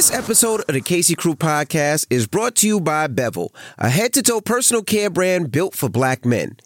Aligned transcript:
This 0.00 0.14
episode 0.14 0.60
of 0.60 0.72
the 0.72 0.80
Casey 0.80 1.14
Crew 1.14 1.34
podcast 1.34 2.06
is 2.08 2.26
brought 2.26 2.54
to 2.56 2.66
you 2.66 2.80
by 2.80 3.06
Bevel, 3.06 3.54
a 3.76 3.90
head 3.90 4.14
to 4.14 4.22
toe 4.22 4.40
personal 4.40 4.82
care 4.82 5.10
brand 5.10 5.52
built 5.52 5.74
for 5.74 5.90
black 5.90 6.24
men. 6.24 6.56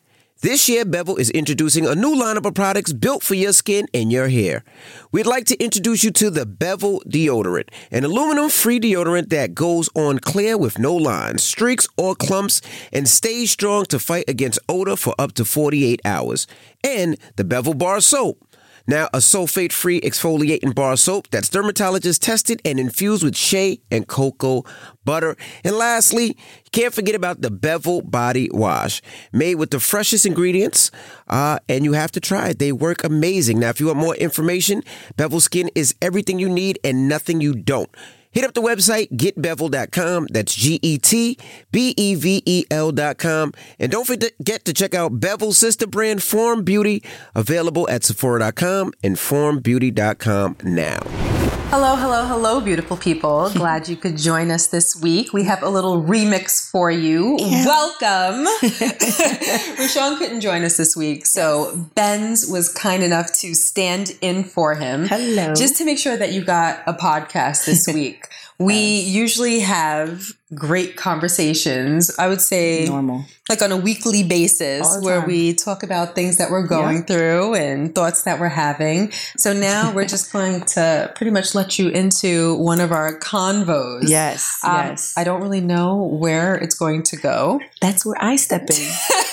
This 0.42 0.68
year, 0.68 0.84
Bevel 0.84 1.16
is 1.16 1.30
introducing 1.30 1.84
a 1.84 1.96
new 1.96 2.14
lineup 2.14 2.46
of 2.46 2.54
products 2.54 2.92
built 2.92 3.24
for 3.24 3.34
your 3.34 3.52
skin 3.52 3.88
and 3.92 4.12
your 4.12 4.28
hair. 4.28 4.62
We'd 5.10 5.26
like 5.26 5.46
to 5.46 5.60
introduce 5.60 6.04
you 6.04 6.12
to 6.12 6.30
the 6.30 6.46
Bevel 6.46 7.02
deodorant, 7.08 7.70
an 7.90 8.04
aluminum 8.04 8.50
free 8.50 8.78
deodorant 8.78 9.30
that 9.30 9.52
goes 9.52 9.90
on 9.96 10.20
clear 10.20 10.56
with 10.56 10.78
no 10.78 10.94
lines, 10.94 11.42
streaks, 11.42 11.88
or 11.96 12.14
clumps 12.14 12.62
and 12.92 13.08
stays 13.08 13.50
strong 13.50 13.84
to 13.86 13.98
fight 13.98 14.26
against 14.28 14.60
odor 14.68 14.94
for 14.94 15.12
up 15.18 15.32
to 15.32 15.44
48 15.44 16.00
hours. 16.04 16.46
And 16.84 17.18
the 17.34 17.42
Bevel 17.42 17.74
Bar 17.74 18.00
Soap. 18.00 18.46
Now, 18.86 19.08
a 19.14 19.18
sulfate 19.18 19.72
free 19.72 20.00
exfoliating 20.00 20.74
bar 20.74 20.96
soap 20.96 21.28
that's 21.30 21.48
dermatologist 21.48 22.20
tested 22.20 22.60
and 22.64 22.78
infused 22.78 23.22
with 23.22 23.36
shea 23.36 23.80
and 23.90 24.06
cocoa 24.06 24.64
butter. 25.04 25.36
And 25.64 25.76
lastly, 25.76 26.36
can't 26.70 26.92
forget 26.92 27.14
about 27.14 27.40
the 27.40 27.50
Bevel 27.50 28.02
Body 28.02 28.50
Wash, 28.52 29.00
made 29.32 29.54
with 29.54 29.70
the 29.70 29.80
freshest 29.80 30.26
ingredients, 30.26 30.90
uh, 31.28 31.60
and 31.68 31.84
you 31.84 31.94
have 31.94 32.12
to 32.12 32.20
try 32.20 32.48
it. 32.48 32.58
They 32.58 32.72
work 32.72 33.04
amazing. 33.04 33.58
Now, 33.58 33.70
if 33.70 33.80
you 33.80 33.86
want 33.86 33.98
more 33.98 34.16
information, 34.16 34.82
Bevel 35.16 35.40
Skin 35.40 35.70
is 35.74 35.94
everything 36.02 36.38
you 36.38 36.48
need 36.48 36.78
and 36.84 37.08
nothing 37.08 37.40
you 37.40 37.54
don't. 37.54 37.90
Hit 38.34 38.44
up 38.44 38.52
the 38.52 38.60
website, 38.60 39.10
getbevel.com. 39.12 40.26
That's 40.30 40.54
G 40.54 40.80
E 40.82 40.98
T 40.98 41.38
B 41.70 41.94
E 41.96 42.16
V 42.16 42.42
E 42.44 42.64
L.com. 42.68 43.52
And 43.78 43.92
don't 43.92 44.06
forget 44.06 44.64
to 44.64 44.72
check 44.72 44.92
out 44.92 45.20
Bevel's 45.20 45.56
sister 45.56 45.86
brand, 45.86 46.20
Form 46.20 46.64
Beauty, 46.64 47.02
available 47.34 47.88
at 47.88 48.02
Sephora.com 48.02 48.92
and 49.04 49.14
FormBeauty.com 49.14 50.56
now. 50.64 51.43
Hello, 51.68 51.96
hello, 51.96 52.26
hello, 52.26 52.60
beautiful 52.60 52.96
people. 52.96 53.50
Glad 53.54 53.88
you 53.88 53.96
could 53.96 54.16
join 54.16 54.50
us 54.50 54.68
this 54.68 54.94
week. 54.94 55.32
We 55.32 55.44
have 55.44 55.62
a 55.62 55.68
little 55.68 56.02
remix 56.02 56.70
for 56.70 56.90
you. 56.90 57.36
Yeah. 57.40 57.64
Welcome. 57.64 58.46
RaShaun 59.78 60.18
couldn't 60.18 60.40
join 60.40 60.62
us 60.62 60.76
this 60.76 60.96
week, 60.96 61.26
so 61.26 61.88
Benz 61.94 62.46
was 62.46 62.72
kind 62.72 63.02
enough 63.02 63.32
to 63.40 63.54
stand 63.54 64.16
in 64.20 64.44
for 64.44 64.74
him. 64.76 65.06
Hello. 65.06 65.54
Just 65.54 65.76
to 65.78 65.84
make 65.84 65.98
sure 65.98 66.16
that 66.16 66.32
you 66.32 66.44
got 66.44 66.82
a 66.86 66.92
podcast 66.92 67.66
this 67.66 67.88
week. 67.88 68.28
We 68.58 68.74
yes. 68.74 69.06
usually 69.08 69.60
have 69.60 70.32
great 70.54 70.96
conversations. 70.96 72.16
I 72.18 72.28
would 72.28 72.40
say 72.40 72.86
normal, 72.86 73.24
like 73.48 73.62
on 73.62 73.72
a 73.72 73.76
weekly 73.76 74.22
basis, 74.22 74.98
where 75.00 75.20
we 75.20 75.54
talk 75.54 75.82
about 75.82 76.14
things 76.14 76.38
that 76.38 76.50
we're 76.50 76.66
going 76.66 76.98
yeah. 76.98 77.02
through 77.02 77.54
and 77.54 77.94
thoughts 77.94 78.22
that 78.22 78.40
we're 78.40 78.48
having. 78.48 79.10
So 79.36 79.52
now 79.52 79.92
we're 79.94 80.06
just 80.06 80.32
going 80.32 80.62
to 80.62 81.12
pretty 81.14 81.30
much 81.30 81.54
let 81.54 81.78
you 81.78 81.88
into 81.88 82.56
one 82.56 82.80
of 82.80 82.92
our 82.92 83.18
convos. 83.18 84.08
Yes, 84.08 84.60
um, 84.64 84.88
yes. 84.88 85.14
I 85.16 85.24
don't 85.24 85.42
really 85.42 85.60
know 85.60 86.04
where 86.04 86.54
it's 86.56 86.74
going 86.74 87.02
to 87.04 87.16
go. 87.16 87.60
That's 87.80 88.06
where 88.06 88.16
I 88.22 88.36
step 88.36 88.62
in. 88.62 88.90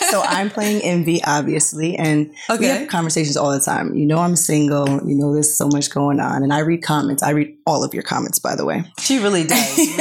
so 0.10 0.22
I'm 0.26 0.50
playing 0.50 0.82
Envy, 0.82 1.24
obviously, 1.24 1.96
and 1.96 2.32
okay. 2.50 2.60
we 2.60 2.66
have 2.66 2.88
conversations 2.88 3.38
all 3.38 3.52
the 3.52 3.60
time. 3.60 3.96
You 3.96 4.06
know, 4.06 4.18
I'm 4.18 4.36
single. 4.36 4.88
You 5.08 5.16
know, 5.16 5.34
there's 5.34 5.54
so 5.54 5.68
much 5.68 5.90
going 5.90 6.20
on, 6.20 6.44
and 6.44 6.54
I 6.54 6.60
read 6.60 6.84
comments. 6.84 7.24
I 7.24 7.32
read 7.32 7.56
all 7.66 7.84
of 7.84 7.94
your 7.94 8.04
comments, 8.04 8.40
by 8.40 8.56
the 8.56 8.66
way. 8.66 8.84
She 9.00 9.20
really 9.20 9.44
does. 9.44 9.78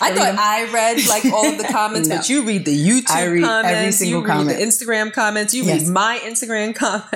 I 0.00 0.12
thought 0.14 0.29
I 0.38 0.70
read 0.72 1.06
like 1.08 1.24
all 1.26 1.46
of 1.46 1.58
the 1.58 1.64
comments, 1.70 2.08
no. 2.08 2.16
but 2.16 2.28
you 2.28 2.42
read 2.44 2.64
the 2.64 2.76
YouTube 2.76 3.10
I 3.10 3.26
read 3.26 3.44
comments, 3.44 3.78
every 3.78 3.92
single 3.92 4.20
you 4.20 4.26
comment. 4.26 4.48
read 4.48 4.58
the 4.58 4.62
Instagram 4.62 5.12
comments, 5.12 5.54
you 5.54 5.64
yes. 5.64 5.82
read 5.82 5.92
my 5.92 6.20
Instagram 6.22 6.74
comments, 6.74 7.10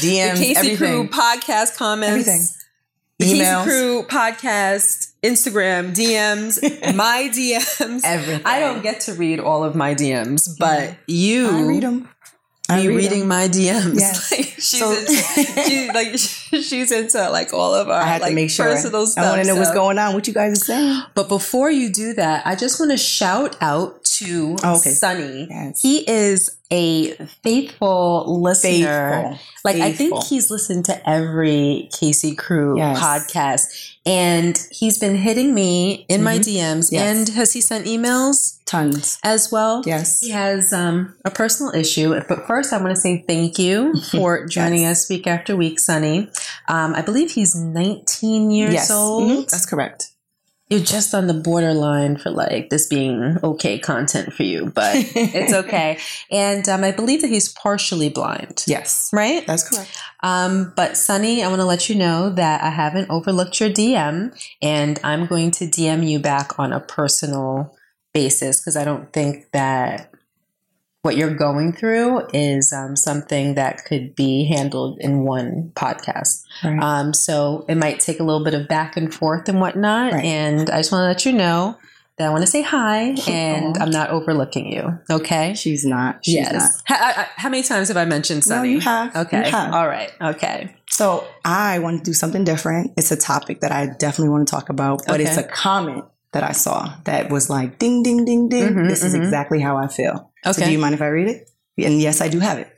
the 0.00 0.44
Casey 0.44 0.56
everything. 0.56 0.76
Crew 0.76 1.08
podcast 1.08 1.76
comments, 1.76 2.28
everything. 2.28 2.42
The 3.18 3.26
Emails. 3.26 3.64
Casey 3.64 3.70
Crew 3.70 4.02
podcast, 4.04 5.12
Instagram 5.22 5.94
DMs, 5.94 6.94
my 6.94 7.30
DMs. 7.32 8.00
Everything. 8.04 8.42
I 8.46 8.60
don't 8.60 8.82
get 8.82 9.00
to 9.00 9.14
read 9.14 9.40
all 9.40 9.62
of 9.62 9.74
my 9.74 9.94
DMs, 9.94 10.48
but 10.58 10.96
you 11.06 11.48
I 11.50 11.62
read 11.62 11.82
them 11.82 12.08
be 12.76 12.88
read 12.88 12.96
reading 12.96 13.20
them. 13.20 13.28
my 13.28 13.48
DMs. 13.48 13.98
Yes. 13.98 14.30
Like, 14.40 14.46
she's 14.46 14.78
so, 14.78 14.92
into, 14.92 15.68
she, 15.68 15.90
like 15.90 16.18
she's 16.62 16.92
into 16.92 17.30
like 17.30 17.52
all 17.52 17.74
of 17.74 17.88
our 17.88 18.02
I 18.02 18.06
had 18.06 18.20
like, 18.20 18.30
to 18.30 18.34
make 18.34 18.50
sure 18.50 18.66
personal 18.66 19.06
stuff. 19.06 19.24
I 19.24 19.30
want 19.30 19.42
to 19.42 19.48
know 19.48 19.54
so. 19.54 19.60
what's 19.60 19.74
going 19.74 19.98
on. 19.98 20.14
What 20.14 20.28
you 20.28 20.34
guys 20.34 20.52
are 20.52 20.64
saying. 20.64 21.02
But 21.14 21.28
before 21.28 21.70
you 21.70 21.90
do 21.90 22.12
that, 22.14 22.46
I 22.46 22.54
just 22.54 22.78
want 22.78 22.92
to 22.92 22.98
shout 22.98 23.56
out 23.60 23.99
to 24.20 24.56
oh, 24.62 24.78
okay. 24.78 24.90
Sunny. 24.90 25.46
Yes. 25.48 25.80
He 25.80 26.08
is 26.08 26.58
a 26.70 27.14
faithful 27.42 28.40
listener. 28.42 28.70
Faithful. 28.70 29.46
Like 29.64 29.76
faithful. 29.76 29.82
I 29.82 29.92
think 29.92 30.24
he's 30.24 30.50
listened 30.50 30.84
to 30.86 31.08
every 31.08 31.88
Casey 31.92 32.34
Crew 32.34 32.76
yes. 32.76 33.00
podcast, 33.00 33.96
and 34.06 34.58
he's 34.70 34.98
been 34.98 35.16
hitting 35.16 35.54
me 35.54 36.06
in 36.08 36.16
mm-hmm. 36.18 36.24
my 36.24 36.38
DMs. 36.38 36.92
Yes. 36.92 37.28
And 37.28 37.28
has 37.36 37.52
he 37.52 37.60
sent 37.60 37.86
emails? 37.86 38.58
Tons 38.66 39.18
as 39.24 39.50
well. 39.50 39.82
Yes, 39.84 40.20
he 40.20 40.30
has 40.30 40.72
um, 40.72 41.16
a 41.24 41.30
personal 41.30 41.74
issue. 41.74 42.14
But 42.28 42.46
first, 42.46 42.72
I 42.72 42.80
want 42.80 42.94
to 42.94 43.00
say 43.00 43.24
thank 43.26 43.58
you 43.58 43.94
for 44.12 44.46
joining 44.46 44.82
yes. 44.82 45.04
us 45.04 45.10
week 45.10 45.26
after 45.26 45.56
week, 45.56 45.80
Sunny. 45.80 46.30
Um, 46.68 46.94
I 46.94 47.02
believe 47.02 47.32
he's 47.32 47.56
19 47.56 48.50
years 48.50 48.74
yes. 48.74 48.90
old. 48.90 49.24
Mm-hmm. 49.24 49.40
That's 49.40 49.66
correct 49.66 50.12
you're 50.70 50.80
just 50.80 51.14
on 51.14 51.26
the 51.26 51.34
borderline 51.34 52.16
for 52.16 52.30
like 52.30 52.70
this 52.70 52.86
being 52.86 53.36
okay 53.42 53.78
content 53.78 54.32
for 54.32 54.44
you, 54.44 54.70
but 54.72 54.94
it's 54.96 55.52
okay. 55.52 55.98
And 56.30 56.66
um, 56.68 56.84
I 56.84 56.92
believe 56.92 57.22
that 57.22 57.28
he's 57.28 57.52
partially 57.52 58.08
blind. 58.08 58.64
Yes. 58.68 59.10
Right? 59.12 59.44
That's 59.46 59.68
correct. 59.68 60.00
Um, 60.20 60.72
but 60.76 60.96
Sunny, 60.96 61.42
I 61.42 61.48
want 61.48 61.60
to 61.60 61.64
let 61.66 61.88
you 61.88 61.96
know 61.96 62.30
that 62.30 62.62
I 62.62 62.70
haven't 62.70 63.10
overlooked 63.10 63.58
your 63.58 63.68
DM 63.68 64.32
and 64.62 65.00
I'm 65.02 65.26
going 65.26 65.50
to 65.52 65.64
DM 65.64 66.08
you 66.08 66.20
back 66.20 66.56
on 66.58 66.72
a 66.72 66.78
personal 66.78 67.76
basis 68.14 68.60
because 68.60 68.76
I 68.76 68.84
don't 68.84 69.12
think 69.12 69.50
that 69.52 70.12
what 71.02 71.16
you're 71.16 71.34
going 71.34 71.72
through 71.72 72.26
is 72.34 72.72
um, 72.72 72.94
something 72.94 73.54
that 73.54 73.84
could 73.84 74.14
be 74.14 74.44
handled 74.44 74.98
in 75.00 75.24
one 75.24 75.72
podcast. 75.74 76.44
Right. 76.62 76.78
Um, 76.82 77.14
so 77.14 77.64
it 77.68 77.76
might 77.76 78.00
take 78.00 78.20
a 78.20 78.22
little 78.22 78.44
bit 78.44 78.54
of 78.54 78.68
back 78.68 78.96
and 78.96 79.12
forth 79.12 79.48
and 79.48 79.60
whatnot. 79.60 80.12
Right. 80.12 80.24
And 80.24 80.68
I 80.68 80.78
just 80.78 80.92
want 80.92 81.02
to 81.02 81.06
let 81.06 81.24
you 81.24 81.32
know 81.32 81.76
that 82.18 82.26
I 82.26 82.30
want 82.30 82.42
to 82.42 82.46
say 82.46 82.60
hi 82.60 83.14
and 83.28 83.78
I'm 83.78 83.90
not 83.90 84.10
overlooking 84.10 84.70
you. 84.70 84.98
Okay. 85.08 85.54
She's 85.54 85.86
not. 85.86 86.22
She's 86.22 86.34
yes. 86.34 86.52
Not. 86.52 86.98
How, 86.98 87.26
how, 87.36 87.48
many 87.48 87.62
times 87.62 87.88
have 87.88 87.96
I 87.96 88.04
mentioned 88.04 88.44
Sunny? 88.44 88.68
No, 88.68 88.74
you 88.74 88.80
have. 88.80 89.16
Okay. 89.16 89.46
You 89.46 89.50
have. 89.50 89.72
All 89.72 89.88
right. 89.88 90.12
Okay. 90.20 90.76
So 90.90 91.26
I 91.46 91.78
want 91.78 91.98
to 91.98 92.04
do 92.04 92.12
something 92.12 92.44
different. 92.44 92.92
It's 92.98 93.10
a 93.10 93.16
topic 93.16 93.60
that 93.60 93.72
I 93.72 93.86
definitely 93.86 94.28
want 94.28 94.46
to 94.46 94.50
talk 94.50 94.68
about, 94.68 95.02
but 95.06 95.20
okay. 95.20 95.24
it's 95.24 95.38
a 95.38 95.44
comment 95.44 96.04
that 96.32 96.44
I 96.44 96.52
saw 96.52 96.94
that 97.04 97.30
was 97.30 97.48
like 97.48 97.78
ding, 97.78 98.02
ding, 98.02 98.24
ding, 98.24 98.48
ding. 98.48 98.68
Mm-hmm, 98.68 98.88
this 98.88 98.98
mm-hmm. 98.98 99.06
is 99.06 99.14
exactly 99.14 99.60
how 99.60 99.78
I 99.78 99.88
feel. 99.88 100.29
Okay. 100.46 100.52
So 100.52 100.64
do 100.64 100.72
you 100.72 100.78
mind 100.78 100.94
if 100.94 101.02
I 101.02 101.08
read 101.08 101.28
it? 101.28 101.50
And 101.78 102.00
yes, 102.00 102.20
I 102.20 102.28
do 102.28 102.40
have 102.40 102.58
it. 102.58 102.68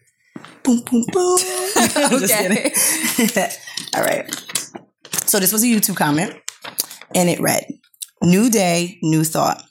Boom, 0.63 0.83
boom, 0.91 1.05
boom. 1.13 1.39
Kidding. 2.29 2.73
All 3.95 4.03
right. 4.03 4.29
So 5.27 5.39
this 5.39 5.53
was 5.53 5.63
a 5.63 5.67
YouTube 5.67 5.97
comment 5.97 6.35
and 7.15 7.29
it 7.29 7.41
read, 7.41 7.65
New 8.23 8.51
day, 8.51 8.99
new 9.03 9.25
thought. 9.25 9.63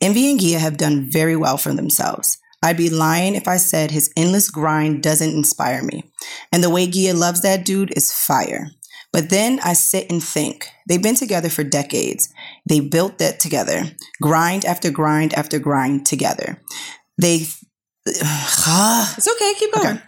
Envy 0.00 0.30
and 0.30 0.38
Gia 0.38 0.58
have 0.58 0.76
done 0.76 1.10
very 1.10 1.36
well 1.36 1.56
for 1.56 1.72
themselves. 1.72 2.38
I'd 2.62 2.76
be 2.76 2.90
lying 2.90 3.34
if 3.34 3.48
I 3.48 3.56
said 3.56 3.90
his 3.90 4.12
endless 4.16 4.50
grind 4.50 5.02
doesn't 5.02 5.34
inspire 5.34 5.82
me. 5.82 6.10
And 6.52 6.62
the 6.62 6.70
way 6.70 6.86
Gia 6.86 7.14
loves 7.14 7.42
that 7.42 7.64
dude 7.64 7.96
is 7.96 8.12
fire. 8.12 8.68
But 9.12 9.30
then 9.30 9.60
I 9.64 9.72
sit 9.72 10.10
and 10.10 10.22
think 10.22 10.68
they've 10.88 11.02
been 11.02 11.14
together 11.14 11.48
for 11.48 11.64
decades. 11.64 12.28
They 12.68 12.80
built 12.80 13.18
that 13.18 13.40
together, 13.40 13.84
grind 14.20 14.64
after 14.64 14.90
grind 14.90 15.32
after 15.34 15.58
grind 15.58 16.06
together. 16.06 16.60
They. 17.18 17.36
it's 18.06 19.28
okay, 19.28 19.54
keep 19.58 19.72
going. 19.72 19.96
Okay. 19.96 20.02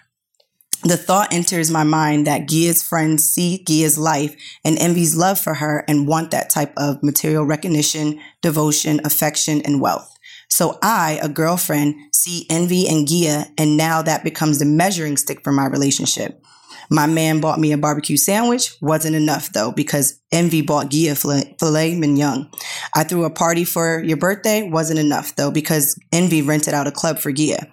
The 0.84 0.96
thought 0.96 1.32
enters 1.32 1.72
my 1.72 1.82
mind 1.82 2.28
that 2.28 2.46
Gia's 2.48 2.84
friends 2.84 3.28
see 3.28 3.64
Gia's 3.66 3.98
life 3.98 4.36
and 4.64 4.78
Envy's 4.78 5.16
love 5.16 5.40
for 5.40 5.54
her 5.54 5.84
and 5.88 6.06
want 6.06 6.30
that 6.30 6.50
type 6.50 6.72
of 6.76 7.02
material 7.02 7.44
recognition, 7.44 8.20
devotion, 8.42 9.00
affection, 9.04 9.60
and 9.62 9.80
wealth. 9.80 10.14
So 10.48 10.78
I, 10.80 11.18
a 11.20 11.28
girlfriend, 11.28 11.96
see 12.12 12.46
Envy 12.48 12.86
and 12.88 13.08
Gia, 13.08 13.46
and 13.58 13.76
now 13.76 14.02
that 14.02 14.22
becomes 14.22 14.60
the 14.60 14.64
measuring 14.64 15.16
stick 15.16 15.42
for 15.42 15.52
my 15.52 15.66
relationship. 15.66 16.42
My 16.90 17.06
man 17.06 17.40
bought 17.40 17.60
me 17.60 17.72
a 17.72 17.78
barbecue 17.78 18.16
sandwich. 18.16 18.74
Wasn't 18.80 19.14
enough 19.14 19.52
though, 19.52 19.72
because 19.72 20.20
Envy 20.32 20.62
bought 20.62 20.90
Gia 20.90 21.14
filet 21.14 21.94
mignon. 21.94 22.50
I 22.94 23.04
threw 23.04 23.24
a 23.24 23.30
party 23.30 23.64
for 23.64 24.02
your 24.02 24.16
birthday. 24.16 24.62
Wasn't 24.62 24.98
enough 24.98 25.36
though, 25.36 25.50
because 25.50 25.98
Envy 26.12 26.42
rented 26.42 26.74
out 26.74 26.86
a 26.86 26.92
club 26.92 27.18
for 27.18 27.32
Gia. 27.32 27.66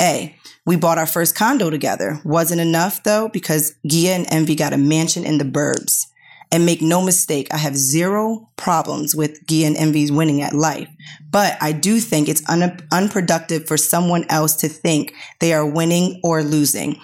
A. 0.00 0.34
We 0.64 0.76
bought 0.76 0.98
our 0.98 1.06
first 1.06 1.34
condo 1.34 1.70
together. 1.70 2.20
Wasn't 2.24 2.60
enough 2.60 3.02
though, 3.02 3.28
because 3.28 3.74
Gia 3.86 4.12
and 4.12 4.26
Envy 4.30 4.54
got 4.54 4.72
a 4.72 4.78
mansion 4.78 5.24
in 5.24 5.38
the 5.38 5.44
burbs. 5.44 6.06
And 6.52 6.66
make 6.66 6.82
no 6.82 7.00
mistake, 7.02 7.48
I 7.50 7.56
have 7.56 7.74
zero 7.78 8.50
problems 8.56 9.16
with 9.16 9.46
Gia 9.46 9.64
and 9.64 9.76
Envy's 9.76 10.12
winning 10.12 10.42
at 10.42 10.52
life. 10.52 10.88
But 11.30 11.56
I 11.62 11.72
do 11.72 11.98
think 11.98 12.28
it's 12.28 12.46
un- 12.46 12.86
unproductive 12.92 13.66
for 13.66 13.78
someone 13.78 14.26
else 14.28 14.54
to 14.56 14.68
think 14.68 15.14
they 15.40 15.54
are 15.54 15.64
winning 15.64 16.20
or 16.22 16.42
losing 16.42 17.00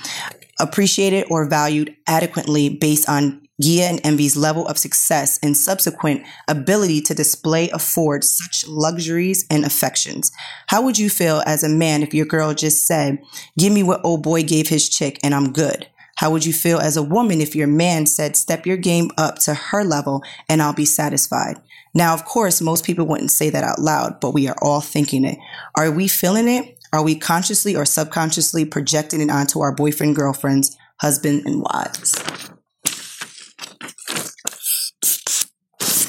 appreciated 0.60 1.26
or 1.30 1.48
valued 1.48 1.96
adequately 2.06 2.68
based 2.68 3.08
on 3.08 3.48
Gia 3.60 3.84
and 3.84 4.00
Envy's 4.04 4.36
level 4.36 4.66
of 4.68 4.78
success 4.78 5.38
and 5.42 5.56
subsequent 5.56 6.24
ability 6.46 7.00
to 7.02 7.14
display 7.14 7.68
afford 7.70 8.22
such 8.22 8.66
luxuries 8.68 9.46
and 9.50 9.64
affections. 9.64 10.30
How 10.68 10.82
would 10.82 10.98
you 10.98 11.10
feel 11.10 11.42
as 11.44 11.64
a 11.64 11.68
man 11.68 12.02
if 12.02 12.14
your 12.14 12.26
girl 12.26 12.54
just 12.54 12.86
said, 12.86 13.18
Give 13.58 13.72
me 13.72 13.82
what 13.82 14.04
old 14.04 14.22
boy 14.22 14.44
gave 14.44 14.68
his 14.68 14.88
chick 14.88 15.18
and 15.24 15.34
I'm 15.34 15.52
good? 15.52 15.88
How 16.16 16.30
would 16.30 16.44
you 16.44 16.52
feel 16.52 16.78
as 16.78 16.96
a 16.96 17.02
woman 17.02 17.40
if 17.40 17.56
your 17.56 17.66
man 17.66 18.06
said, 18.06 18.36
Step 18.36 18.64
your 18.64 18.76
game 18.76 19.10
up 19.18 19.36
to 19.40 19.54
her 19.54 19.84
level 19.84 20.22
and 20.48 20.62
I'll 20.62 20.74
be 20.74 20.84
satisfied? 20.84 21.56
Now, 21.94 22.14
of 22.14 22.24
course, 22.24 22.60
most 22.60 22.84
people 22.84 23.06
wouldn't 23.06 23.30
say 23.32 23.50
that 23.50 23.64
out 23.64 23.80
loud, 23.80 24.20
but 24.20 24.34
we 24.34 24.46
are 24.46 24.56
all 24.62 24.80
thinking 24.80 25.24
it. 25.24 25.38
Are 25.76 25.90
we 25.90 26.06
feeling 26.06 26.48
it? 26.48 26.77
Are 26.92 27.02
we 27.02 27.14
consciously 27.16 27.76
or 27.76 27.84
subconsciously 27.84 28.64
projecting 28.64 29.20
it 29.20 29.30
onto 29.30 29.60
our 29.60 29.74
boyfriend, 29.74 30.16
girlfriends, 30.16 30.76
husband, 31.00 31.42
and 31.46 31.62
wives? 31.62 32.14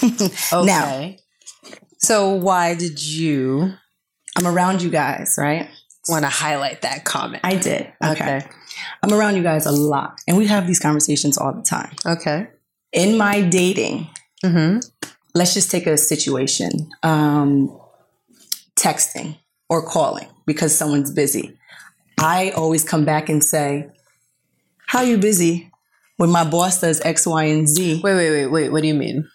Okay. 0.53 1.19
so 1.97 2.29
why 2.33 2.73
did 2.73 3.03
you 3.03 3.73
I'm 4.37 4.47
around 4.47 4.81
you 4.81 4.89
guys, 4.89 5.35
right? 5.37 5.67
want 6.07 6.23
to 6.23 6.29
highlight 6.29 6.81
that 6.83 7.03
comment? 7.03 7.41
I 7.43 7.55
did. 7.55 7.91
Okay. 8.03 8.37
okay. 8.37 8.47
I'm 9.03 9.13
around 9.13 9.35
you 9.35 9.43
guys 9.43 9.65
a 9.65 9.71
lot, 9.71 10.15
and 10.27 10.37
we 10.37 10.47
have 10.47 10.65
these 10.65 10.79
conversations 10.79 11.37
all 11.37 11.53
the 11.53 11.61
time. 11.61 11.93
Okay. 12.05 12.47
In 12.93 13.17
my 13.17 13.41
dating, 13.41 14.07
Mm-hmm. 14.43 14.79
let's 15.35 15.53
just 15.53 15.69
take 15.69 15.85
a 15.85 15.97
situation 15.97 16.89
um, 17.03 17.77
texting 18.77 19.37
or 19.69 19.85
calling 19.85 20.27
because 20.49 20.75
someone's 20.75 21.11
busy. 21.11 21.57
I 22.17 22.49
always 22.51 22.83
come 22.83 23.05
back 23.05 23.29
and 23.29 23.43
say, 23.43 23.87
How 24.87 25.01
you 25.01 25.17
busy? 25.17 25.71
When 26.17 26.29
my 26.31 26.43
boss 26.43 26.81
does 26.81 26.99
X, 27.01 27.25
Y, 27.25 27.43
and 27.45 27.67
Z. 27.67 28.01
Wait, 28.03 28.15
wait, 28.15 28.31
wait, 28.31 28.47
wait. 28.47 28.71
What 28.71 28.81
do 28.81 28.87
you 28.89 28.93
mean? 28.95 29.27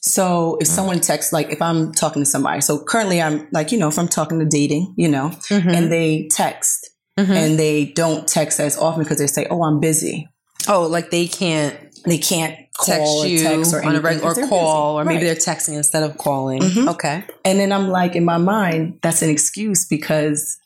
So 0.00 0.56
if 0.60 0.68
someone 0.68 1.00
texts, 1.00 1.32
like 1.32 1.50
if 1.50 1.60
I'm 1.60 1.92
talking 1.92 2.22
to 2.22 2.26
somebody, 2.26 2.60
so 2.60 2.78
currently 2.84 3.20
I'm 3.20 3.48
like, 3.50 3.72
you 3.72 3.78
know, 3.78 3.88
if 3.88 3.98
I'm 3.98 4.06
talking 4.08 4.38
to 4.38 4.44
dating, 4.44 4.94
you 4.96 5.08
know, 5.08 5.30
Mm-hmm. 5.50 5.68
and 5.70 5.90
they 5.92 6.28
text 6.30 6.90
Mhm. 7.18 7.30
and 7.36 7.58
they 7.58 7.86
don't 7.86 8.28
text 8.28 8.60
as 8.60 8.78
often 8.78 9.02
because 9.02 9.18
they 9.18 9.26
say, 9.26 9.46
oh, 9.50 9.64
I'm 9.64 9.80
busy. 9.80 10.28
Oh, 10.68 10.86
like 10.86 11.10
they 11.10 11.26
can't 11.26 11.74
They 12.04 12.18
can't 12.18 12.56
call 12.76 12.86
text 13.22 13.28
you 13.28 13.38
text 13.42 13.74
or 13.74 13.78
on 13.78 13.84
a 13.84 13.88
anything 13.88 14.02
regular 14.04 14.28
'cause 14.28 14.36
they're 14.36 14.44
or 14.44 14.48
call, 14.48 14.96
busy. 14.96 15.02
or 15.02 15.04
maybe 15.04 15.26
Right. 15.26 15.38
they're 15.44 15.54
texting 15.54 15.74
instead 15.74 16.02
of 16.02 16.16
calling. 16.18 16.60
Mhm. 16.62 16.88
Okay. 16.88 17.24
And 17.44 17.58
then 17.58 17.72
I'm 17.72 17.88
like, 17.88 18.14
in 18.16 18.24
my 18.24 18.38
mind, 18.38 18.98
that's 19.02 19.22
an 19.22 19.30
excuse 19.30 19.84
because 19.84 20.58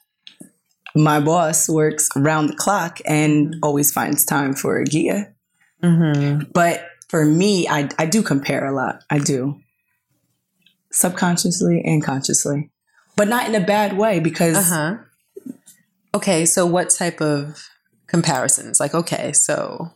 my 0.95 1.21
boss 1.21 1.69
works 1.69 2.09
round 2.17 2.51
the 2.51 2.55
clock 2.57 3.01
and 3.07 3.57
always 3.63 3.93
finds 3.93 4.25
time 4.25 4.55
for 4.55 4.79
a 4.79 4.85
Gia. 4.85 5.29
Mm-hmm. 5.83 6.51
But 6.53 6.87
for 7.09 7.25
me, 7.25 7.67
I, 7.69 7.89
I 7.99 8.07
do 8.07 8.23
compare 8.23 8.67
a 8.67 8.73
lot. 8.75 9.01
I 9.11 9.19
do. 9.19 9.59
Subconsciously 10.91 11.83
and 11.85 12.03
consciously. 12.05 12.71
But 13.17 13.29
not 13.29 13.49
in 13.49 13.55
a 13.55 13.61
bad 13.65 13.97
way 13.97 14.21
because 14.21 14.57
Uh 14.57 14.63
huh. 14.63 14.97
Okay, 16.15 16.45
so 16.45 16.67
what 16.67 16.91
type 16.91 17.23
of 17.23 17.59
comparisons? 18.07 18.79
Like, 18.79 18.93
okay, 18.95 19.33
so 19.33 19.93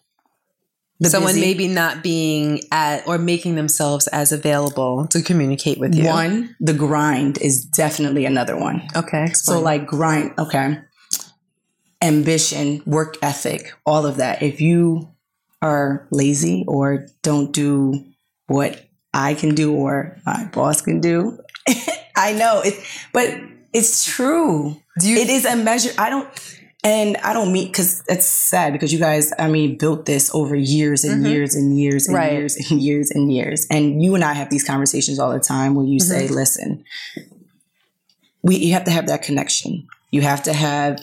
someone 1.02 1.34
busy- 1.34 1.40
maybe 1.40 1.68
not 1.68 2.02
being 2.02 2.60
at 2.72 3.06
or 3.06 3.18
making 3.18 3.54
themselves 3.54 4.06
as 4.08 4.32
available 4.32 5.06
to 5.08 5.22
communicate 5.22 5.78
with 5.78 5.94
you. 5.94 6.04
one, 6.06 6.56
the 6.60 6.72
grind 6.72 7.38
is 7.38 7.64
definitely 7.64 8.24
another 8.24 8.56
one. 8.56 8.82
Okay. 8.96 9.26
So 9.34 9.60
like 9.60 9.86
grind, 9.86 10.32
okay. 10.38 10.78
Ambition, 12.02 12.82
work 12.86 13.16
ethic, 13.22 13.72
all 13.84 14.06
of 14.06 14.16
that. 14.18 14.42
If 14.42 14.60
you 14.60 15.08
are 15.62 16.06
lazy 16.10 16.64
or 16.68 17.06
don't 17.22 17.52
do 17.52 18.04
what 18.46 18.82
I 19.14 19.34
can 19.34 19.54
do 19.54 19.72
or 19.74 20.18
my 20.26 20.44
boss 20.52 20.82
can 20.82 21.00
do, 21.00 21.38
I 22.16 22.32
know 22.32 22.60
it, 22.64 22.74
but 23.12 23.34
it's 23.72 24.04
true. 24.04 24.76
do 25.00 25.08
you 25.08 25.16
It 25.18 25.28
is 25.28 25.44
a 25.44 25.56
measure. 25.56 25.90
I 25.98 26.10
don't, 26.10 26.28
and 26.86 27.16
I 27.18 27.32
don't 27.32 27.52
mean 27.52 27.66
because 27.66 28.04
it's 28.08 28.26
sad 28.26 28.72
because 28.72 28.92
you 28.92 29.00
guys, 29.00 29.32
I 29.40 29.48
mean, 29.48 29.76
built 29.76 30.06
this 30.06 30.32
over 30.32 30.54
years 30.54 31.02
and 31.02 31.24
Mhm. 31.24 31.30
years 31.30 31.56
and 31.56 31.76
years 31.76 32.06
and 32.06 32.14
Right. 32.14 32.32
years 32.32 32.56
and 32.70 32.80
years 32.80 33.10
and 33.10 33.32
years. 33.32 33.66
And 33.70 34.00
you 34.02 34.14
and 34.14 34.22
I 34.22 34.34
have 34.34 34.50
these 34.50 34.62
conversations 34.62 35.18
all 35.18 35.32
the 35.32 35.40
time 35.40 35.74
where 35.74 35.84
you 35.86 35.98
say, 35.98 36.28
listen, 36.28 36.84
we 38.44 38.56
you 38.56 38.72
have 38.74 38.84
to 38.84 38.92
have 38.92 39.08
that 39.08 39.22
connection. 39.22 39.88
You 40.12 40.20
have 40.22 40.44
to 40.44 40.52
have 40.52 41.00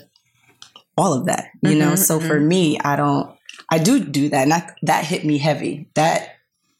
all 0.97 1.11
of 1.13 1.25
that, 1.25 1.49
you 1.61 1.75
know. 1.75 1.93
Mhm, 1.93 1.97
So 1.97 2.19
for 2.21 2.39
me, 2.39 2.79
I 2.79 2.95
don't. 2.95 3.29
I 3.69 3.77
do 3.77 3.99
do 3.99 4.29
that, 4.29 4.43
and 4.43 4.51
that 4.51 4.75
that 4.83 5.03
hit 5.03 5.25
me 5.25 5.37
heavy. 5.37 5.89
That 5.95 6.29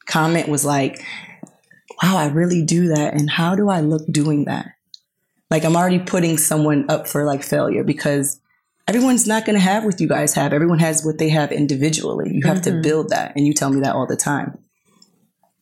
comment 0.05 0.47
was 0.47 0.63
like, 0.63 1.03
"Wow, 2.01 2.15
I 2.17 2.27
really 2.27 2.61
do 2.63 2.87
that." 2.89 3.13
And 3.15 3.29
how 3.29 3.55
do 3.55 3.69
I 3.69 3.81
look 3.81 4.03
doing 4.09 4.45
that? 4.45 4.67
Like 5.51 5.65
I'm 5.65 5.75
already 5.75 5.99
putting 5.99 6.37
someone 6.37 6.85
up 6.89 7.07
for 7.07 7.25
like 7.25 7.43
failure 7.43 7.83
because 7.83 8.39
everyone's 8.87 9.27
not 9.27 9.45
going 9.45 9.55
to 9.55 9.61
have 9.61 9.83
what 9.85 9.99
you 9.99 10.07
guys 10.07 10.33
have. 10.35 10.53
Everyone 10.53 10.79
has 10.79 11.03
what 11.05 11.17
they 11.17 11.29
have 11.29 11.51
individually. 11.51 12.31
You 12.33 12.41
have 12.47 12.61
to 12.63 12.71
Mhm. 12.71 12.83
build 12.83 13.09
that, 13.09 13.33
and 13.35 13.45
you 13.47 13.53
tell 13.53 13.69
me 13.69 13.81
that 13.81 13.95
all 13.95 14.07
the 14.07 14.15
time. 14.17 14.57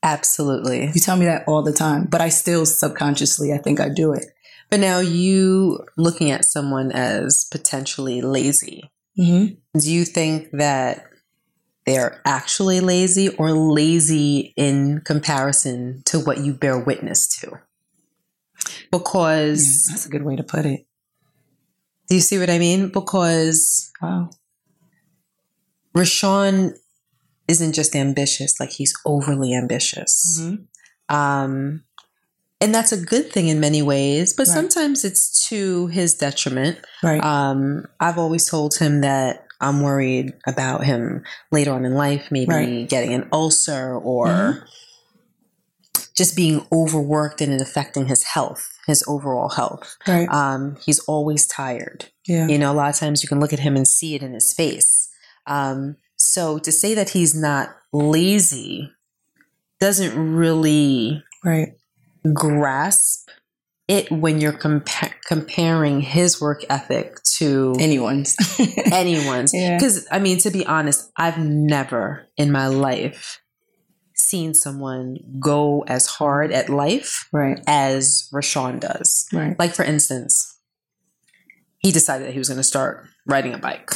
absolutely. 0.04 0.86
You 0.96 1.00
tell 1.00 1.16
me 1.16 1.26
that 1.26 1.44
all 1.48 1.62
the 1.62 1.72
time, 1.72 2.08
but 2.10 2.22
I 2.22 2.30
still 2.30 2.66
subconsciously, 2.66 3.54
I 3.54 3.60
think 3.60 3.80
I 3.80 3.88
do 3.88 4.14
it. 4.14 4.26
But 4.72 4.80
now 4.80 4.98
you 5.00 5.86
looking 5.96 6.32
at 6.32 6.44
someone 6.44 6.92
as 6.92 7.46
potentially 7.52 8.22
lazy. 8.22 8.90
Mm-hmm. 9.20 9.80
Do 9.80 9.92
you 9.92 10.06
think 10.06 10.50
that 10.54 11.06
they're 11.86 12.20
actually 12.26 12.80
lazy 12.80 13.30
or 13.36 13.52
lazy 13.52 14.54
in 14.58 15.02
comparison 15.02 16.02
to 16.06 16.20
what 16.20 16.40
you 16.40 16.54
bear 16.54 16.80
witness 16.80 17.28
to? 17.42 17.60
Because 18.92 19.86
that's 19.90 20.06
a 20.06 20.10
good 20.10 20.24
way 20.24 20.36
to 20.36 20.44
put 20.44 20.66
it. 20.66 20.88
Do 22.12 22.16
you 22.16 22.22
see 22.22 22.38
what 22.38 22.50
I 22.50 22.60
mean? 22.60 22.90
Because 22.90 23.90
Wow. 24.02 24.32
RaShaun 25.96 26.74
isn't 27.48 27.72
just 27.72 27.96
ambitious, 27.96 28.60
like 28.60 28.72
he's 28.72 28.94
overly 29.06 29.56
ambitious. 29.56 30.42
Mm-hmm. 30.42 31.16
Um, 31.16 31.84
and 32.60 32.76
that's 32.76 32.92
a 32.92 32.98
good 32.98 33.32
thing 33.32 33.48
in 33.48 33.62
many 33.62 33.82
ways, 33.82 34.34
but 34.34 34.48
Right. 34.48 34.54
sometimes 34.54 35.06
it's 35.06 35.48
to 35.48 35.88
his 35.88 36.14
detriment. 36.14 36.80
Right. 37.02 37.24
Um, 37.24 37.86
I've 38.02 38.18
always 38.18 38.46
told 38.46 38.76
him 38.76 39.00
that 39.00 39.46
I'm 39.62 39.82
worried 39.82 40.34
about 40.46 40.84
him 40.84 41.24
later 41.50 41.72
on 41.72 41.86
in 41.86 41.94
life, 41.94 42.28
maybe 42.30 42.52
Right. 42.54 42.90
getting 42.90 43.14
an 43.14 43.30
ulcer 43.32 43.96
or 43.96 44.28
Mhm. 44.28 44.64
just 46.14 46.36
being 46.36 46.68
overworked 46.74 47.40
and 47.40 47.54
it 47.54 47.62
affecting 47.62 48.08
his 48.08 48.24
health, 48.24 48.68
his 48.88 49.04
overall 49.08 49.50
health. 49.50 49.98
right. 50.08 50.28
Um, 50.30 50.78
he's 50.86 51.00
always 51.00 51.46
tired. 51.48 52.06
yeah. 52.28 52.48
You 52.48 52.58
know, 52.58 52.72
a 52.72 52.74
lot 52.76 52.90
of 52.90 52.96
times 52.96 53.22
you 53.24 53.30
can 53.30 53.40
look 53.40 53.54
at 53.54 53.60
him 53.60 53.76
and 53.76 53.88
see 53.88 54.16
it 54.16 54.24
in 54.24 54.34
his 54.34 54.54
face. 54.54 55.10
Um, 55.48 55.98
so 56.18 56.60
to 56.60 56.72
say 56.72 56.94
that 56.96 57.10
he's 57.12 57.34
not 57.36 57.70
lazy 57.94 58.92
doesn't 59.80 60.16
really 60.36 61.24
Right. 61.44 61.70
grasp 62.34 63.30
it 63.88 64.10
when 64.12 64.40
you're 64.40 64.54
compa- 64.54 65.12
comparing 65.28 66.00
his 66.02 66.40
work 66.40 66.64
ethic 66.70 67.22
to 67.24 67.76
Anyone's. 67.80 68.36
anyone's. 68.92 69.54
Yeah. 69.54 69.78
Because, 69.78 70.08
I 70.12 70.20
mean, 70.20 70.38
to 70.40 70.52
be 70.52 70.66
honest, 70.66 71.12
I've 71.18 71.38
never 71.40 72.28
in 72.38 72.52
my 72.52 72.68
life 72.68 73.41
seen 74.22 74.54
someone 74.54 75.18
go 75.40 75.84
as 75.88 76.06
hard 76.06 76.52
at 76.52 76.70
life 76.70 77.28
right. 77.32 77.60
as 77.68 78.30
RaShaun 78.34 78.80
does. 78.80 79.28
Right. 79.34 79.58
Like, 79.58 79.74
for 79.74 79.84
instance, 79.84 80.58
he 81.80 81.92
decided 81.92 82.28
that 82.28 82.34
he 82.34 82.40
was 82.40 82.48
going 82.48 82.60
to 82.60 82.64
start 82.64 83.08
riding 83.26 83.54
a 83.54 83.58
bike. 83.58 83.90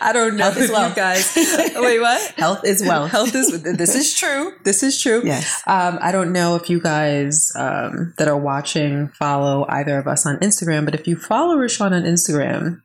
I 0.00 0.12
don't 0.12 0.36
know 0.36 0.50
Health 0.50 0.56
if 0.56 0.70
wealth. 0.70 0.90
you 0.90 0.96
guys. 0.96 1.32
Wait, 1.76 2.00
what? 2.00 2.32
Health 2.32 2.64
is 2.64 2.82
wealth. 2.82 3.10
Health 3.12 3.34
is. 3.34 3.62
This 3.62 3.94
is 3.94 4.14
true. 4.14 4.52
This 4.64 4.82
is 4.82 5.00
true. 5.00 5.22
Yes. 5.24 5.62
Um, 5.66 5.98
I 6.00 6.10
don't 6.10 6.32
know 6.32 6.56
if 6.56 6.68
you 6.68 6.80
guys 6.80 7.52
um, 7.56 8.14
that 8.18 8.28
are 8.28 8.36
watching 8.36 9.08
follow 9.08 9.66
either 9.68 9.98
of 9.98 10.08
us 10.08 10.26
on 10.26 10.38
Instagram, 10.38 10.84
but 10.84 10.94
if 10.94 11.06
you 11.06 11.16
follow 11.16 11.56
RaShaun 11.56 11.92
on 11.92 12.02
Instagram, 12.02 12.82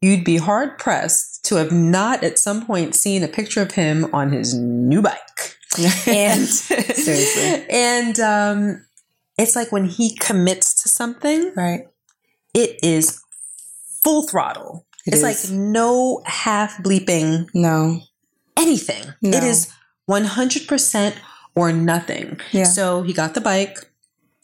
you'd 0.00 0.24
be 0.24 0.36
hard 0.36 0.78
pressed 0.78 1.33
to 1.44 1.56
have 1.56 1.72
not 1.72 2.22
at 2.24 2.38
some 2.38 2.64
point 2.66 2.94
seen 2.94 3.22
a 3.22 3.28
picture 3.28 3.62
of 3.62 3.72
him 3.72 4.12
on 4.14 4.32
his 4.32 4.54
new 4.54 5.00
bike. 5.02 5.56
And 6.06 6.46
Seriously. 6.46 7.66
and 7.68 8.20
um, 8.20 8.86
it's 9.36 9.56
like 9.56 9.72
when 9.72 9.86
he 9.86 10.14
commits 10.16 10.82
to 10.82 10.88
something, 10.88 11.52
right. 11.56 11.88
it 12.54 12.78
is 12.82 13.20
full 14.04 14.22
throttle. 14.28 14.86
It 15.06 15.14
it's 15.14 15.22
is. 15.22 15.50
like 15.50 15.58
no 15.58 16.22
half 16.26 16.76
bleeping 16.78 17.48
No. 17.54 18.00
anything. 18.56 19.02
No. 19.20 19.36
It 19.36 19.42
is 19.42 19.68
100% 20.08 21.14
or 21.56 21.72
nothing. 21.72 22.38
Yeah. 22.52 22.64
So 22.64 23.02
he 23.02 23.12
got 23.12 23.34
the 23.34 23.40
bike. 23.40 23.76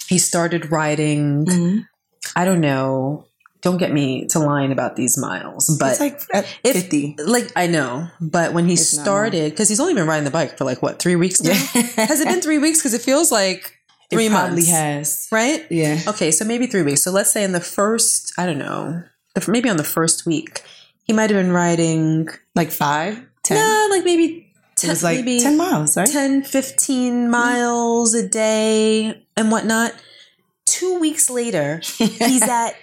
He 0.08 0.18
started 0.18 0.72
riding, 0.72 1.46
Mhm. 1.46 1.86
I 2.34 2.44
don't 2.44 2.60
know, 2.60 3.26
don't 3.62 3.76
get 3.76 3.92
me 3.92 4.26
to 4.28 4.38
lying 4.38 4.72
about 4.72 4.96
these 4.96 5.18
miles, 5.18 5.76
but 5.78 5.90
it's 5.92 6.00
like 6.00 6.20
at 6.32 6.44
if- 6.64 6.74
50. 6.74 7.16
like 7.26 7.50
I 7.56 7.66
know, 7.66 8.08
but 8.20 8.52
when 8.52 8.66
he 8.66 8.74
It's 8.74 8.88
started, 8.88 9.50
because 9.50 9.68
he's 9.68 9.80
only 9.80 9.94
been 9.94 10.06
riding 10.06 10.24
the 10.24 10.30
bike 10.30 10.56
for 10.56 10.64
like 10.64 10.82
what 10.82 10.98
three 10.98 11.16
weeks 11.16 11.42
now. 11.42 11.52
Has 11.96 12.20
it 12.20 12.28
been 12.28 12.40
three 12.40 12.58
weeks? 12.58 12.78
Because 12.78 12.94
it 12.94 13.02
feels 13.02 13.30
like 13.30 13.76
three 14.10 14.26
it 14.26 14.30
probably 14.32 14.62
months, 14.62 14.70
has. 14.70 15.28
right? 15.30 15.66
Yeah. 15.70 16.00
Okay, 16.08 16.30
so 16.30 16.44
maybe 16.44 16.66
three 16.66 16.82
weeks. 16.82 17.02
So 17.02 17.10
let's 17.10 17.30
say 17.30 17.44
in 17.44 17.52
the 17.52 17.60
first, 17.60 18.32
I 18.38 18.46
don't 18.46 18.58
know, 18.58 19.02
the, 19.34 19.50
maybe 19.50 19.68
on 19.68 19.76
the 19.76 19.84
first 19.84 20.26
week, 20.26 20.62
he 21.04 21.12
might 21.12 21.30
have 21.30 21.38
been 21.38 21.52
riding, 21.52 22.28
Like 22.54 22.70
five, 22.70 23.22
ten. 23.42 23.56
no, 23.58 23.88
like 23.94 24.04
maybe 24.04 24.24
it 24.24 24.76
10, 24.76 24.90
was 24.90 25.04
like 25.04 25.16
maybe 25.18 25.40
10 25.40 25.56
miles, 25.56 25.96
right? 25.96 26.08
10, 26.08 26.42
15 26.44 27.12
mm-hmm. 27.12 27.30
miles 27.30 28.14
a 28.14 28.26
day 28.26 29.22
and 29.36 29.50
whatnot. 29.50 29.92
Two 30.66 30.98
weeks 31.00 31.28
later, 31.28 31.80
he's 31.98 32.42
at 32.48 32.74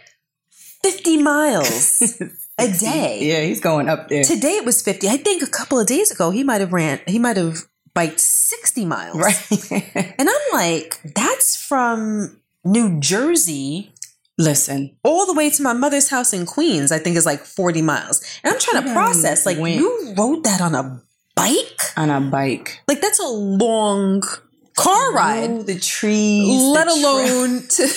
50 0.91 1.21
miles 1.21 2.01
a 2.57 2.67
day. 2.71 3.19
Yeah, 3.21 3.41
he's 3.41 3.59
going 3.61 3.89
up 3.89 4.07
there. 4.07 4.23
Today 4.23 4.53
it 4.57 4.65
was 4.65 4.81
50. 4.81 5.07
I 5.09 5.17
think 5.17 5.43
a 5.43 5.47
couple 5.47 5.79
of 5.79 5.87
days 5.87 6.11
ago, 6.11 6.31
he 6.31 6.43
might 6.43 6.61
have 6.61 6.73
ran, 6.73 6.99
he 7.07 7.19
might 7.19 7.37
have 7.37 7.57
biked 7.93 8.19
60 8.19 8.85
miles. 8.85 9.17
right. 9.17 10.15
And 10.19 10.29
I'm 10.29 10.47
like, 10.53 11.01
that's 11.15 11.55
from 11.55 12.39
New 12.63 12.99
Jersey 12.99 13.91
Listen, 14.39 14.95
all 15.03 15.25
the 15.25 15.33
way 15.33 15.49
to 15.49 15.63
my 15.63 15.73
mother's 15.73 16.09
house 16.09 16.31
in 16.31 16.45
Queens, 16.45 16.91
I 16.91 16.99
think 16.99 17.17
is 17.17 17.25
like 17.25 17.39
40 17.39 17.81
miles. 17.81 18.21
And 18.43 18.53
I'm 18.53 18.59
trying 18.59 18.83
to 18.83 18.93
process, 18.93 19.47
like, 19.47 19.57
went- 19.57 19.77
you 19.77 20.13
rode 20.15 20.43
that 20.43 20.61
on 20.61 20.75
a 20.75 21.01
bike? 21.35 21.81
on 21.97 22.11
a 22.11 22.21
bike. 22.21 22.79
Like, 22.87 23.01
that's 23.01 23.19
a 23.19 23.27
long 23.27 24.21
car 24.77 25.11
ride. 25.13 25.65
The 25.65 25.77
trees. 25.79 26.61
Let 26.63 26.87
the 26.87 26.93
alone 26.93 27.63
to, 27.75 27.87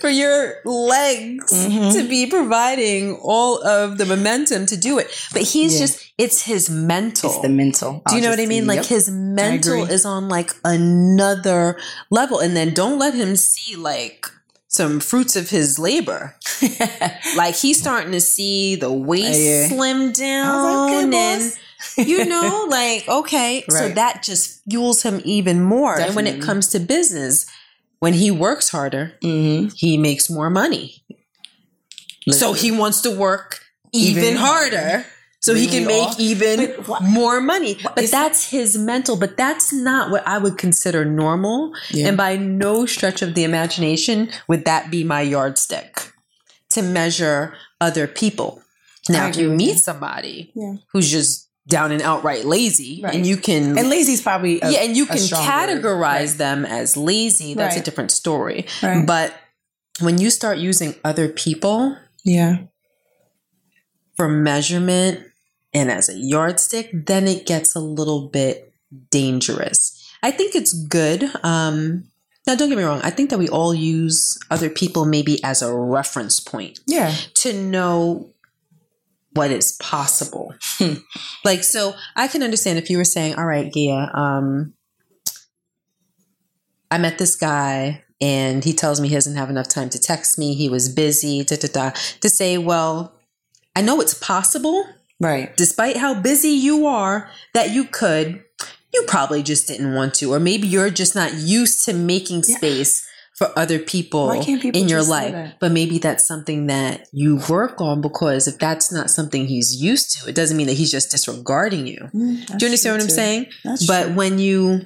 for 0.00 0.08
your 0.08 0.56
legs 0.64 1.52
Mhm. 1.52 1.92
to 1.92 2.08
be 2.08 2.26
providing 2.26 3.14
all 3.22 3.62
of 3.64 3.98
the 3.98 4.06
momentum 4.06 4.66
to 4.66 4.76
do 4.76 4.98
it. 4.98 5.08
But 5.32 5.42
he's 5.42 5.74
Yeah. 5.74 5.80
just, 5.86 5.98
it's 6.18 6.42
his 6.42 6.68
mental. 6.70 7.30
It's 7.30 7.38
the 7.42 7.48
mental. 7.48 8.02
Do 8.08 8.16
you 8.16 8.22
know 8.22 8.28
I'll 8.28 8.32
what 8.36 8.40
I 8.40 8.46
mean? 8.46 8.66
Like 8.66 8.84
his 8.86 9.08
mental 9.10 9.84
is 9.84 10.04
on 10.04 10.28
like 10.28 10.50
another 10.64 11.78
level. 12.10 12.40
And 12.40 12.56
then 12.56 12.74
don't 12.74 12.98
let 12.98 13.14
him 13.14 13.36
see 13.36 13.76
like 13.76 14.26
some 14.68 15.00
fruits 15.00 15.36
of 15.36 15.50
his 15.50 15.78
labor. 15.78 16.36
Like 17.36 17.54
he's 17.56 17.78
starting 17.80 18.12
to 18.12 18.20
see 18.20 18.76
the 18.76 18.92
waist 18.92 19.40
Yeah. 19.40 19.68
slim 19.68 20.12
down 20.12 20.62
like, 20.64 20.90
okay, 20.92 21.02
and 21.02 21.12
boss. 21.12 21.56
You 21.96 22.24
know, 22.34 22.66
like, 22.70 23.08
okay. 23.08 23.64
So 23.68 23.88
that 23.90 24.22
just 24.22 24.62
fuels 24.68 25.02
him 25.02 25.20
even 25.24 25.62
more. 25.62 25.98
And 25.98 26.14
when 26.16 26.26
it 26.26 26.40
comes 26.42 26.68
to 26.68 26.80
business, 26.80 27.46
when 28.00 28.14
he 28.14 28.30
works 28.30 28.68
harder, 28.70 29.12
Mhm. 29.22 29.72
he 29.76 29.96
makes 29.98 30.28
more 30.30 30.50
money. 30.50 31.04
So 32.30 32.52
he 32.52 32.70
wants 32.70 33.00
to 33.02 33.10
work 33.10 33.60
even, 33.92 34.22
Even 34.24 34.36
harder 34.36 35.04
so 35.40 35.54
he 35.54 35.66
can 35.66 35.86
make 35.86 36.08
off. 36.08 36.20
even 36.20 36.74
But 36.86 37.02
more 37.02 37.40
money. 37.40 37.78
But 37.82 38.10
that's 38.10 38.48
his 38.50 38.78
mental, 38.78 39.16
but 39.16 39.36
that's 39.36 39.72
not 39.72 40.10
what 40.10 40.26
I 40.26 40.38
would 40.38 40.56
consider 40.56 41.04
normal. 41.04 41.72
Yeah. 41.90 42.08
And 42.08 42.16
by 42.16 42.36
no 42.36 42.86
stretch 42.86 43.22
of 43.22 43.34
the 43.34 43.42
imagination 43.44 44.30
would 44.48 44.64
that 44.66 44.90
be 44.90 45.02
my 45.04 45.20
yardstick 45.22 46.12
to 46.70 46.82
measure 46.82 47.54
other 47.80 48.06
people. 48.06 48.62
Now, 49.08 49.26
if 49.26 49.36
you 49.36 49.50
meet 49.50 49.78
somebody 49.80 50.52
Yeah. 50.54 50.74
who's 50.92 51.10
just 51.10 51.48
down 51.68 51.92
and 51.92 52.02
outright 52.02 52.44
lazy, 52.44 53.00
Right. 53.02 53.14
and 53.14 53.26
you 53.26 53.36
can 53.36 53.78
And 53.78 53.88
lazy's 53.88 54.20
probably 54.20 54.60
a, 54.60 54.70
yeah, 54.70 54.78
and 54.80 54.96
you 54.96 55.06
can 55.06 55.16
categorize 55.18 56.30
word. 56.30 56.38
them 56.38 56.64
as 56.66 56.96
lazy. 56.96 57.54
That's 57.54 57.76
a 57.76 57.80
different 57.80 58.10
story. 58.10 58.66
Right. 58.82 59.06
But 59.06 59.32
when 60.00 60.18
you 60.18 60.30
start 60.30 60.58
using 60.58 60.94
other 61.04 61.28
people 61.28 61.96
Yeah. 62.24 62.56
for 64.16 64.28
measurement 64.28 65.20
and 65.72 65.90
as 65.90 66.08
a 66.08 66.14
yardstick, 66.16 66.90
then 67.06 67.28
it 67.28 67.46
gets 67.46 67.74
a 67.74 67.80
little 67.80 68.28
bit 68.28 68.72
dangerous. 69.10 69.98
I 70.22 70.30
think 70.30 70.54
it's 70.54 70.72
good. 70.72 71.30
Um, 71.42 72.04
now, 72.46 72.56
don't 72.56 72.68
get 72.68 72.76
me 72.76 72.82
wrong. 72.84 73.00
I 73.04 73.10
think 73.10 73.30
that 73.30 73.38
we 73.38 73.48
all 73.48 73.72
use 73.72 74.36
other 74.50 74.68
people 74.68 75.04
maybe 75.04 75.42
as 75.44 75.62
a 75.62 75.72
reference 75.72 76.40
point 76.40 76.80
Yeah. 76.86 77.14
to 77.34 77.52
know 77.52 78.31
what 79.34 79.50
is 79.50 79.72
possible. 79.72 80.54
Hmm. 80.78 80.94
like, 81.44 81.64
so 81.64 81.94
I 82.16 82.28
can 82.28 82.42
understand 82.42 82.78
if 82.78 82.90
you 82.90 82.96
were 82.98 83.04
saying, 83.04 83.34
all 83.36 83.46
right, 83.46 83.72
Gia, 83.72 84.10
um, 84.14 84.74
I 86.90 86.98
met 86.98 87.18
this 87.18 87.36
guy 87.36 88.04
and 88.20 88.62
he 88.62 88.72
tells 88.72 89.00
me 89.00 89.08
he 89.08 89.14
doesn't 89.14 89.36
have 89.36 89.50
enough 89.50 89.68
time 89.68 89.88
to 89.90 89.98
text 89.98 90.38
me. 90.38 90.54
He 90.54 90.68
was 90.68 90.88
busy, 90.88 91.42
da 91.44 91.56
da 91.56 91.68
da. 91.68 91.90
To 92.20 92.28
say, 92.28 92.58
well, 92.58 93.14
I 93.74 93.82
know 93.82 94.00
it's 94.00 94.14
possible, 94.14 94.84
Right. 95.18 95.56
despite 95.56 95.96
how 95.96 96.14
busy 96.20 96.50
you 96.50 96.86
are, 96.86 97.30
that 97.54 97.70
you 97.70 97.84
could. 97.84 98.44
You 98.92 99.04
probably 99.08 99.42
just 99.42 99.66
didn't 99.66 99.94
want 99.94 100.12
to, 100.16 100.34
or 100.34 100.38
maybe 100.38 100.68
you're 100.68 100.90
just 100.90 101.14
not 101.14 101.32
used 101.34 101.84
to 101.86 101.94
making 101.94 102.42
space 102.42 103.08
for 103.34 103.50
other 103.58 103.78
people 103.78 104.42
people 104.44 104.70
in 104.80 104.88
your 104.88 105.02
life. 105.02 105.54
But 105.58 105.72
maybe 105.72 105.98
that's 105.98 106.26
something 106.26 106.66
that 106.66 107.08
you 107.12 107.40
work 107.48 107.80
on 107.80 108.00
because 108.00 108.46
if 108.46 108.58
that's 108.58 108.92
not 108.92 109.10
something 109.10 109.46
he's 109.46 109.82
used 109.82 110.18
to, 110.18 110.28
it 110.28 110.34
doesn't 110.34 110.56
mean 110.56 110.66
that 110.66 110.74
he's 110.74 110.90
just 110.90 111.10
disregarding 111.10 111.86
you. 111.86 112.08
Do 112.12 112.18
you 112.20 112.66
understand 112.66 112.96
what 112.96 113.02
I'm 113.02 113.08
saying? 113.10 113.46
That's 113.64 113.86
but 113.86 114.06
true. 114.06 114.14
when 114.14 114.38
you 114.38 114.82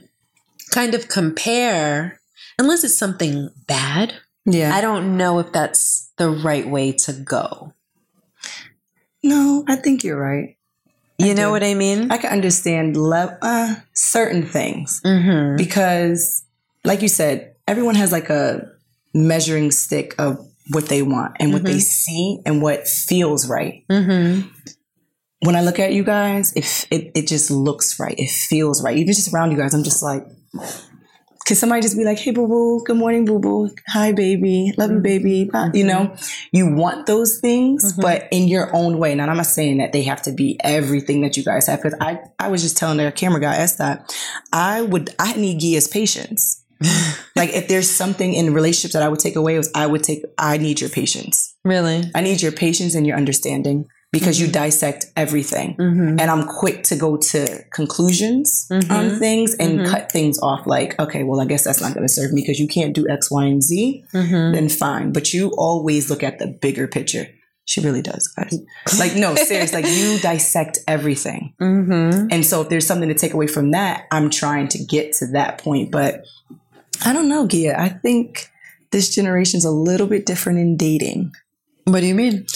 kind 0.71 0.95
of 0.95 1.09
compare, 1.09 2.21
unless 2.59 2.85
it's 2.85 2.97
something 2.97 3.51
bad, 3.67 4.15
Yeah. 4.45 4.75
I 4.75 4.81
don't 4.81 5.17
know 5.17 5.39
if 5.41 5.53
that's 5.53 6.11
the 6.17 6.31
right 6.31 6.67
way 6.69 6.93
to 6.93 7.13
go. 7.13 7.73
no, 9.23 9.65
I 9.67 9.77
think 9.77 10.05
you're 10.05 10.21
right. 10.21 10.57
You 11.19 11.31
I 11.31 11.35
know 11.35 11.49
do. 11.49 11.51
what 11.53 11.63
I 11.65 11.75
mean? 11.75 12.13
I 12.13 12.19
can 12.19 12.31
understand 12.31 12.97
le- 12.97 13.39
uh, 13.43 13.75
certain 13.93 14.45
things 14.45 15.01
mm-hmm. 15.05 15.57
because, 15.57 16.45
like 16.85 17.01
you 17.03 17.09
said, 17.09 17.56
everyone 17.67 17.95
has 17.95 18.13
like 18.13 18.31
a 18.31 18.71
measuring 19.15 19.71
stick 19.71 20.15
of 20.19 20.39
what 20.71 20.87
they 20.87 21.03
want 21.03 21.37
and 21.39 21.53
what 21.53 21.65
they 21.65 21.79
see 21.79 22.41
and 22.45 22.61
what 22.61 22.87
feels 22.89 23.49
right. 23.49 23.85
Mm-hmm. 23.89 24.49
When 25.41 25.55
I 25.55 25.61
look 25.61 25.79
at 25.79 25.93
you 25.93 26.03
guys, 26.03 26.53
if 26.57 26.91
it, 26.91 27.13
it 27.15 27.27
just 27.29 27.51
looks 27.51 28.01
right, 28.01 28.15
it 28.19 28.31
feels 28.31 28.83
right. 28.83 28.97
Even 28.97 29.15
just 29.15 29.33
around 29.33 29.53
you 29.53 29.57
guys, 29.57 29.75
I'm 29.75 29.85
just 29.85 30.03
like, 30.03 30.27
can 31.47 31.55
somebody 31.55 31.81
just 31.83 31.97
be 31.97 32.03
like, 32.03 32.19
"Hey, 32.19 32.33
boo 32.33 32.49
boo, 32.49 32.83
good 32.85 32.97
morning, 32.97 33.25
boo 33.25 33.39
boo, 33.39 33.71
hi, 33.87 34.11
baby, 34.11 34.73
love 34.77 34.91
you, 34.91 34.99
baby," 34.99 35.45
Bye. 35.45 35.71
you 35.73 35.85
know? 35.85 36.17
You 36.51 36.75
want 36.75 37.07
those 37.07 37.39
things, 37.41 37.93
Mhm. 37.93 38.03
but 38.03 38.27
in 38.33 38.49
your 38.49 38.75
own 38.75 38.99
way. 38.99 39.15
Now, 39.15 39.29
I'm 39.29 39.37
not 39.37 39.47
saying 39.47 39.79
that 39.79 39.93
they 39.93 40.03
have 40.03 40.21
to 40.23 40.33
be 40.33 40.59
everything 40.65 41.21
that 41.21 41.37
you 41.37 41.45
guys 41.45 41.69
have 41.69 41.81
because 41.81 41.97
I, 42.01 42.19
I 42.41 42.49
was 42.49 42.63
just 42.63 42.77
telling 42.77 42.97
the 42.97 43.13
camera 43.13 43.41
guy, 43.41 43.57
S 43.59 43.77
that 43.77 44.13
I 44.53 44.83
would, 44.83 45.15
I 45.21 45.35
need 45.35 45.61
Gia's 45.61 45.87
patience. 45.87 46.65
like 47.37 47.51
if 47.51 47.69
there's 47.69 47.91
something 47.91 48.35
in 48.35 48.53
relationships 48.55 48.95
that 48.95 49.03
I 49.03 49.09
would 49.09 49.21
take 49.21 49.37
away 49.37 49.57
was 49.57 49.71
I 49.75 49.87
would 49.87 50.03
take, 50.03 50.23
I 50.39 50.59
need 50.59 50.81
your 50.81 50.91
patience. 50.91 51.55
Really? 51.65 52.11
I 52.15 52.21
need 52.21 52.43
your 52.43 52.53
patience 52.53 52.95
and 52.95 53.07
your 53.07 53.17
understanding 53.17 53.87
because 54.13 54.41
you 54.41 54.47
dissect 54.47 55.07
everything. 55.17 55.77
Mm-hmm. 55.77 56.21
And 56.21 56.31
I'm 56.31 56.47
quick 56.47 56.85
to 56.85 56.97
go 56.97 57.17
to 57.17 57.65
conclusions 57.73 58.67
on 58.71 58.81
Mhm. 58.81 59.19
things 59.19 59.55
and 59.59 59.81
Mhm. 59.81 59.91
cut 59.91 60.11
things 60.13 60.39
off 60.43 60.67
like, 60.67 60.99
okay, 60.99 61.23
well, 61.25 61.41
I 61.41 61.45
guess 61.45 61.65
that's 61.65 61.81
not 61.81 61.93
going 61.93 62.07
to 62.07 62.13
serve 62.13 62.33
me 62.33 62.41
because 62.43 62.59
you 62.59 62.69
can't 62.69 62.95
do 62.95 63.07
X, 63.11 63.31
Y, 63.31 63.45
and 63.45 63.63
Z. 63.63 64.05
Mm-hmm. 64.15 64.55
Then 64.55 64.69
fine. 64.69 65.13
But 65.13 65.35
you 65.35 65.49
always 65.59 66.09
look 66.09 66.23
at 66.23 66.39
the 66.39 66.47
bigger 66.47 66.87
picture. 66.87 67.29
She 67.67 67.81
really 67.81 68.01
does, 68.01 68.29
guys. 68.29 68.57
Like, 68.99 69.17
no, 69.17 69.35
seriously, 69.35 69.83
like 69.83 69.91
you 69.93 70.19
dissect 70.21 70.79
everything. 70.87 71.53
Mm-hmm. 71.61 72.29
And 72.31 72.47
so 72.47 72.63
if 72.63 72.69
there's 72.69 72.87
something 72.87 73.09
to 73.09 73.15
take 73.15 73.35
away 73.35 73.49
from 73.49 73.73
that, 73.73 74.05
I'm 74.13 74.31
trying 74.31 74.69
to 74.69 74.79
get 74.85 75.15
to 75.15 75.27
that 75.33 75.59
point. 75.59 75.91
But 75.91 76.25
I 77.05 77.13
don't 77.13 77.29
know, 77.29 77.47
Gia. 77.47 77.79
I 77.81 77.89
think 77.89 78.51
this 78.91 79.15
generation's 79.15 79.65
a 79.65 79.71
little 79.71 80.07
bit 80.07 80.27
different 80.27 80.59
in 80.59 80.77
dating. 80.77 81.33
What 81.85 82.01
do 82.01 82.07
you 82.07 82.15
mean? 82.15 82.47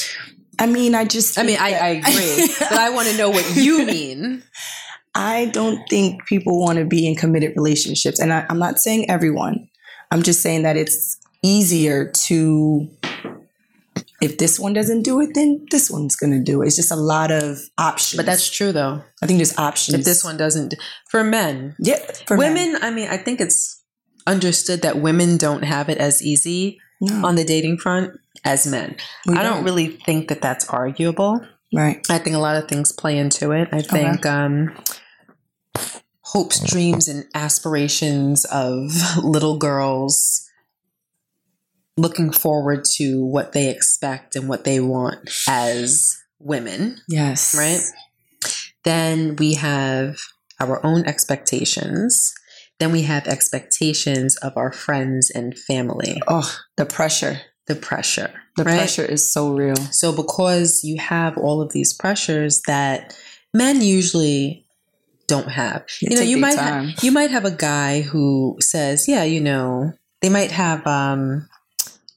I 0.58 0.66
mean, 0.66 0.94
I 0.94 1.04
just. 1.04 1.38
I 1.38 1.42
mean, 1.42 1.58
I, 1.58 1.72
I 1.72 1.88
agree, 1.88 2.54
but 2.58 2.72
I 2.72 2.90
want 2.90 3.08
to 3.08 3.16
know 3.16 3.30
what 3.30 3.56
you 3.56 3.84
mean. 3.86 4.42
I 5.14 5.46
don't 5.46 5.88
think 5.88 6.24
people 6.26 6.60
want 6.60 6.78
to 6.78 6.84
be 6.84 7.06
in 7.06 7.16
committed 7.16 7.54
relationships. 7.56 8.20
And 8.20 8.32
I, 8.32 8.46
I'm 8.48 8.58
not 8.58 8.78
saying 8.78 9.10
everyone, 9.10 9.68
I'm 10.10 10.22
just 10.22 10.40
saying 10.40 10.62
that 10.62 10.76
it's 10.76 11.18
easier 11.42 12.12
to, 12.26 12.88
if 14.20 14.38
this 14.38 14.60
one 14.60 14.72
doesn't 14.72 15.02
do 15.02 15.20
it, 15.20 15.30
then 15.34 15.66
this 15.70 15.90
one's 15.90 16.14
going 16.14 16.32
to 16.32 16.42
do 16.42 16.62
it. 16.62 16.68
It's 16.68 16.76
just 16.76 16.92
a 16.92 16.96
lot 16.96 17.32
of 17.32 17.58
options. 17.76 18.18
But 18.18 18.26
that's 18.26 18.48
true, 18.48 18.70
though. 18.70 19.02
I 19.22 19.26
think 19.26 19.38
there's 19.38 19.58
options. 19.58 19.98
If 19.98 20.04
this 20.04 20.22
one 20.22 20.36
doesn't, 20.36 20.74
for 21.08 21.24
men, 21.24 21.74
yeah, 21.80 21.98
for 22.26 22.36
women, 22.36 22.74
men. 22.74 22.84
I 22.84 22.90
mean, 22.90 23.08
I 23.08 23.16
think 23.16 23.40
it's 23.40 23.79
understood 24.26 24.82
that 24.82 24.98
women 25.00 25.36
don't 25.36 25.62
have 25.64 25.88
it 25.88 25.98
as 25.98 26.22
easy 26.22 26.78
No, 27.00 27.26
on 27.26 27.34
the 27.36 27.44
dating 27.44 27.78
front 27.78 28.18
as 28.44 28.66
men. 28.66 28.96
we 29.26 29.36
I 29.36 29.42
don't 29.42 29.64
really 29.64 29.88
think 29.88 30.28
that 30.28 30.40
that's 30.42 30.68
arguable. 30.68 31.40
Right. 31.72 32.04
I 32.10 32.18
think 32.18 32.34
a 32.36 32.40
lot 32.40 32.56
of 32.56 32.68
things 32.68 32.90
play 32.92 33.16
into 33.18 33.52
it. 33.52 33.68
I 33.72 33.82
think 33.82 34.26
um, 34.26 34.74
hopes, 36.22 36.60
dreams, 36.60 37.08
and 37.08 37.24
aspirations 37.34 38.44
of 38.46 38.90
little 39.22 39.56
girls 39.58 40.46
looking 41.96 42.32
forward 42.32 42.84
to 42.96 43.24
what 43.24 43.52
they 43.52 43.68
expect 43.68 44.34
and 44.36 44.48
what 44.48 44.64
they 44.64 44.80
want 44.80 45.28
as 45.48 46.16
women, 46.38 46.96
Yes. 47.08 47.54
right? 47.56 47.82
Then 48.84 49.36
we 49.36 49.54
have 49.54 50.18
our 50.58 50.84
own 50.84 51.04
expectations. 51.06 52.34
Then 52.80 52.92
we 52.92 53.02
have 53.02 53.26
expectations 53.28 54.36
of 54.36 54.56
our 54.56 54.72
friends 54.72 55.30
and 55.30 55.56
family. 55.56 56.20
Oh, 56.26 56.50
the 56.76 56.86
pressure. 56.86 57.40
The 57.66 57.76
pressure. 57.76 58.32
The 58.56 58.64
right? 58.64 58.76
pressure 58.78 59.04
is 59.04 59.30
so 59.30 59.52
real. 59.54 59.76
So, 59.76 60.12
because 60.16 60.82
you 60.82 60.98
have 60.98 61.38
all 61.38 61.60
of 61.62 61.72
these 61.72 61.92
pressures 61.94 62.62
that 62.66 63.14
men 63.54 63.80
usually 63.80 64.66
don't 65.28 65.48
have, 65.48 65.84
you 66.02 66.16
know, 66.16 66.22
you 66.22 66.38
might 66.38 66.56
time. 66.56 66.88
ha- 66.88 66.94
you 67.02 67.12
might 67.12 67.30
have 67.30 67.44
a 67.44 67.52
guy 67.52 68.00
who 68.00 68.56
says, 68.60 69.06
"Yeah, 69.06 69.22
you 69.22 69.40
know," 69.40 69.92
they 70.22 70.28
might 70.30 70.50
have 70.50 70.84
um, 70.86 71.48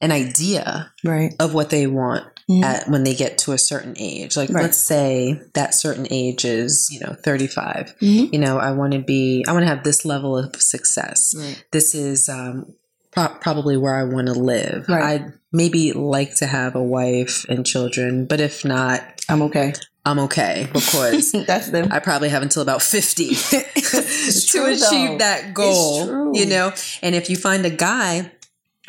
an 0.01 0.11
idea 0.11 0.91
Right. 1.03 1.33
of 1.39 1.53
what 1.53 1.69
they 1.69 1.85
want 1.85 2.25
Mhm. 2.49 2.63
at 2.63 2.89
when 2.89 3.03
they 3.03 3.13
get 3.15 3.37
to 3.39 3.53
a 3.53 3.57
certain 3.57 3.93
age. 3.97 4.35
Like, 4.35 4.49
Right. 4.49 4.63
let's 4.63 4.77
say 4.77 5.39
that 5.53 5.73
certain 5.73 6.07
age 6.11 6.43
is, 6.45 6.89
you 6.91 6.99
know, 6.99 7.15
thirty 7.23 7.47
five. 7.47 7.93
Mhm. 8.01 8.33
You 8.33 8.39
know, 8.39 8.57
I 8.57 8.71
want 8.71 8.93
to 8.93 8.99
be, 8.99 9.45
I 9.47 9.53
want 9.53 9.63
to 9.63 9.67
have 9.69 9.83
this 9.83 10.03
level 10.05 10.37
of 10.37 10.53
success 10.61 11.33
Right. 11.37 11.63
this 11.71 11.95
is 11.95 12.27
um, 12.29 12.73
pro- 13.11 13.35
probably 13.39 13.77
where 13.77 13.95
I 13.95 14.03
want 14.03 14.27
to 14.27 14.33
live. 14.33 14.85
Right. 14.89 15.03
I'd 15.21 15.33
maybe 15.51 15.93
like 15.93 16.35
to 16.37 16.45
have 16.47 16.75
a 16.75 16.83
wife 16.83 17.45
and 17.47 17.65
children, 17.65 18.25
but 18.25 18.41
if 18.41 18.65
not, 18.65 19.01
I'm 19.29 19.41
okay. 19.43 19.73
I'm 20.05 20.19
okay 20.19 20.67
because 20.73 21.31
That's 21.47 21.69
them. 21.69 21.87
I 21.91 21.99
probably 21.99 22.27
have 22.27 22.41
until 22.43 22.61
about 22.61 22.81
50 22.81 23.23
It's 23.75 24.51
to 24.51 24.65
achieve 24.65 25.11
though. 25.11 25.17
that 25.19 25.53
goal, 25.53 26.35
you 26.35 26.45
know? 26.45 26.73
And 27.01 27.15
if 27.15 27.29
you 27.29 27.37
find 27.37 27.65
a 27.65 27.69
guy 27.69 28.31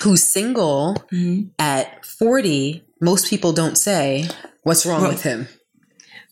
who's 0.02 0.24
single 0.24 0.96
Mhm. 1.12 1.50
at 1.60 2.04
40, 2.04 2.82
most 3.04 3.28
people 3.28 3.52
don't 3.52 3.76
say, 3.76 4.28
What's 4.62 4.86
wrong 4.86 5.02
Well, 5.02 5.10
with 5.12 5.22
him? 5.22 5.46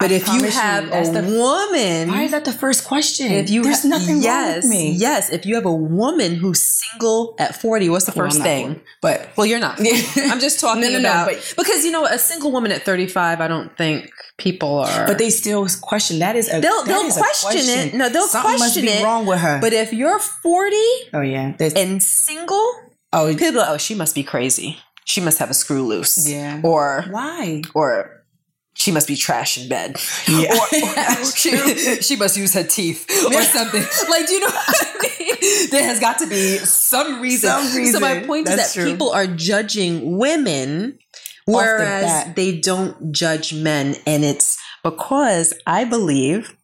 But 0.01 0.11
I 0.11 0.15
if 0.15 0.23
you 0.27 0.41
promise 0.41 0.55
you, 0.55 0.61
have 0.61 0.85
a 0.91 1.13
the- 1.13 1.39
woman, 1.39 2.09
Why 2.11 2.23
is 2.25 2.33
that 2.33 2.45
the 2.45 2.53
first 2.53 2.85
question? 2.85 3.31
if 3.31 3.51
you 3.51 3.63
There's 3.63 3.83
ha- 3.83 3.89
nothing 3.89 4.21
yes, 4.21 4.47
wrong 4.49 4.55
with 4.57 4.65
me. 4.71 4.93
Yes, 4.93 5.31
if 5.31 5.47
you 5.47 5.55
have 5.55 5.67
a 5.67 5.73
woman 5.73 6.35
who's 6.37 6.61
single 6.61 7.37
at 7.39 7.55
40, 7.55 7.89
what's 7.91 8.07
the 8.07 8.13
Well, 8.17 8.27
first 8.27 8.43
thing? 8.43 8.81
But 9.01 9.29
Well, 9.37 9.47
you're 9.47 9.61
not. 9.61 9.79
I'm 10.17 10.41
just 10.41 10.59
talking 10.59 10.83
No, 10.83 10.89
no, 10.89 10.99
no, 10.99 11.09
about 11.11 11.29
but- 11.29 11.55
because 11.57 11.85
you 11.85 11.93
know 11.93 12.05
a 12.05 12.19
single 12.19 12.51
woman 12.51 12.73
at 12.73 12.83
35. 12.83 13.41
I 13.41 13.47
don't 13.47 13.77
think 13.77 14.11
people 14.39 14.79
are. 14.79 15.07
but 15.07 15.19
they 15.19 15.31
still 15.31 15.69
question. 15.83 16.19
That 16.19 16.35
is 16.35 16.49
a 16.53 16.61
They'll- 16.61 16.83
they'll 16.85 17.07
a 17.09 17.13
question 17.13 17.61
it. 17.69 17.95
No, 17.95 18.09
they'll 18.09 18.27
Something 18.27 18.53
must 18.53 18.63
question 18.75 18.83
be 18.87 18.89
it. 18.93 19.05
wrong 19.05 19.27
with 19.27 19.39
her. 19.39 19.61
But 19.61 19.73
if 19.73 19.93
you're 19.93 20.19
40 20.19 20.77
oh 21.15 21.21
yeah, 21.21 21.53
There's- 21.57 21.75
and 21.75 22.03
single, 22.03 22.67
oh 23.13 23.29
people 23.37 23.61
like, 23.61 23.69
oh, 23.69 23.79
she 23.79 23.95
must 23.95 24.15
be 24.17 24.25
crazy. 24.25 24.79
She 25.05 25.21
must 25.21 25.39
have 25.39 25.51
a 25.51 25.55
screw 25.55 25.87
loose. 25.87 26.29
Yeah. 26.29 26.61
Or 26.63 27.05
why? 27.11 27.63
or 27.75 28.23
she 28.75 28.91
must 28.91 29.07
be 29.07 29.17
trash 29.17 29.59
in 29.59 29.69
bed. 29.69 29.97
Yeah. 30.29 30.55
Or, 30.55 31.21
or 31.21 31.25
she, 31.25 32.03
she 32.03 32.17
must 32.17 32.37
use 32.37 32.55
her 32.55 32.63
teeth 32.63 33.07
or 33.27 33.43
something. 33.43 33.85
Like, 34.09 34.27
do 34.27 34.35
you 34.35 34.41
know 34.41 34.47
what 34.47 34.77
I 34.81 35.19
mean? 35.19 35.71
There 35.71 35.85
has 35.85 36.01
got 36.01 36.19
to 36.19 36.27
be 36.27 36.59
some 36.59 37.21
reason. 37.21 37.51
Some 37.51 37.77
reason. 37.77 37.95
So 37.95 38.01
my 38.01 38.21
point 38.21 38.49
is 38.49 38.57
that 38.57 38.73
true. 38.73 38.91
people 38.91 39.11
are 39.11 39.27
judging 39.27 40.17
women, 40.17 40.99
whereas 41.47 42.05
bat. 42.05 42.37
they 42.37 42.59
don't 42.59 43.13
judge 43.13 43.53
men. 43.55 43.97
And 44.07 44.25
it's 44.25 44.59
because 44.83 45.53
I 45.67 45.85
believe 45.85 46.57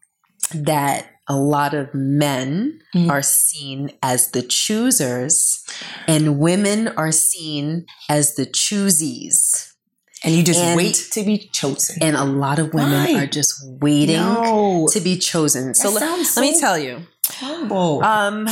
that 0.54 1.10
a 1.28 1.36
lot 1.36 1.74
of 1.74 1.92
men 1.94 2.80
Mhm. 2.94 3.10
are 3.10 3.22
seen 3.22 3.90
as 4.02 4.30
the 4.30 4.42
choosers 4.42 5.60
and 6.06 6.38
women 6.38 6.88
are 6.88 7.12
seen 7.12 7.84
as 8.08 8.34
the 8.34 8.46
choosies. 8.46 9.64
and 10.24 10.34
you 10.34 10.42
just 10.42 10.58
And- 10.58 10.76
wait 10.76 10.96
to 11.12 11.22
be 11.22 11.48
chosen. 11.52 11.96
And 12.02 12.16
a 12.16 12.24
lot 12.24 12.58
of 12.58 12.74
women 12.74 13.14
are 13.14 13.26
just 13.28 13.54
waiting 13.64 14.16
No. 14.16 14.88
to 14.90 15.00
be 15.00 15.16
chosen. 15.16 15.74
So 15.76 15.90
let, 15.90 16.00
sounds 16.00 16.36
let 16.36 16.42
me 16.42 16.58
tell 16.58 16.76
you. 16.76 17.06
Horrible. 17.34 18.02
Um, 18.02 18.48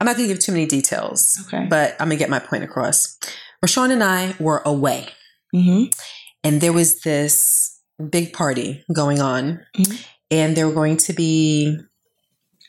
I'm 0.00 0.06
not 0.06 0.16
going 0.16 0.28
to 0.28 0.34
give 0.34 0.42
too 0.42 0.52
many 0.52 0.64
details, 0.64 1.38
okay. 1.46 1.66
but 1.68 1.92
I'm 2.00 2.08
going 2.08 2.16
to 2.18 2.22
get 2.22 2.30
my 2.30 2.38
point 2.38 2.64
across. 2.64 3.18
RaShaun 3.62 3.90
and 3.92 4.02
I 4.02 4.34
were 4.40 4.62
away, 4.64 5.08
mm-hmm. 5.54 5.90
and 6.42 6.60
there 6.62 6.72
was 6.72 7.00
this 7.00 7.78
big 8.10 8.32
party 8.32 8.82
going 8.94 9.20
on, 9.20 9.60
Mhm. 9.76 9.98
And 10.30 10.56
there 10.56 10.66
were 10.68 10.74
going 10.74 10.96
to 10.98 11.12
be 11.12 11.76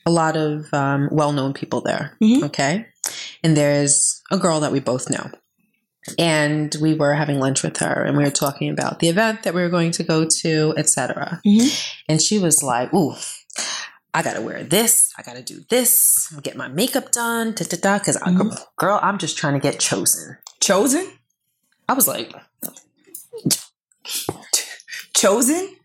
a 0.05 0.11
lot 0.11 0.37
of 0.37 0.73
um, 0.73 1.09
well 1.11 1.31
known 1.33 1.53
people 1.53 1.81
there. 1.81 2.15
Mhm. 2.21 2.43
Okay. 2.43 2.85
And 3.43 3.55
there's 3.57 4.21
a 4.31 4.37
girl 4.37 4.59
that 4.61 4.71
we 4.71 4.79
both 4.79 5.09
know. 5.09 5.29
And 6.17 6.73
we 6.81 6.93
were 6.93 7.13
having 7.13 7.39
lunch 7.39 7.63
with 7.63 7.77
her 7.77 8.03
and 8.05 8.15
we 8.15 8.23
were 8.23 8.29
talking 8.31 8.69
about 8.69 8.99
the 8.99 9.09
event 9.09 9.43
that 9.43 9.53
we 9.53 9.61
were 9.61 9.69
going 9.69 9.91
to 9.91 10.03
go 10.03 10.25
to, 10.25 10.73
etc. 10.77 11.41
Mhm. 11.45 11.85
And 12.07 12.21
she 12.21 12.39
was 12.39 12.63
like, 12.63 12.93
Ooh, 12.93 13.15
I 14.13 14.21
gotta 14.23 14.41
wear 14.41 14.63
this, 14.63 15.11
I 15.17 15.21
gotta 15.23 15.43
do 15.43 15.63
this, 15.69 16.31
get 16.41 16.55
my 16.55 16.69
makeup 16.69 17.11
done, 17.11 17.51
da 17.53 17.65
da 17.65 17.77
da, 17.77 17.97
because 17.99 18.15
Mhm. 18.17 18.57
girl, 18.77 18.99
I'm 19.03 19.17
just 19.17 19.37
trying 19.37 19.53
to 19.55 19.59
get 19.59 19.79
chosen. 19.79 20.37
Chosen? 20.61 21.11
I 21.89 21.93
was 21.93 22.07
like, 22.07 22.33
Chosen? 25.13 25.75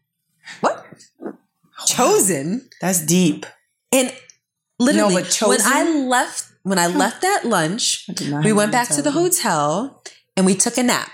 What? 1.83 1.89
Chosen? 1.89 2.69
That's 2.81 3.05
deep. 3.05 3.47
And 3.93 4.13
literally, 4.79 5.15
No, 5.17 5.21
but 5.23 5.49
when? 5.49 5.61
I 5.63 5.83
left, 6.07 6.47
when 6.63 6.79
I 6.79 6.87
left 6.87 7.23
that 7.23 7.45
lunch, 7.45 8.05
I 8.09 8.13
did 8.13 8.31
not 8.31 8.45
we 8.45 8.53
went 8.53 8.73
back 8.73 8.89
to 8.89 9.03
the 9.03 9.11
hotel 9.13 10.03
and 10.37 10.47
we 10.47 10.55
took 10.55 10.79
a 10.79 10.83
nap. 10.83 11.11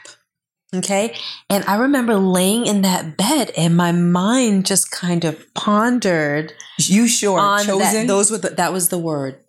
Okay. 0.75 1.15
And 1.49 1.65
I 1.65 1.77
remember 1.77 2.17
laying 2.17 2.67
in 2.67 2.83
that 2.83 3.17
bed 3.17 3.53
and 3.57 3.75
my 3.77 3.91
mind 3.91 4.67
just 4.67 4.91
kind 4.91 5.25
of 5.25 5.43
pondered 5.55 6.53
You 6.79 7.09
sure? 7.09 7.39
chosen? 7.65 7.79
that. 7.79 8.07
Those 8.07 8.31
were 8.31 8.39
the, 8.39 8.51
that 8.51 8.73
was 8.73 8.91
the 8.91 8.99
word. 8.99 9.41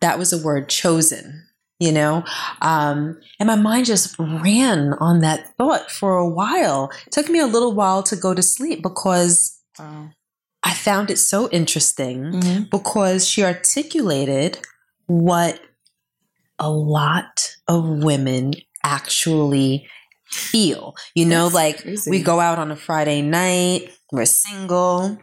That 0.00 0.18
was 0.20 0.30
the 0.30 0.38
word 0.38 0.68
chosen, 0.68 1.48
you 1.80 1.90
know? 1.90 2.22
Um, 2.62 3.18
and 3.40 3.48
my 3.48 3.56
mind 3.56 3.86
just 3.86 4.16
ran 4.20 4.92
on 5.00 5.18
that 5.20 5.48
thought 5.56 5.90
for 5.90 6.16
a 6.16 6.28
while. 6.28 6.92
It 7.08 7.12
took 7.12 7.28
me 7.28 7.40
a 7.40 7.46
little 7.46 7.72
while 7.74 8.04
to 8.04 8.14
go 8.14 8.32
to 8.32 8.42
sleep 8.42 8.80
because 8.82 9.56
Wow. 9.80 10.10
I 10.62 10.74
found 10.74 11.10
it 11.10 11.18
so 11.18 11.48
interesting 11.50 12.32
Mhm. 12.32 12.70
because 12.70 13.26
she 13.26 13.44
articulated 13.44 14.58
what 15.06 15.60
a 16.58 16.70
lot 16.70 17.54
of 17.68 17.84
women 18.02 18.54
actually 18.82 19.88
feel. 20.30 20.94
You 21.14 21.24
know, 21.26 21.44
That's 21.44 21.54
like 21.54 21.82
crazy. 21.82 22.10
we 22.10 22.22
go 22.22 22.40
out 22.40 22.58
on 22.58 22.70
a 22.70 22.76
Friday 22.76 23.22
night, 23.22 23.90
we're 24.12 24.26
single, 24.26 25.18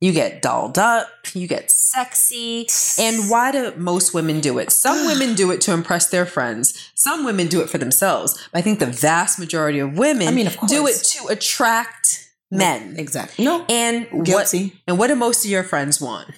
you 0.00 0.12
get 0.12 0.42
dolled 0.42 0.78
up, 0.78 1.08
you 1.34 1.46
get 1.46 1.70
sexy. 1.70 2.66
And 2.98 3.30
why 3.30 3.52
do 3.52 3.72
most 3.76 4.12
women 4.12 4.40
do 4.40 4.58
it? 4.58 4.72
Some 4.72 5.06
women 5.10 5.34
do 5.34 5.50
it 5.50 5.60
to 5.62 5.72
impress 5.72 6.06
their 6.08 6.26
friends. 6.26 6.74
Some 6.94 7.24
women 7.24 7.46
do 7.48 7.60
it 7.60 7.70
for 7.70 7.78
themselves. 7.78 8.34
But 8.52 8.58
I 8.58 8.62
think 8.62 8.80
the 8.80 8.86
vast 8.86 9.38
majority 9.38 9.78
of 9.78 9.96
women 9.96 10.28
I 10.28 10.30
mean, 10.32 10.46
of 10.48 10.56
do 10.66 10.86
it 10.86 10.96
to 10.96 11.26
attract 11.28 12.26
men. 12.50 12.94
Exactly. 12.98 13.44
No. 13.44 13.64
And 13.68 14.06
what 14.10 14.52
and 14.86 14.98
what 14.98 15.08
do 15.08 15.16
most 15.16 15.44
of 15.44 15.50
your 15.50 15.62
friends 15.64 16.00
want? 16.00 16.28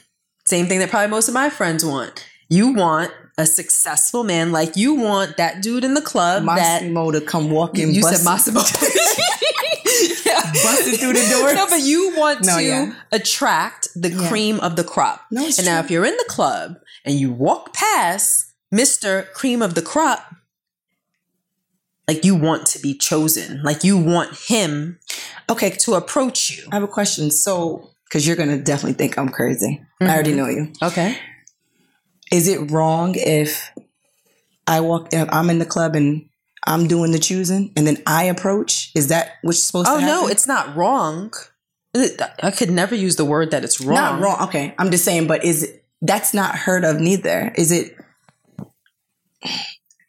Same 0.47 0.67
thing 0.67 0.79
that 0.81 0.91
probably 0.91 1.09
most 1.11 1.29
of 1.29 1.35
my 1.35 1.51
friends 1.51 1.85
want. 1.85 2.27
You 2.49 2.73
want 2.73 3.11
a 3.39 3.47
successful 3.47 4.25
man, 4.25 4.53
like 4.53 4.77
you 4.77 4.95
want 4.95 5.37
that 5.39 5.63
dude 5.63 5.85
in 5.85 5.95
the 5.95 6.03
club 6.03 6.45
that 6.45 6.83
Massimo 6.83 7.11
to 7.13 7.21
come 7.21 7.51
walking. 7.51 7.93
you 7.95 8.03
said 8.03 8.23
Massimo. 8.25 8.61
yeah. 10.27 10.43
Busted 10.53 11.01
through 11.01 11.13
the 11.15 11.29
door. 11.31 11.55
No, 11.55 11.67
but 11.69 11.81
you 11.81 12.13
want 12.17 12.45
No, 12.45 12.57
to 12.59 12.63
yeah. 12.63 12.95
attract 13.11 13.89
the 13.95 14.11
Yeah. 14.11 14.29
cream 14.29 14.61
of 14.61 14.77
the 14.77 14.85
crop. 14.85 15.23
No, 15.31 15.45
and 15.47 15.65
now, 15.65 15.81
if 15.81 15.91
you're 15.91 16.05
in 16.05 16.17
the 16.17 16.27
club 16.29 16.77
and 17.05 17.15
you 17.19 17.33
walk 17.33 17.73
past 17.73 18.47
Mister 18.71 19.29
Cream 19.35 19.63
of 19.63 19.75
the 19.75 19.83
Crop, 19.83 20.32
like 22.09 22.25
you 22.25 22.35
want 22.35 22.67
to 22.67 22.79
be 22.81 22.95
chosen, 22.97 23.63
like 23.63 23.85
you 23.85 23.97
want 23.97 24.37
him 24.49 24.99
Okay, 25.53 25.71
to 25.71 25.95
approach 25.95 26.51
you. 26.51 26.65
I 26.73 26.77
have 26.77 26.83
a 26.83 26.89
question. 26.89 27.31
So, 27.31 27.91
because 28.05 28.27
you're 28.27 28.37
gonna 28.37 28.59
definitely 28.59 28.95
think 28.95 29.19
I'm 29.19 29.29
crazy. 29.29 29.83
I 30.01 30.07
already 30.07 30.31
mm-hmm. 30.31 30.39
know 30.39 30.49
you. 30.49 30.73
Okay. 30.83 31.19
Is 32.31 32.49
it 32.49 32.71
wrong 32.71 33.15
if 33.17 33.71
I 34.67 34.81
walk? 34.81 35.09
If 35.13 35.29
I'm 35.31 35.51
in 35.51 35.59
the 35.59 35.67
club 35.67 35.95
and 35.95 36.29
I'm 36.67 36.87
doing 36.87 37.13
the 37.13 37.19
choosing, 37.19 37.73
and 37.77 37.87
then 37.87 37.99
I 38.07 38.25
approach? 38.25 38.91
Is 38.95 39.09
that 39.09 39.33
what's 39.43 39.63
supposed 39.63 39.89
Oh 39.89 39.97
to 39.97 40.01
happen? 40.01 40.17
Oh 40.17 40.23
no, 40.23 40.29
it's 40.29 40.47
not 40.47 40.75
wrong. 40.75 41.33
I 41.95 42.51
could 42.51 42.71
never 42.71 42.95
use 42.95 43.17
the 43.17 43.25
word 43.27 43.51
that 43.51 43.65
it's 43.65 43.81
wrong. 43.81 43.95
not 43.95 44.21
wrong. 44.21 44.49
Okay, 44.49 44.75
I'm 44.79 44.91
just 44.91 45.05
saying. 45.05 45.27
But 45.27 45.45
is 45.45 45.65
it? 45.65 45.85
That's 46.01 46.33
not 46.33 46.57
heard 46.57 46.85
of 46.85 46.99
neither. 46.99 47.53
Is 47.57 47.71
it? 47.71 47.97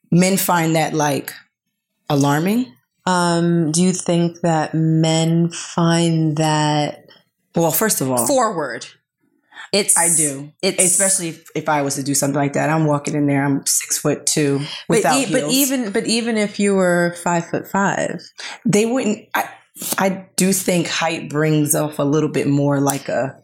Men 0.09 0.37
find 0.37 0.75
that 0.75 0.93
like 0.93 1.33
alarming. 2.09 2.73
Um, 3.05 3.71
do 3.71 3.83
you 3.83 3.91
think 3.91 4.41
that 4.41 4.73
men 4.73 5.49
find 5.49 6.37
that 6.37 7.09
Well, 7.55 7.71
first 7.71 8.01
of 8.01 8.09
all, 8.09 8.25
forward? 8.25 8.85
It's 9.73 9.97
I 9.97 10.15
do. 10.15 10.53
It's 10.61 10.83
Especially 10.83 11.29
if, 11.29 11.47
if 11.55 11.67
I 11.67 11.81
was 11.81 11.95
to 11.95 12.03
do 12.03 12.13
something 12.13 12.37
like 12.37 12.53
that. 12.53 12.69
I'm 12.69 12.85
walking 12.85 13.15
in 13.15 13.25
there, 13.25 13.43
I'm 13.43 13.65
six 13.65 13.97
foot 13.97 14.25
two 14.25 14.59
but, 14.87 14.97
without 14.97 15.17
e- 15.17 15.31
but 15.31 15.51
even 15.51 15.91
but 15.91 16.05
even 16.05 16.37
if 16.37 16.59
you 16.59 16.75
were 16.75 17.15
five 17.23 17.47
foot 17.47 17.67
five, 17.67 18.21
they 18.65 18.85
wouldn't 18.85 19.27
I 19.33 19.49
I 19.97 20.27
do 20.35 20.53
think 20.53 20.87
height 20.87 21.29
brings 21.29 21.73
off 21.73 21.97
a 21.97 22.03
little 22.03 22.29
bit 22.29 22.47
more 22.47 22.79
like 22.79 23.09
a 23.09 23.35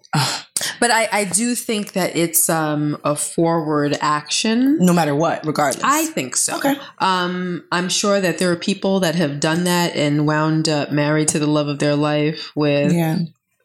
but 0.79 0.91
I 0.91 1.07
I 1.11 1.23
do 1.25 1.55
think 1.55 1.93
that 1.93 2.15
it's 2.15 2.49
um 2.49 2.97
a 3.03 3.15
forward 3.15 3.97
action. 4.01 4.77
no 4.79 4.93
matter 4.93 5.15
what, 5.15 5.45
regardless. 5.45 5.83
I 5.83 6.05
think 6.07 6.35
so. 6.35 6.57
Okay. 6.57 6.75
Um, 6.99 7.63
I'm 7.71 7.89
sure 7.89 8.19
that 8.21 8.37
there 8.37 8.51
are 8.51 8.55
people 8.55 8.99
that 9.01 9.15
have 9.15 9.39
done 9.39 9.63
that 9.65 9.95
and 9.95 10.25
wound 10.27 10.67
up 10.69 10.91
married 10.91 11.27
to 11.29 11.39
the 11.39 11.47
love 11.47 11.67
of 11.67 11.79
their 11.79 11.95
life 11.95 12.51
with 12.55 12.91
yeah. 12.93 13.19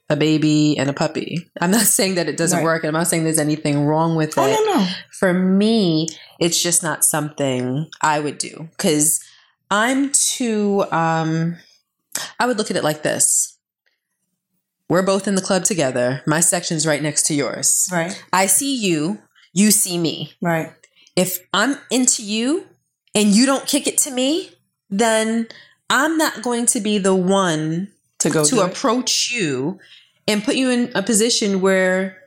a 0.08 0.16
baby 0.16 0.76
and 0.78 0.88
a 0.90 0.92
puppy. 0.92 1.48
I'm 1.60 1.70
not 1.70 1.82
saying 1.86 2.14
that 2.16 2.28
it 2.28 2.36
doesn't 2.36 2.58
Right. 2.58 2.64
work. 2.64 2.84
and 2.84 2.88
I'm 2.96 3.00
not 3.00 3.08
saying 3.08 3.24
there's 3.24 3.38
anything 3.38 3.84
wrong 3.84 4.16
with 4.16 4.30
it. 4.30 4.38
Oh 4.38 4.46
no 4.46 4.74
no. 4.78 4.86
For 5.12 5.32
me, 5.32 6.08
it's 6.40 6.60
just 6.62 6.82
not 6.82 7.04
something 7.04 7.88
I 8.02 8.20
would 8.20 8.38
do 8.38 8.68
because 8.76 9.20
I'm 9.70 10.12
too. 10.12 10.84
Um, 10.90 11.56
I 12.38 12.46
would 12.46 12.58
look 12.58 12.70
at 12.70 12.76
it 12.76 12.84
like 12.84 13.02
this. 13.02 13.53
We're 14.88 15.02
both 15.02 15.26
in 15.26 15.34
the 15.34 15.42
club 15.42 15.64
together. 15.64 16.22
My 16.26 16.40
section's 16.40 16.86
right 16.86 17.02
next 17.02 17.26
to 17.26 17.34
yours. 17.34 17.88
Right. 17.92 18.22
I 18.32 18.46
see 18.46 18.74
you. 18.76 19.18
You 19.52 19.70
see 19.70 19.98
me. 19.98 20.32
Right. 20.42 20.72
If 21.16 21.38
I'm 21.52 21.78
into 21.90 22.22
you 22.22 22.66
and 23.14 23.28
you 23.30 23.46
don't 23.46 23.66
kick 23.66 23.86
it 23.86 23.98
to 23.98 24.10
me, 24.10 24.50
then 24.90 25.46
I'm 25.88 26.18
not 26.18 26.42
going 26.42 26.66
to 26.66 26.80
be 26.80 26.98
the 26.98 27.14
one 27.14 27.92
To 28.20 28.30
go 28.30 28.44
to 28.44 28.50
do 28.50 28.62
it. 28.62 28.70
approach 28.72 29.32
you 29.32 29.78
and 30.28 30.42
put 30.44 30.56
you 30.56 30.70
in 30.70 30.90
a 30.94 31.02
position 31.02 31.60
where 31.60 32.18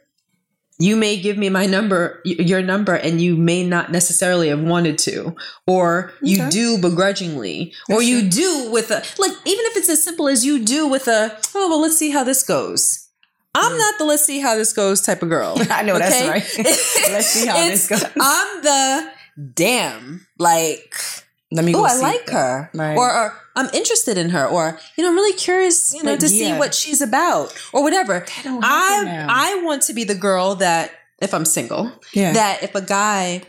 you 0.79 0.95
may 0.95 1.19
give 1.19 1.37
me 1.37 1.49
my 1.49 1.65
number 1.65 2.21
your 2.23 2.61
number 2.61 2.93
and 2.93 3.19
you 3.21 3.35
may 3.35 3.65
not 3.65 3.91
necessarily 3.91 4.49
have 4.49 4.61
wanted 4.61 4.97
to 4.97 5.35
or 5.65 6.11
you 6.21 6.37
Okay. 6.41 6.49
do 6.49 6.77
begrudgingly 6.77 7.73
or 7.89 8.01
you 8.01 8.21
true. 8.21 8.29
do 8.29 8.71
with 8.71 8.91
a 8.91 9.03
like 9.17 9.31
even 9.45 9.65
if 9.65 9.77
it's 9.77 9.89
as 9.89 10.03
simple 10.03 10.27
as 10.27 10.45
you 10.45 10.63
do 10.63 10.87
with 10.87 11.07
a 11.07 11.37
oh 11.55 11.69
well 11.69 11.81
let's 11.81 11.97
see 11.97 12.11
how 12.11 12.23
this 12.23 12.43
goes 12.43 13.09
i'm 13.55 13.71
mm. 13.71 13.77
not 13.77 13.97
the 13.97 14.05
let's 14.05 14.23
see 14.23 14.39
how 14.39 14.55
this 14.55 14.73
goes 14.73 15.01
type 15.01 15.23
of 15.23 15.29
girl 15.29 15.55
I 15.71 15.81
know 15.83 15.97
that's 15.97 16.27
right. 16.27 16.65
Let's 17.11 17.27
see 17.27 17.47
how 17.47 17.55
this 17.55 17.87
goes. 17.87 18.03
i'm 18.19 18.61
the 18.61 19.11
damn 19.53 20.27
like 20.37 20.93
Let 21.51 21.63
me 21.63 21.73
oh, 21.73 21.85
I 21.85 21.95
like 21.99 22.29
her, 22.29 22.69
Right. 22.73 22.97
or, 22.97 23.09
or 23.09 23.33
I'm 23.55 23.69
interested 23.73 24.17
in 24.17 24.29
her, 24.31 24.45
or 24.45 24.77
you 24.97 25.03
know, 25.03 25.09
I'm 25.09 25.15
really 25.15 25.37
curious, 25.37 25.93
you 25.93 26.03
know, 26.03 26.17
to 26.17 26.27
see 26.27 26.51
what 26.53 26.75
she's 26.75 27.01
about, 27.01 27.53
or 27.71 27.83
whatever. 27.83 28.25
I. 28.45 29.25
I 29.29 29.61
want 29.63 29.83
to 29.83 29.93
be 29.93 30.03
the 30.03 30.13
girl 30.15 30.55
that, 30.55 30.91
if 31.21 31.33
I'm 31.33 31.45
single, 31.45 31.91
Yeah. 32.13 32.33
that 32.33 32.63
if 32.63 32.75
a 32.75 32.81
guy 32.81 33.43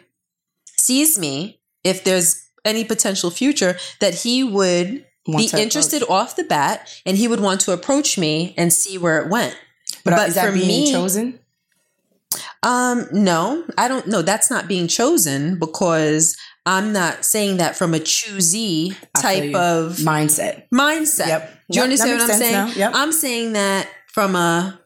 sees 0.77 1.19
me, 1.19 1.61
if 1.83 2.05
there's 2.05 2.49
any 2.65 2.85
potential 2.85 3.31
future, 3.31 3.77
that 4.01 4.15
he 4.15 4.45
would 4.45 5.05
Want 5.27 5.53
be 5.53 5.61
interested 5.61 6.03
off 6.09 6.37
the 6.37 6.45
bat, 6.45 6.89
and 7.05 7.17
he 7.17 7.27
would 7.27 7.41
want 7.41 7.61
to 7.63 7.73
approach 7.73 8.17
me 8.17 8.55
and 8.57 8.73
see 8.73 8.97
where 8.97 9.21
it 9.21 9.29
went. 9.29 9.57
But, 10.05 10.13
but 10.13 10.29
is 10.29 10.37
that 10.37 10.47
for 10.47 10.53
being 10.53 10.69
me- 10.69 10.93
chosen? 10.93 11.41
Um, 12.63 13.07
no, 13.13 13.65
I 13.77 13.89
don't 13.89 14.07
know. 14.07 14.23
That's 14.23 14.51
not 14.51 14.69
being 14.69 14.89
chosen 14.89 15.59
because 15.59 16.37
I'm 16.69 16.93
not 16.93 17.25
saying 17.25 17.57
that 17.59 17.77
from 17.77 17.95
a 17.95 17.99
choosy 17.99 18.95
type 19.17 19.55
of 19.55 19.97
Mindset. 19.97 20.65
mindset. 20.73 21.29
Yep. 21.29 21.43
Do 21.71 21.79
you 21.79 21.81
Yep, 21.81 21.85
understand 21.85 22.11
what 22.21 22.31
I'm 22.31 22.39
saying? 22.39 22.73
Yep. 22.77 22.93
I'm 22.95 23.13
saying 23.13 23.53
that 23.55 23.89
from 24.13 24.37
a 24.37 24.79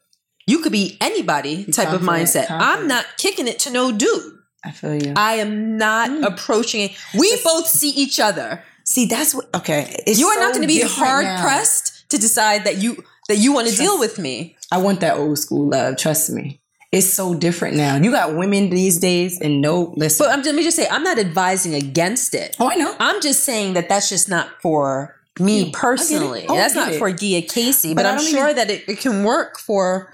you 0.47 0.59
could 0.61 0.73
be 0.73 0.97
anybody 1.01 1.65
type 1.65 1.93
of 1.93 2.01
confident, 2.05 2.29
mindset. 2.29 2.47
I'm 2.51 2.87
not 2.89 3.05
kicking 3.19 3.49
it 3.49 3.59
to 3.61 3.71
no 3.71 3.91
dude. 3.93 4.33
I 4.65 4.71
feel 4.71 4.95
you. 4.95 5.13
I 5.17 5.35
am 5.35 5.77
not 5.77 6.09
Mm. 6.11 6.25
approaching 6.25 6.83
it. 6.83 6.93
We 7.19 7.37
both 7.43 7.67
see 7.67 7.91
each 7.91 8.21
other. 8.21 8.63
See, 8.85 9.07
that's 9.07 9.35
what. 9.35 9.49
Okay, 9.55 10.03
it's 10.07 10.19
You 10.21 10.29
are 10.29 10.35
so 10.35 10.41
not 10.41 10.51
going 10.55 10.63
to 10.63 10.69
be 10.69 10.83
hard 10.83 11.25
now. 11.25 11.43
pressed 11.43 12.09
to 12.11 12.19
decide 12.19 12.65
that 12.65 12.77
you 12.79 13.03
that 13.29 13.39
you 13.39 13.53
want 13.53 13.69
to 13.69 13.77
deal 13.77 13.99
with 13.99 14.19
me. 14.19 14.57
I 14.71 14.79
want 14.79 15.01
that 15.01 15.17
old 15.17 15.39
school 15.39 15.69
love. 15.69 15.97
Trust 15.97 16.31
me. 16.31 16.62
It's 16.93 17.11
so 17.13 17.33
different 17.35 17.77
now. 17.77 17.97
You 17.97 18.11
got 18.11 18.37
women 18.37 18.69
these 18.69 18.99
days, 19.01 19.41
and 19.41 19.61
no, 19.63 19.95
listen. 19.97 20.27
But 20.27 20.33
I'm, 20.39 20.43
let 20.45 20.55
me 20.55 20.63
just 20.63 20.77
say, 20.77 20.87
I'm 20.89 21.03
not 21.03 21.19
advising 21.19 21.75
against 21.75 22.35
it. 22.35 22.55
oh, 22.61 22.71
I 22.71 22.75
know. 22.77 22.95
I'm 23.01 23.21
just 23.23 23.45
saying 23.45 23.73
that 23.75 23.89
that's 23.89 24.11
just 24.11 24.29
not 24.29 24.49
for 24.61 25.17
me 25.41 25.71
personally. 25.73 26.45
Oh, 26.49 26.55
that's 26.55 26.75
not 26.75 26.93
it. 26.93 26.99
for 26.99 27.11
Gia 27.11 27.41
Casey, 27.41 27.95
But 27.95 28.03
but, 28.03 28.13
I'm 28.13 28.21
sure 28.21 28.51
even- 28.51 28.57
that 28.57 28.71
it, 28.71 28.87
it 28.89 28.99
can 29.01 29.25
work 29.25 29.59
for 29.59 30.13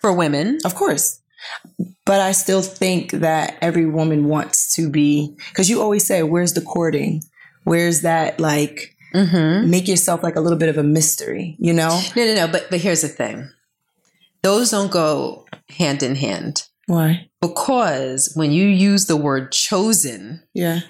for 0.00 0.12
women. 0.14 0.58
Of 0.64 0.74
course. 0.74 1.20
But 2.06 2.20
I 2.20 2.32
still 2.32 2.62
think 2.62 3.10
that 3.12 3.58
every 3.60 3.84
woman 3.84 4.26
wants 4.28 4.74
to 4.76 4.88
be, 4.88 5.36
because 5.50 5.68
you 5.68 5.82
always 5.82 6.06
say, 6.06 6.22
where's 6.22 6.54
the 6.54 6.60
courting? 6.62 7.22
Where's 7.64 8.00
that, 8.00 8.40
like, 8.40 8.90
Mm-hmm. 9.14 9.70
make 9.70 9.86
yourself 9.86 10.24
like 10.24 10.34
a 10.34 10.40
little 10.40 10.58
bit 10.58 10.68
of 10.68 10.76
a 10.76 10.82
mystery, 10.82 11.54
you 11.60 11.72
know? 11.72 12.00
No, 12.16 12.24
no, 12.24 12.34
no. 12.34 12.48
But 12.48 12.66
but 12.68 12.80
here's 12.80 13.02
the 13.02 13.06
thing: 13.08 13.48
those 14.42 14.72
don't 14.72 14.90
go 14.90 15.43
hand 15.70 16.02
in 16.02 16.14
hand 16.16 16.64
Why? 16.86 17.28
because 17.40 18.32
when 18.34 18.52
you 18.52 18.66
use 18.66 19.06
the 19.06 19.16
word 19.16 19.52
chosen, 19.52 20.42
Yeah. 20.54 20.80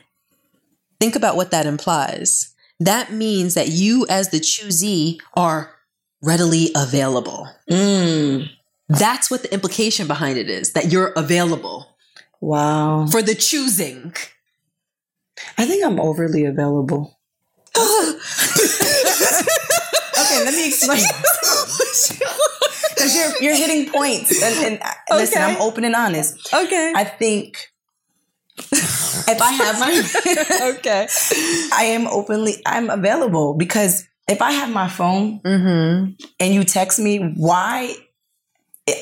think 1.01 1.15
about 1.17 1.37
what 1.37 1.51
that 1.51 1.67
implies. 1.67 2.53
That 2.81 3.13
means 3.13 3.55
that 3.55 3.69
you, 3.69 4.05
as 4.09 4.31
the 4.31 4.41
choosee, 4.41 5.19
are 5.37 5.75
readily 6.23 6.71
available. 6.75 7.49
Mm. 7.71 8.49
That's 8.89 9.31
what 9.31 9.43
the 9.43 9.53
implication 9.55 10.07
behind 10.09 10.39
it 10.39 10.51
is: 10.51 10.73
that 10.73 10.91
you're 10.91 11.13
available 11.17 11.97
Wow. 12.41 13.07
for 13.07 13.23
the 13.23 13.35
choosing. 13.35 14.13
I 15.57 15.67
think 15.67 15.85
I'm 15.85 16.01
overly 16.01 16.45
available. 16.45 17.19
Okay, 20.17 20.45
let 20.45 20.55
me 20.55 20.67
explain. 20.69 21.05
Because 23.05 23.41
you're 23.41 23.43
you're 23.51 23.57
hitting 23.57 23.91
points, 23.93 24.43
and, 24.43 24.67
and 24.67 24.83
uh, 24.83 24.91
listen, 25.17 25.43
I'm 25.43 25.61
open 25.61 25.85
and 25.85 25.95
honest. 25.95 26.53
okay. 26.53 26.93
I 26.97 27.05
think 27.05 27.59
if 28.73 29.41
I 29.43 29.53
have 29.53 29.81
my, 29.81 30.71
okay. 30.79 31.09
I 31.73 31.85
am 31.87 32.07
openly, 32.07 32.63
I'm 32.67 32.91
available 32.91 33.55
because 33.55 34.05
if 34.29 34.41
I 34.43 34.53
have 34.53 34.71
my 34.71 34.89
phone 34.89 35.41
Mm-hmm. 35.45 36.13
and 36.41 36.55
you 36.55 36.65
text 36.65 36.99
me, 36.99 37.19
why? 37.37 37.95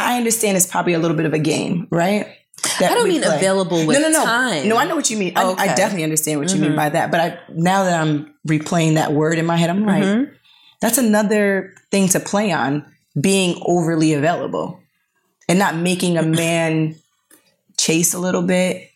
I 0.01 0.17
understand 0.17 0.57
it's 0.57 0.67
probably 0.67 0.93
a 0.93 0.99
little 0.99 1.17
bit 1.17 1.27
of 1.27 1.33
a 1.35 1.39
game, 1.39 1.89
right? 1.91 2.27
That 2.79 2.93
I 2.93 2.95
don't 2.95 3.09
mean 3.09 3.23
play. 3.23 3.37
available 3.37 3.85
with 3.87 3.99
no, 4.01 4.09
no, 4.09 4.11
no. 4.11 4.25
time. 4.25 4.69
No, 4.69 4.77
I 4.77 4.85
know 4.85 4.95
what 4.95 5.11
you 5.11 5.17
mean. 5.17 5.33
I, 5.37 5.53
I 5.53 5.75
definitely 5.75 6.05
understand 6.05 6.39
what 6.39 6.55
you 6.55 6.61
mean 6.61 6.73
Mhm. 6.73 6.77
by 6.77 6.89
that. 6.91 7.11
But 7.11 7.21
I 7.21 7.39
now 7.53 7.83
that 7.85 8.01
I'm 8.01 8.33
replaying 8.49 8.95
that 8.95 9.13
word 9.13 9.39
in 9.39 9.47
my 9.47 9.57
head, 9.57 9.71
I'm 9.71 9.85
like, 9.85 10.05
Mhm. 10.05 10.31
that's 10.81 10.99
another 10.99 11.75
thing 11.91 12.09
to 12.11 12.21
play 12.21 12.53
on 12.53 12.87
being 13.21 13.61
overly 13.67 14.13
available 14.15 14.81
and 15.49 15.59
not 15.59 15.77
making 15.77 16.17
a 16.19 16.23
man 16.23 16.95
chase 17.79 18.15
a 18.15 18.19
little 18.19 18.43
bit 18.43 18.89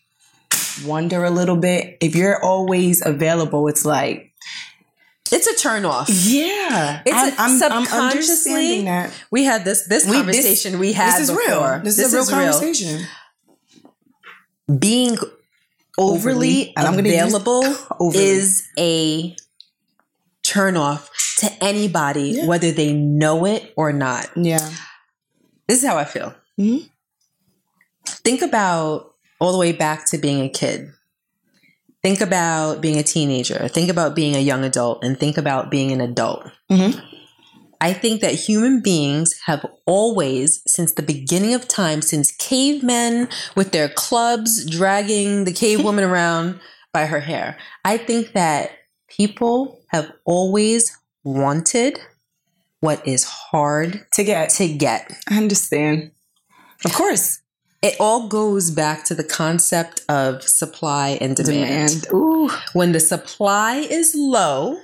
wonder 0.84 1.24
a 1.24 1.30
little 1.30 1.56
bit. 1.56 1.96
If 2.02 2.14
you're 2.14 2.42
always 2.44 3.04
available 3.04 3.66
it's 3.68 3.84
like 3.86 4.32
It's 5.32 5.46
a 5.46 5.56
turn 5.56 5.84
off. 5.86 6.08
yeah. 6.10 7.02
It's 7.06 7.14
I'm, 7.16 7.28
a- 7.28 7.36
I'm, 7.36 7.50
I'm 7.50 7.58
subconsciously- 7.84 8.52
understanding 8.52 8.84
that. 8.86 9.12
We 9.30 9.44
had 9.44 9.64
this 9.64 9.86
this 9.88 10.04
We- 10.04 10.10
this- 10.12 10.16
conversation 10.20 10.78
we 10.78 10.92
had 10.92 11.14
this 11.18 11.28
is 11.30 11.36
before. 11.36 11.46
real 11.74 11.80
this, 11.82 11.98
is 11.98 12.12
a 12.12 12.16
real 12.16 12.26
conversation. 12.52 13.06
Being 14.78 15.16
overly, 15.98 16.72
I'm 16.76 16.94
use 16.94 17.12
available 17.14 17.64
overly. 18.00 18.24
is 18.24 18.66
a 18.78 19.36
turn 20.42 20.76
off 20.76 21.10
to 21.38 21.50
anybody, 21.64 22.30
Yeah. 22.30 22.46
whether 22.46 22.70
they 22.72 22.92
know 22.92 23.44
it 23.44 23.72
or 23.76 23.92
not. 23.92 24.28
yeah 24.36 24.70
This 25.68 25.82
is 25.82 25.88
how 25.88 25.96
I 25.98 26.04
feel. 26.04 26.34
Mhm. 26.60 26.88
Think 28.24 28.40
about 28.42 29.14
all 29.40 29.52
the 29.52 29.58
way 29.58 29.72
back 29.72 30.06
to 30.10 30.18
being 30.18 30.40
a 30.40 30.48
kid. 30.48 30.90
Think 32.02 32.20
about 32.20 32.80
being 32.80 32.98
a 32.98 33.02
teenager. 33.02 33.66
Think 33.68 33.90
about 33.90 34.14
being 34.14 34.36
a 34.36 34.40
young 34.40 34.64
adult 34.64 35.02
and 35.04 35.18
think 35.18 35.36
about 35.36 35.70
being 35.70 35.90
an 35.90 36.00
adult. 36.00 36.44
Mhm. 36.70 37.02
I 37.80 37.92
think 37.92 38.20
that 38.22 38.34
human 38.34 38.80
beings 38.80 39.34
have 39.46 39.66
always, 39.86 40.62
since 40.66 40.92
the 40.92 41.02
beginning 41.02 41.52
of 41.52 41.66
time, 41.68 42.00
since 42.00 42.30
cavemen 42.32 43.28
with 43.54 43.72
their 43.72 43.88
clubs 43.88 44.64
dragging 44.64 45.44
the 45.44 45.52
cave 45.52 45.82
woman 45.84 46.04
around 46.10 46.60
by 46.92 47.06
her 47.06 47.20
hair, 47.20 47.58
I 47.84 47.98
think 47.98 48.32
that 48.32 48.70
people 49.08 49.80
have 49.88 50.12
always 50.24 50.96
wanted 51.26 51.98
what 52.80 53.06
is 53.06 53.24
hard 53.24 54.06
to 54.12 54.22
get 54.22 54.48
to 54.50 54.68
get. 54.68 55.12
i 55.28 55.36
understand 55.36 56.12
of 56.84 56.92
course 56.94 57.40
It 57.82 57.94
all 58.00 58.28
goes 58.28 58.70
back 58.70 59.04
to 59.08 59.14
the 59.14 59.24
concept 59.24 59.96
of 60.08 60.42
supply 60.42 61.18
and 61.20 61.34
demand. 61.36 62.02
demand 62.02 62.06
ooh 62.14 62.48
When 62.78 62.92
the 62.92 63.00
supply 63.00 63.72
is 63.98 64.14
low, 64.14 64.78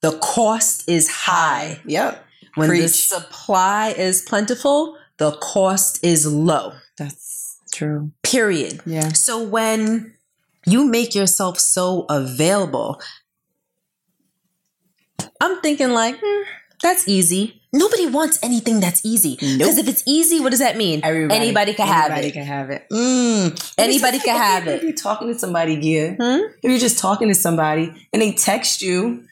the 0.00 0.12
cost 0.18 0.88
is 0.88 1.04
high. 1.28 1.80
yep 1.84 2.24
When 2.54 2.70
the 2.70 2.88
supply 2.88 3.94
is 4.06 4.22
plentiful, 4.22 4.96
the 5.18 5.32
cost 5.54 5.92
is 6.04 6.26
low. 6.26 6.72
That's 6.98 7.58
true. 7.72 8.10
Period. 8.22 8.80
Yeah. 8.86 9.10
So 9.26 9.34
when 9.42 10.14
you 10.66 10.84
make 10.84 11.14
yourself 11.20 11.58
so 11.58 12.06
available, 12.08 13.00
I'm 15.42 15.60
thinking 15.60 15.90
like, 15.90 16.16
hmm, 16.22 16.42
that's 16.82 17.08
easy. 17.08 17.60
Nobody 17.72 18.06
wants 18.06 18.38
anything 18.42 18.80
that's 18.80 19.04
easy. 19.04 19.34
Because 19.34 19.76
Nope. 19.76 19.78
if 19.78 19.88
it's 19.88 20.02
easy, 20.06 20.40
what 20.40 20.50
does 20.50 20.58
that 20.60 20.76
mean? 20.76 21.00
anybody 21.04 21.72
can 21.74 21.86
have 21.86 22.10
it. 22.10 22.12
anybody 22.12 22.28
it. 22.28 22.32
can 22.32 22.44
have 22.44 22.70
it. 22.70 22.86
Mm. 22.92 23.74
Anybody 23.78 24.18
can 24.18 24.36
have 24.36 24.66
If 24.68 24.74
it. 24.74 24.82
you're 24.84 24.92
talking 24.92 25.28
to 25.28 25.38
somebody, 25.38 25.74
yeah. 25.74 26.10
Hmm? 26.14 26.42
If 26.62 26.70
you're 26.70 26.78
just 26.78 26.98
talking 26.98 27.28
to 27.28 27.34
somebody 27.34 27.92
and 28.12 28.20
they 28.22 28.32
text 28.32 28.82
you 28.82 29.24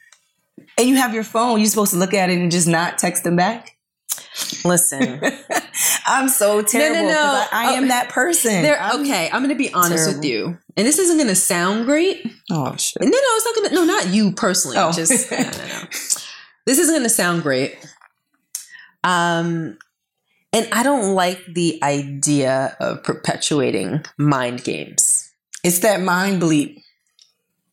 and 0.78 0.88
you 0.88 0.96
have 0.96 1.12
your 1.12 1.22
phone, 1.24 1.60
you're 1.60 1.68
supposed 1.68 1.92
to 1.92 1.98
look 1.98 2.14
at 2.14 2.30
it 2.30 2.38
and 2.38 2.50
just 2.50 2.66
not 2.68 2.96
text 2.98 3.24
them 3.24 3.36
back. 3.36 3.76
Listen, 4.64 5.20
I'm 6.06 6.28
so 6.28 6.62
terrible. 6.62 6.94
'cause 7.08 7.14
no. 7.14 7.14
no, 7.14 7.44
I, 7.52 7.66
I 7.68 7.72
am 7.72 7.84
Oh, 7.84 7.88
that 7.88 8.08
person. 8.10 8.64
I'm- 8.64 9.00
Okay, 9.02 9.26
I'm 9.32 9.42
going 9.42 9.48
to 9.50 9.54
be 9.54 9.72
honest 9.72 10.06
with 10.14 10.24
you, 10.24 10.58
and 10.76 10.86
this 10.86 10.98
isn't 10.98 11.16
going 11.16 11.28
to 11.28 11.34
sound 11.34 11.86
great. 11.86 12.26
Oh 12.50 12.76
shit. 12.76 13.02
No, 13.02 13.08
no, 13.08 13.12
it's 13.16 13.44
not 13.46 13.54
going 13.54 13.68
to. 13.70 13.74
No, 13.74 13.84
not 13.84 14.08
you 14.08 14.32
personally. 14.32 14.76
Oh. 14.78 14.92
Just 14.92 15.30
no, 15.30 15.38
no, 15.38 15.44
no. 15.50 15.82
This 16.66 16.78
isn't 16.78 16.94
going 16.94 17.02
to 17.02 17.08
sound 17.08 17.42
great. 17.42 17.76
Um, 19.02 19.78
and 20.52 20.68
I 20.72 20.82
don't 20.82 21.14
like 21.14 21.42
the 21.46 21.78
idea 21.82 22.76
of 22.80 23.02
perpetuating 23.02 24.04
mind 24.18 24.62
games. 24.62 25.32
It's 25.64 25.78
that 25.80 26.00
mind 26.02 26.40
bleep. 26.42 26.82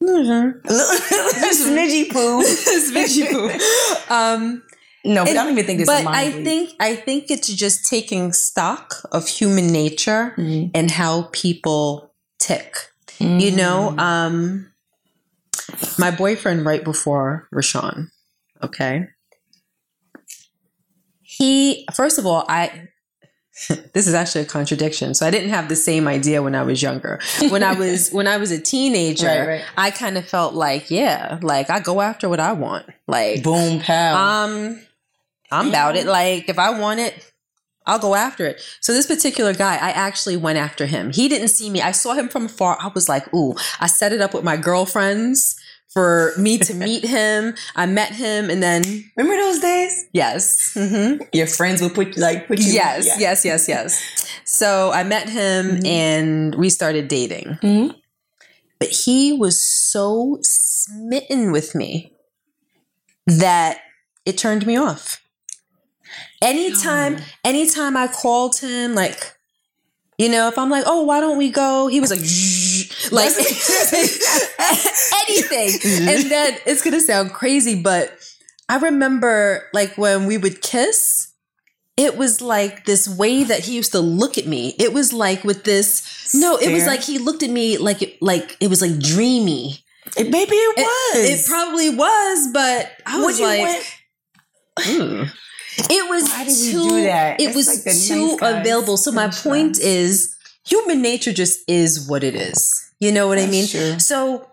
Mm-hmm. 0.02 0.68
Smidgy 0.68 2.10
poo. 2.12 2.44
Smidgy 2.44 3.30
poo. 3.30 4.14
Um, 4.14 4.64
No, 5.08 5.22
And- 5.22 5.30
I 5.30 5.34
don't 5.34 5.52
even 5.54 5.66
think 5.66 5.80
it's 5.82 5.90
but 5.90 6.06
I 6.06 6.32
think 6.44 6.72
I 6.80 6.96
think 6.96 7.32
it's 7.32 7.48
just 7.48 7.88
taking 7.90 8.34
stock 8.34 8.96
of 9.12 9.28
human 9.28 9.68
nature 9.68 10.34
Mhm. 10.38 10.72
and 10.76 10.92
how 10.92 11.30
people 11.32 12.14
tick. 12.40 12.76
You 13.20 13.52
know, 13.52 13.96
Mm. 13.96 14.00
um, 14.00 14.72
my 15.98 16.12
boyfriend 16.12 16.66
right 16.66 16.84
before 16.84 17.48
RaShaun, 17.52 18.10
okay. 18.64 19.08
He 21.22 21.86
first 21.94 22.18
of 22.20 22.26
all, 22.26 22.46
I 22.48 22.90
this 23.94 24.06
is 24.08 24.14
actually 24.14 24.42
a 24.42 24.46
contradiction. 24.46 25.14
So 25.16 25.26
I 25.26 25.32
didn't 25.32 25.50
have 25.50 25.68
the 25.68 25.76
same 25.76 26.08
idea 26.08 26.44
when 26.44 26.54
I 26.54 26.62
was 26.64 26.82
younger. 26.82 27.20
When 27.50 27.64
I 27.64 27.74
was 27.74 28.10
when 28.18 28.28
I 28.28 28.38
was 28.38 28.52
a 28.52 28.60
teenager, 28.62 29.26
Right, 29.28 29.48
right. 29.48 29.64
I 29.78 29.92
kind 29.92 30.18
of 30.18 30.28
felt 30.28 30.54
like, 30.54 30.92
yeah, 30.92 31.40
like 31.42 31.70
I 31.70 31.80
go 31.80 32.02
after 32.02 32.30
what 32.30 32.40
I 32.40 32.54
want. 32.54 32.86
Like 33.08 33.42
boom 33.44 33.80
pow. 33.80 34.16
um, 34.46 34.80
I'm 35.52 35.70
about 35.70 35.96
it. 35.96 36.06
Like 36.06 36.50
if 36.50 36.60
I 36.60 36.78
want 36.80 37.00
it, 37.00 37.32
I'll 37.86 38.00
go 38.00 38.16
after 38.16 38.46
it. 38.46 38.62
So 38.82 38.92
this 38.94 39.06
particular 39.08 39.54
guy, 39.54 39.76
I 39.76 39.92
actually 39.92 40.36
went 40.38 40.58
after 40.58 40.86
him. 40.86 41.12
He 41.14 41.30
didn't 41.30 41.48
see 41.50 41.70
me. 41.70 41.82
I 41.82 41.92
saw 41.92 42.14
him 42.14 42.28
from 42.28 42.46
afar. 42.48 42.78
I 42.82 42.90
was 42.94 43.08
like, 43.08 43.34
ooh, 43.34 43.56
I 43.80 43.88
set 43.88 44.12
it 44.12 44.20
up 44.20 44.34
with 44.34 44.44
my 44.44 44.58
girlfriends 44.58 45.56
for 45.94 46.34
me 46.38 46.58
to 46.58 46.74
meet 46.88 47.06
him. 47.06 47.56
I 47.78 47.86
met 47.86 48.12
him 48.12 48.50
and 48.50 48.62
then 48.62 48.84
Remember 49.16 49.42
those 49.42 49.60
days? 49.60 50.06
yes. 50.12 50.74
hmm 50.74 51.22
Your 51.32 51.48
friends 51.48 51.82
would 51.82 51.96
put 51.96 52.18
like 52.18 52.48
put 52.48 52.60
you. 52.60 52.74
Yes, 52.74 53.06
Yeah. 53.08 53.16
yes, 53.20 53.46
yes, 53.46 53.68
yes. 53.70 54.02
So 54.44 54.92
I 54.92 55.04
met 55.04 55.30
him 55.30 55.78
Mhm. 55.78 55.88
and 55.88 56.56
we 56.56 56.70
started 56.70 57.08
dating. 57.08 57.58
Mhm. 57.64 57.96
But 58.80 58.90
he 58.90 59.32
was 59.34 59.62
so 59.62 60.40
smitten 60.42 61.52
with 61.54 61.74
me 61.74 62.12
that 63.26 63.80
it 64.26 64.38
turned 64.38 64.66
me 64.68 64.78
off. 64.78 65.22
Anytime, 66.42 67.18
anytime 67.44 67.98
I 67.98 68.08
called 68.08 68.58
him, 68.58 68.94
like, 68.96 69.34
you 70.18 70.30
know, 70.30 70.48
if 70.48 70.58
I'm 70.58 70.70
like, 70.70 70.84
oh, 70.88 71.04
why 71.04 71.20
don't 71.20 71.38
we 71.38 71.50
go? 71.50 71.88
He 71.88 72.00
was 72.00 72.10
like, 72.12 72.20
like 73.12 73.32
anything. 75.30 76.08
And 76.08 76.32
then 76.32 76.58
it's 76.66 76.82
gonna 76.84 77.02
sound 77.02 77.34
crazy, 77.34 77.82
but 77.82 78.12
I 78.70 78.78
remember 78.78 79.64
like 79.74 79.98
when 79.98 80.26
we 80.26 80.38
would 80.38 80.62
kiss, 80.62 81.32
it 81.96 82.18
was 82.18 82.42
like 82.42 82.86
this 82.86 83.08
way 83.08 83.44
that 83.44 83.62
he 83.62 83.76
used 83.76 83.92
to 83.94 84.00
look 84.00 84.38
at 84.38 84.46
me. 84.46 84.76
It 84.80 84.94
was 84.94 85.14
like 85.14 85.44
with 85.44 85.64
this 85.64 86.34
no, 86.36 86.58
it 86.58 86.72
was 86.72 86.86
like 86.86 87.02
he 87.04 87.18
looked 87.18 87.44
at 87.44 87.50
me 87.50 87.78
like 87.78 88.02
it 88.02 88.22
like 88.22 88.56
it 88.60 88.70
was 88.70 88.82
like 88.82 89.00
dreamy. 89.00 89.80
It, 90.18 90.30
maybe 90.32 90.56
it 90.56 90.80
It- 90.80 90.84
was. 90.84 91.30
It, 91.30 91.46
probably 91.48 91.90
was, 91.90 92.48
but 92.54 92.92
I 93.06 93.20
was 93.20 93.40
like, 93.42 93.60
went- 93.62 93.86
"Mm." 94.80 95.32
It 95.78 96.10
was 96.10 96.24
Why 96.30 96.44
did 96.46 96.72
too. 96.72 96.90
do 96.90 97.02
that? 97.04 97.40
It 97.40 97.50
It's 97.50 97.56
was 97.56 97.68
like 97.86 97.96
too 98.08 98.38
available. 98.42 98.98
So 98.98 99.12
my 99.12 99.28
point 99.30 99.80
is, 99.80 100.36
human 100.66 101.02
nature 101.02 101.34
just 101.34 101.60
is 101.68 102.08
what 102.08 102.24
it 102.24 102.36
is. 102.36 102.92
You 103.00 103.12
know 103.12 103.28
what 103.28 103.38
I 103.40 103.46
mean? 103.48 103.68
true. 103.68 104.00
So 104.00 104.48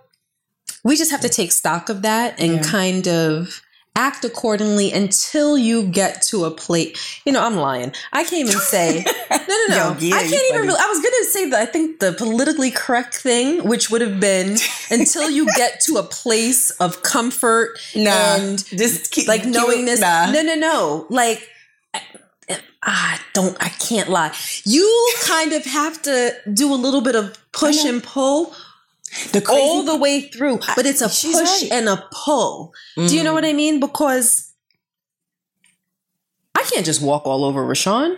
we 0.84 0.96
just 0.96 1.10
have 1.10 1.20
to 1.22 1.28
take 1.28 1.50
stock 1.52 1.88
of 1.88 2.02
that 2.02 2.38
and 2.38 2.54
Yeah. 2.56 2.62
kind 2.62 3.08
of 3.08 3.60
act 3.96 4.24
accordingly 4.24 4.92
until 4.92 5.56
you 5.56 5.84
get 5.84 6.22
to 6.22 6.44
a 6.44 6.50
plate. 6.50 6.98
You 7.24 7.32
know, 7.32 7.44
I'm 7.44 7.56
lying. 7.56 7.92
I 8.12 8.24
can't 8.24 8.48
even 8.48 8.60
say. 8.60 9.04
No, 9.30 9.38
no, 9.68 9.76
no. 9.76 9.76
Yo, 9.76 9.96
yeah, 10.00 10.16
I 10.16 10.20
can't 10.20 10.42
even. 10.50 10.62
Really, 10.62 10.78
I 10.80 10.86
was 10.86 11.00
gonna 11.02 11.24
say 11.24 11.50
that. 11.50 11.60
I 11.60 11.66
think 11.66 12.00
the 12.00 12.12
politically 12.12 12.70
correct 12.70 13.14
thing, 13.16 13.66
which 13.68 13.90
would 13.90 14.00
have 14.00 14.18
been 14.18 14.56
until 14.90 15.28
you 15.30 15.46
get 15.56 15.80
to 15.82 15.96
a 15.96 16.02
place 16.02 16.70
of 16.70 17.02
comfort 17.02 17.78
Nah, 17.94 18.10
and 18.10 18.64
just 18.66 19.10
keep 19.10 19.28
like 19.28 19.44
knowing 19.44 19.84
this. 19.84 20.00
Nah. 20.00 20.30
No, 20.30 20.42
no, 20.42 20.54
no. 20.54 21.06
Like, 21.10 21.48
I, 21.92 22.00
I 22.82 23.18
don't. 23.32 23.56
I 23.62 23.68
can't 23.68 24.08
lie. 24.08 24.32
You 24.64 25.12
kind 25.24 25.52
of 25.52 25.64
have 25.64 26.00
to 26.02 26.34
do 26.52 26.72
a 26.72 26.76
little 26.76 27.00
bit 27.00 27.16
of 27.16 27.38
push 27.52 27.84
and 27.84 28.02
pull 28.02 28.54
The 29.32 29.44
all 29.48 29.82
the 29.84 29.96
way 29.96 30.22
through, 30.22 30.58
but 30.74 30.86
it's 30.86 31.00
a 31.00 31.08
push 31.08 31.34
right. 31.34 31.68
and 31.72 31.88
a 31.88 32.04
pull. 32.12 32.72
Do 32.96 33.16
you 33.16 33.22
know 33.22 33.30
Mm. 33.30 33.34
what 33.34 33.44
I 33.44 33.52
mean? 33.52 33.78
Because 33.80 34.52
I 36.56 36.62
can't 36.62 36.86
just 36.86 37.02
walk 37.02 37.26
all 37.26 37.44
over 37.44 37.64
RaShaun. 37.66 38.16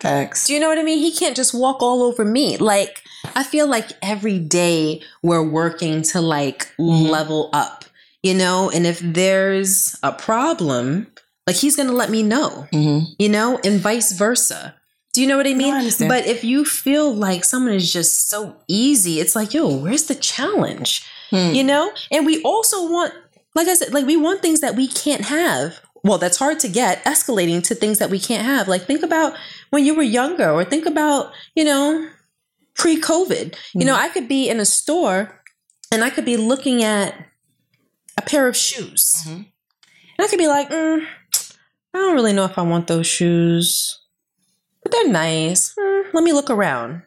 facts. 0.00 0.46
Do 0.46 0.54
you 0.54 0.60
know 0.60 0.68
what 0.68 0.78
I 0.78 0.84
mean? 0.84 0.98
He 1.00 1.10
can't 1.10 1.34
just 1.34 1.52
walk 1.52 1.82
all 1.82 2.02
over 2.04 2.24
me. 2.24 2.56
Like, 2.56 3.02
I 3.34 3.42
feel 3.42 3.66
like 3.66 3.88
every 4.00 4.38
day 4.38 5.02
we're 5.24 5.42
working 5.42 6.02
to 6.12 6.20
like 6.20 6.72
Mhm. 6.78 7.08
level 7.10 7.50
up, 7.52 7.84
you 8.22 8.32
know? 8.34 8.70
And 8.70 8.86
if 8.86 9.00
there's 9.02 9.96
a 10.04 10.12
problem, 10.12 11.08
like 11.48 11.56
he's 11.56 11.74
going 11.74 11.88
to 11.88 11.94
let 11.96 12.10
me 12.10 12.22
know, 12.22 12.68
Mhm. 12.72 13.06
you 13.18 13.28
know, 13.28 13.58
and 13.64 13.80
vice 13.80 14.12
versa. 14.12 14.76
Do 15.12 15.22
you 15.22 15.26
know 15.26 15.36
what 15.36 15.46
I 15.46 15.54
mean? 15.54 15.74
I 15.74 15.90
but 16.06 16.26
if 16.26 16.44
you 16.44 16.64
feel 16.64 17.12
like 17.14 17.44
someone 17.44 17.74
is 17.74 17.92
just 17.92 18.28
so 18.28 18.56
easy, 18.68 19.20
it's 19.20 19.34
like, 19.34 19.54
yo, 19.54 19.74
where's 19.74 20.04
the 20.04 20.14
challenge? 20.14 21.04
Hmm. 21.30 21.52
You 21.52 21.64
know? 21.64 21.90
And 22.10 22.26
we 22.26 22.42
also 22.42 22.90
want, 22.90 23.14
like 23.54 23.68
I 23.68 23.74
said, 23.74 23.92
like 23.92 24.06
we 24.06 24.16
want 24.16 24.42
things 24.42 24.60
that 24.60 24.76
we 24.76 24.86
can't 24.86 25.24
have. 25.24 25.80
Well, 26.04 26.18
that's 26.18 26.36
hard 26.36 26.60
to 26.60 26.68
get, 26.68 27.04
escalating 27.04 27.62
to 27.64 27.74
things 27.74 27.98
that 27.98 28.10
we 28.10 28.20
can't 28.20 28.44
have. 28.44 28.68
Like 28.68 28.82
think 28.82 29.02
about 29.02 29.34
when 29.70 29.84
you 29.84 29.94
were 29.94 30.02
younger, 30.02 30.50
or 30.50 30.64
think 30.64 30.86
about, 30.86 31.32
you 31.56 31.64
know, 31.64 32.08
pre 32.76 33.00
COVID. 33.00 33.56
You 33.74 33.84
know, 33.84 33.94
I 33.94 34.08
could 34.08 34.28
be 34.28 34.48
in 34.48 34.60
a 34.60 34.64
store 34.64 35.42
and 35.90 36.04
I 36.04 36.10
could 36.10 36.24
be 36.24 36.36
looking 36.36 36.84
at 36.84 37.14
a 38.16 38.22
pair 38.22 38.46
of 38.46 38.56
shoes. 38.56 39.14
Mhm. 39.26 39.34
And 40.18 40.24
I 40.24 40.28
could 40.28 40.38
be 40.38 40.48
like, 40.48 40.70
mm, 40.70 41.04
I 41.94 41.98
don't 41.98 42.14
really 42.14 42.32
know 42.32 42.44
if 42.44 42.58
I 42.58 42.62
want 42.62 42.86
those 42.86 43.06
shoes, 43.06 43.98
but 44.88 44.92
they're 44.92 45.08
nice. 45.12 45.74
Hmm, 45.78 46.08
let 46.12 46.24
me 46.24 46.32
look 46.32 46.50
around. 46.50 47.02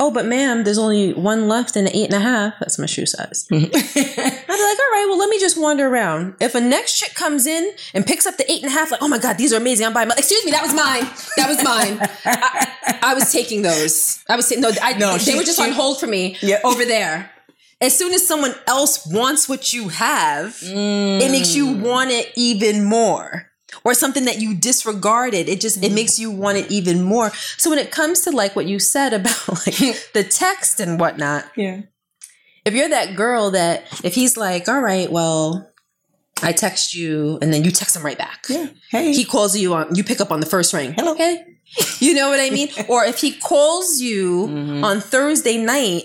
Oh, 0.00 0.10
but 0.10 0.26
ma'am, 0.26 0.64
there's 0.64 0.76
only 0.78 1.12
one 1.14 1.46
left 1.48 1.76
in 1.76 1.84
the 1.84 1.96
eight 1.96 2.06
and 2.06 2.14
a 2.14 2.20
half. 2.20 2.54
That's 2.58 2.78
my 2.80 2.86
shoe 2.86 3.06
size. 3.06 3.46
I'd 3.52 3.58
be 3.60 3.66
like, 3.70 4.48
all 4.48 4.90
right, 4.92 5.06
well, 5.08 5.18
let 5.18 5.28
me 5.28 5.38
just 5.38 5.56
wander 5.60 5.86
around. 5.86 6.34
If 6.40 6.56
a 6.56 6.60
next 6.60 6.98
chick 6.98 7.14
comes 7.14 7.46
in 7.46 7.70
and 7.94 8.04
picks 8.04 8.26
up 8.26 8.36
the 8.36 8.50
eight 8.50 8.62
and 8.64 8.72
a 8.72 8.74
half, 8.74 8.90
like, 8.90 9.00
oh 9.02 9.08
my 9.08 9.18
God, 9.18 9.38
these 9.38 9.52
are 9.52 9.56
amazing. 9.56 9.86
I'm 9.86 9.92
buying 9.92 10.08
my, 10.08 10.16
excuse 10.18 10.44
me, 10.44 10.50
that 10.50 10.62
was 10.62 10.74
mine. 10.74 11.04
That 11.36 11.48
was 11.48 11.62
mine. 11.62 11.98
I, 12.24 12.98
I 13.02 13.14
was 13.14 13.30
taking 13.30 13.62
those. 13.62 14.22
I 14.28 14.34
was 14.34 14.48
saying, 14.48 14.60
no, 14.62 14.72
I, 14.82 14.94
No, 14.98 15.12
they 15.12 15.18
she- 15.18 15.36
were 15.36 15.44
just 15.44 15.58
she- 15.58 15.64
on 15.64 15.72
hold 15.72 16.00
for 16.00 16.08
me 16.08 16.36
Yeah. 16.42 16.58
over 16.64 16.84
there. 16.84 17.30
As 17.80 17.96
soon 17.96 18.12
as 18.14 18.26
someone 18.26 18.54
else 18.66 19.06
wants 19.06 19.48
what 19.48 19.72
you 19.72 19.90
have, 19.90 20.56
it 20.62 21.30
makes 21.30 21.54
you 21.54 21.66
Mm. 21.68 21.80
want 21.82 22.10
it 22.10 22.32
even 22.36 22.84
more 22.84 23.46
or 23.84 23.92
something 23.94 24.24
that 24.24 24.40
you 24.40 24.54
disregarded 24.54 25.48
it 25.48 25.60
just 25.60 25.82
it 25.84 25.92
Mm. 25.92 25.94
makes 25.94 26.18
you 26.18 26.30
want 26.30 26.58
it 26.58 26.70
even 26.70 27.02
more 27.02 27.30
so 27.58 27.70
when 27.70 27.78
it 27.78 27.90
comes 27.90 28.20
to 28.22 28.30
like 28.30 28.56
what 28.56 28.66
you 28.66 28.78
said 28.78 29.12
about 29.12 29.48
like 29.66 29.76
the 30.12 30.24
text 30.28 30.80
and 30.80 30.98
whatnot 30.98 31.44
yeah. 31.56 31.82
if 32.64 32.74
you're 32.74 32.88
that 32.88 33.14
girl 33.16 33.50
that 33.52 33.84
if 34.02 34.14
he's 34.14 34.36
like 34.36 34.68
all 34.68 34.80
right 34.80 35.10
well 35.12 35.70
i 36.42 36.52
text 36.52 36.94
you 36.94 37.38
and 37.42 37.52
then 37.52 37.62
you 37.64 37.70
text 37.70 37.94
him 37.96 38.02
right 38.04 38.18
back 38.18 38.46
Yeah. 38.48 38.68
Hey. 38.90 39.12
he 39.12 39.24
calls 39.24 39.56
you 39.56 39.74
on 39.74 39.94
you 39.94 40.02
pick 40.04 40.20
up 40.20 40.30
on 40.32 40.40
the 40.40 40.46
first 40.46 40.72
ring 40.72 40.94
Hello. 40.94 41.14
hey 41.14 41.44
you 42.00 42.14
know 42.14 42.28
what 42.28 42.40
i 42.40 42.50
mean 42.50 42.68
or 42.88 43.04
if 43.04 43.18
he 43.20 43.32
calls 43.32 44.00
you 44.00 44.46
Mhm. 44.48 44.82
on 44.84 45.00
thursday 45.00 45.58
night 45.58 46.04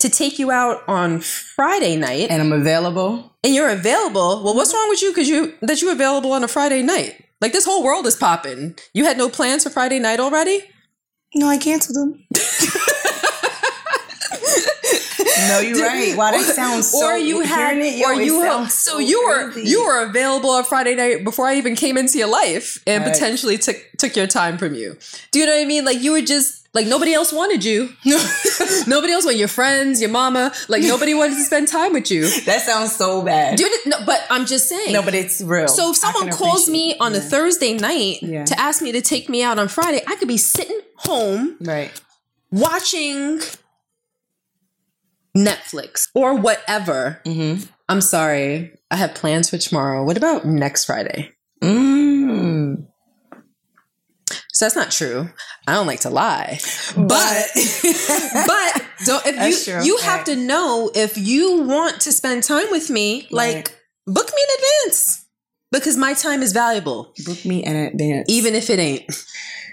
to 0.00 0.08
take 0.08 0.38
you 0.38 0.50
out 0.50 0.82
on 0.88 1.20
friday 1.20 1.96
night 1.96 2.30
and 2.30 2.40
I'm 2.42 2.52
available. 2.52 3.32
and 3.44 3.54
you're 3.54 3.68
available, 3.70 4.42
well, 4.42 4.54
what's 4.54 4.72
wrong 4.74 4.88
with 4.88 5.00
you? 5.02 5.10
Because 5.10 5.28
you 5.28 5.54
that 5.62 5.80
you're 5.80 5.92
available 5.92 6.32
on 6.32 6.42
a 6.44 6.48
Friday 6.48 6.82
night. 6.82 7.24
Like 7.40 7.52
this 7.52 7.64
whole 7.64 7.82
world 7.82 8.06
is 8.06 8.16
popping. 8.16 8.76
You 8.92 9.04
had 9.04 9.16
no 9.16 9.28
plans 9.30 9.64
for 9.64 9.70
Friday 9.70 9.98
night 9.98 10.20
already. 10.20 10.62
No, 11.34 11.46
I 11.48 11.56
canceled 11.58 11.96
them. 11.96 12.24
no, 15.48 15.60
you're 15.60 15.78
right. 15.86 16.16
Wow, 16.16 16.30
that 16.32 16.52
sounds 16.54 16.90
so. 16.90 17.04
or 17.06 17.16
you 17.16 17.40
had, 17.40 17.78
it, 17.78 17.94
yo, 17.98 18.06
or 18.08 18.12
it 18.14 18.24
you 18.24 18.40
sounds 18.42 18.74
so 18.74 18.98
you 18.98 19.24
were 19.26 19.50
crazy. 19.52 19.70
you 19.70 19.84
were 19.84 20.02
available 20.04 20.50
on 20.50 20.64
Friday 20.64 20.94
night 20.94 21.24
before 21.24 21.46
I 21.46 21.56
even 21.56 21.74
came 21.76 21.96
into 21.96 22.18
your 22.18 22.28
life, 22.28 22.82
and 22.86 23.04
Right. 23.04 23.12
potentially 23.12 23.58
took 23.58 23.76
took 23.98 24.16
your 24.16 24.26
time 24.26 24.58
from 24.58 24.74
you. 24.74 24.96
Do 25.32 25.38
you 25.38 25.46
know 25.46 25.52
what 25.52 25.62
I 25.62 25.64
mean? 25.66 25.84
Like 25.84 26.00
you 26.00 26.12
were 26.12 26.20
just 26.22 26.59
like 26.72 26.86
nobody 26.86 27.12
else 27.14 27.32
wanted 27.32 27.64
you. 27.64 27.88
nobody 28.86 29.12
else 29.12 29.24
wanted 29.24 29.38
your 29.38 29.48
friends, 29.48 30.00
your 30.00 30.10
mama. 30.10 30.52
Like 30.68 30.82
nobody 30.94 31.14
wanted 31.14 31.34
to 31.36 31.42
spend 31.44 31.68
time 31.68 31.92
with 31.92 32.10
you. 32.10 32.28
That 32.42 32.60
sounds 32.62 32.94
so 32.94 33.22
bad. 33.22 33.56
Dude, 33.58 33.70
no, 33.86 33.96
but 34.04 34.24
I'm 34.30 34.46
just 34.46 34.68
saying. 34.68 34.92
no, 34.92 35.02
but 35.02 35.14
it's 35.14 35.40
real. 35.40 35.68
So 35.68 35.90
if 35.90 35.96
someone 35.96 36.30
calls 36.30 36.68
me 36.68 36.96
on 36.98 37.14
a. 37.14 37.20
Thursday 37.20 37.74
night 37.74 38.22
Yeah. 38.22 38.44
to 38.44 38.58
ask 38.60 38.82
me 38.82 38.92
to 38.92 39.00
take 39.00 39.28
me 39.28 39.42
out 39.42 39.58
on 39.58 39.68
Friday, 39.68 40.02
I 40.06 40.16
could 40.16 40.28
be 40.28 40.36
sitting 40.36 40.80
home 40.96 41.56
right, 41.60 41.92
watching 42.50 43.40
Netflix 45.36 46.08
or 46.14 46.34
whatever. 46.34 47.20
mm-hmm. 47.24 47.62
I'm 47.88 48.00
sorry. 48.00 48.72
I 48.90 48.96
have 48.96 49.14
plans 49.14 49.50
for 49.50 49.58
tomorrow. 49.58 50.04
What 50.04 50.16
about 50.16 50.44
next 50.44 50.84
Friday? 50.86 51.32
mm. 51.62 52.86
So 54.60 54.66
that's 54.66 54.76
not 54.76 54.90
true. 54.90 55.26
I 55.66 55.72
don't 55.72 55.86
like 55.86 56.00
to 56.00 56.10
lie. 56.10 56.58
But 56.94 57.46
but 58.46 58.84
don't 59.06 59.24
if 59.26 59.36
That's 59.36 59.66
you 59.66 59.72
true. 59.72 59.82
you 59.84 59.96
have 59.98 60.24
to 60.24 60.36
know 60.36 60.90
if 60.94 61.16
you 61.16 61.62
want 61.62 62.00
to 62.02 62.12
spend 62.12 62.42
time 62.44 62.66
with 62.70 62.90
me, 62.90 63.26
like 63.30 63.54
Right. 63.56 63.76
book 64.06 64.26
me 64.28 64.42
in 64.48 64.54
advance. 64.58 65.24
Because 65.72 65.96
my 65.96 66.12
time 66.12 66.42
is 66.42 66.52
valuable, 66.52 67.14
book 67.24 67.42
me 67.46 67.64
in 67.64 67.74
advance. 67.74 68.26
even 68.28 68.54
if 68.54 68.68
it 68.68 68.78
ain't. 68.78 69.04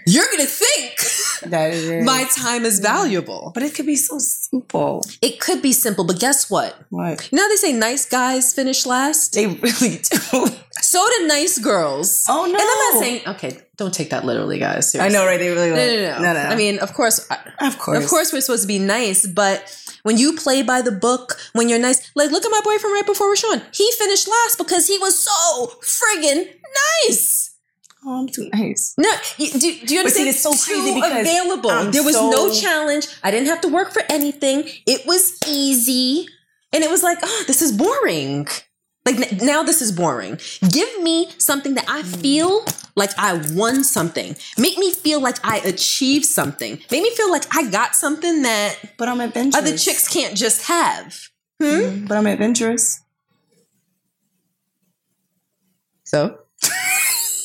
You're 0.06 0.28
gonna 0.32 0.46
think 0.46 0.96
that 1.52 1.74
is 1.74 2.06
my 2.06 2.24
time 2.34 2.64
is 2.64 2.80
valuable. 2.80 3.52
but 3.54 3.64
it 3.64 3.76
could 3.76 3.86
be 3.86 3.98
so 3.98 4.20
simple. 4.20 5.04
It 5.22 5.42
could 5.42 5.62
be 5.62 5.74
simple, 5.74 6.06
but 6.06 6.18
guess 6.18 6.50
what? 6.50 6.76
What 6.92 7.28
You 7.30 7.36
know 7.38 7.50
they 7.50 7.58
say 7.58 7.74
nice 7.74 8.06
guys 8.06 8.54
finish 8.54 8.86
last? 8.86 9.34
they 9.34 9.48
really 9.48 9.98
do. 10.32 10.46
So 10.82 11.06
do 11.20 11.28
nice 11.28 11.58
girls. 11.60 12.24
Oh, 12.30 12.46
no. 12.46 12.54
And 12.54 12.62
I'm 12.62 12.94
not 12.94 13.00
saying 13.04 13.22
okay, 13.36 13.60
don't 13.78 13.94
take 13.94 14.10
that 14.10 14.26
literally, 14.26 14.60
guys. 14.60 14.96
I 14.96 15.08
know, 15.10 15.26
right? 15.26 15.40
They 15.40 15.50
really 15.50 15.70
No, 15.70 15.76
don't. 16.14 16.22
no, 16.24 16.34
no, 16.34 16.40
I 16.40 16.56
mean, 16.56 16.80
of 16.80 16.94
course, 16.94 17.20
of 17.62 17.78
course, 17.80 18.04
of 18.04 18.10
course, 18.10 18.34
we're 18.34 18.42
supposed 18.42 18.64
to 18.64 18.68
be 18.68 18.80
nice, 18.80 19.26
but 19.28 19.64
when 20.04 20.18
you 20.18 20.34
play 20.34 20.64
by 20.64 20.82
the 20.82 20.92
book, 20.92 21.38
when 21.54 21.70
you're 21.70 21.80
nice, 21.80 22.12
like 22.16 22.32
look 22.32 22.44
at 22.46 22.50
my 22.52 22.62
boyfriend 22.64 22.94
right 22.94 23.06
before 23.06 23.34
RaShaun. 23.34 23.62
He 23.76 23.90
finished 23.98 24.28
last 24.28 24.58
because 24.58 24.88
he 24.88 24.98
was 24.98 25.18
so 25.24 25.68
friggin' 25.84 26.48
nice. 27.06 27.54
Oh, 28.06 28.20
I'm 28.20 28.28
too 28.28 28.50
nice. 28.54 28.94
No, 28.98 29.10
you, 29.38 29.52
do, 29.52 29.60
do 29.60 29.68
you 29.96 30.04
But 30.04 30.14
see, 30.14 30.22
understand? 30.22 30.28
it's 30.30 30.42
so 30.42 30.52
crazy 30.52 30.90
Too 30.90 30.96
because 30.96 31.22
available. 31.22 31.70
I'm 31.72 31.92
there 31.92 32.04
was 32.04 32.16
no 32.16 32.52
challenge. 32.54 33.08
I 33.24 33.32
didn't 33.32 33.48
have 33.48 33.62
to 33.62 33.68
work 33.68 33.92
for 33.92 34.02
anything. 34.10 34.64
It 34.86 35.06
was 35.06 35.38
easy, 35.48 36.28
and 36.72 36.84
it 36.84 36.90
was 36.90 37.04
like, 37.04 37.18
oh, 37.22 37.44
this 37.48 37.62
is 37.62 37.72
boring. 37.74 38.48
Like 39.08 39.42
now, 39.42 39.64
this 39.64 39.82
is 39.82 39.92
boring. 39.94 40.38
Give 40.70 41.02
me 41.02 41.30
something 41.38 41.76
that 41.76 41.86
I 41.88 42.04
feel 42.04 42.66
like 42.98 43.12
I 43.18 43.42
won 43.54 43.86
something. 43.86 44.36
Make 44.58 44.78
me 44.78 44.92
feel 44.92 45.22
like 45.22 45.38
I 45.46 45.60
achieved 45.60 46.26
something. 46.26 46.72
Make 46.92 47.02
me 47.04 47.12
feel 47.16 47.32
like 47.32 47.46
I 47.56 47.70
got 47.72 47.96
something 47.96 48.42
that 48.42 48.76
But 48.98 49.08
I'm 49.08 49.22
adventurous. 49.22 49.56
other 49.64 49.78
chicks 49.78 50.10
can't 50.10 50.36
just 50.36 50.64
have. 50.68 51.30
Mm, 51.62 52.06
But 52.08 52.18
I'm 52.18 52.28
adventurous. 52.28 53.02
So 56.04 56.40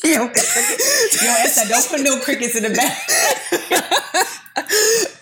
Yo, 0.05 0.11
yo, 0.11 0.29
Esther, 0.29 1.69
don't 1.69 1.87
put 1.89 2.01
no 2.01 2.19
crickets 2.19 2.57
in 2.57 2.63
the 2.63 2.69
back. 2.75 2.99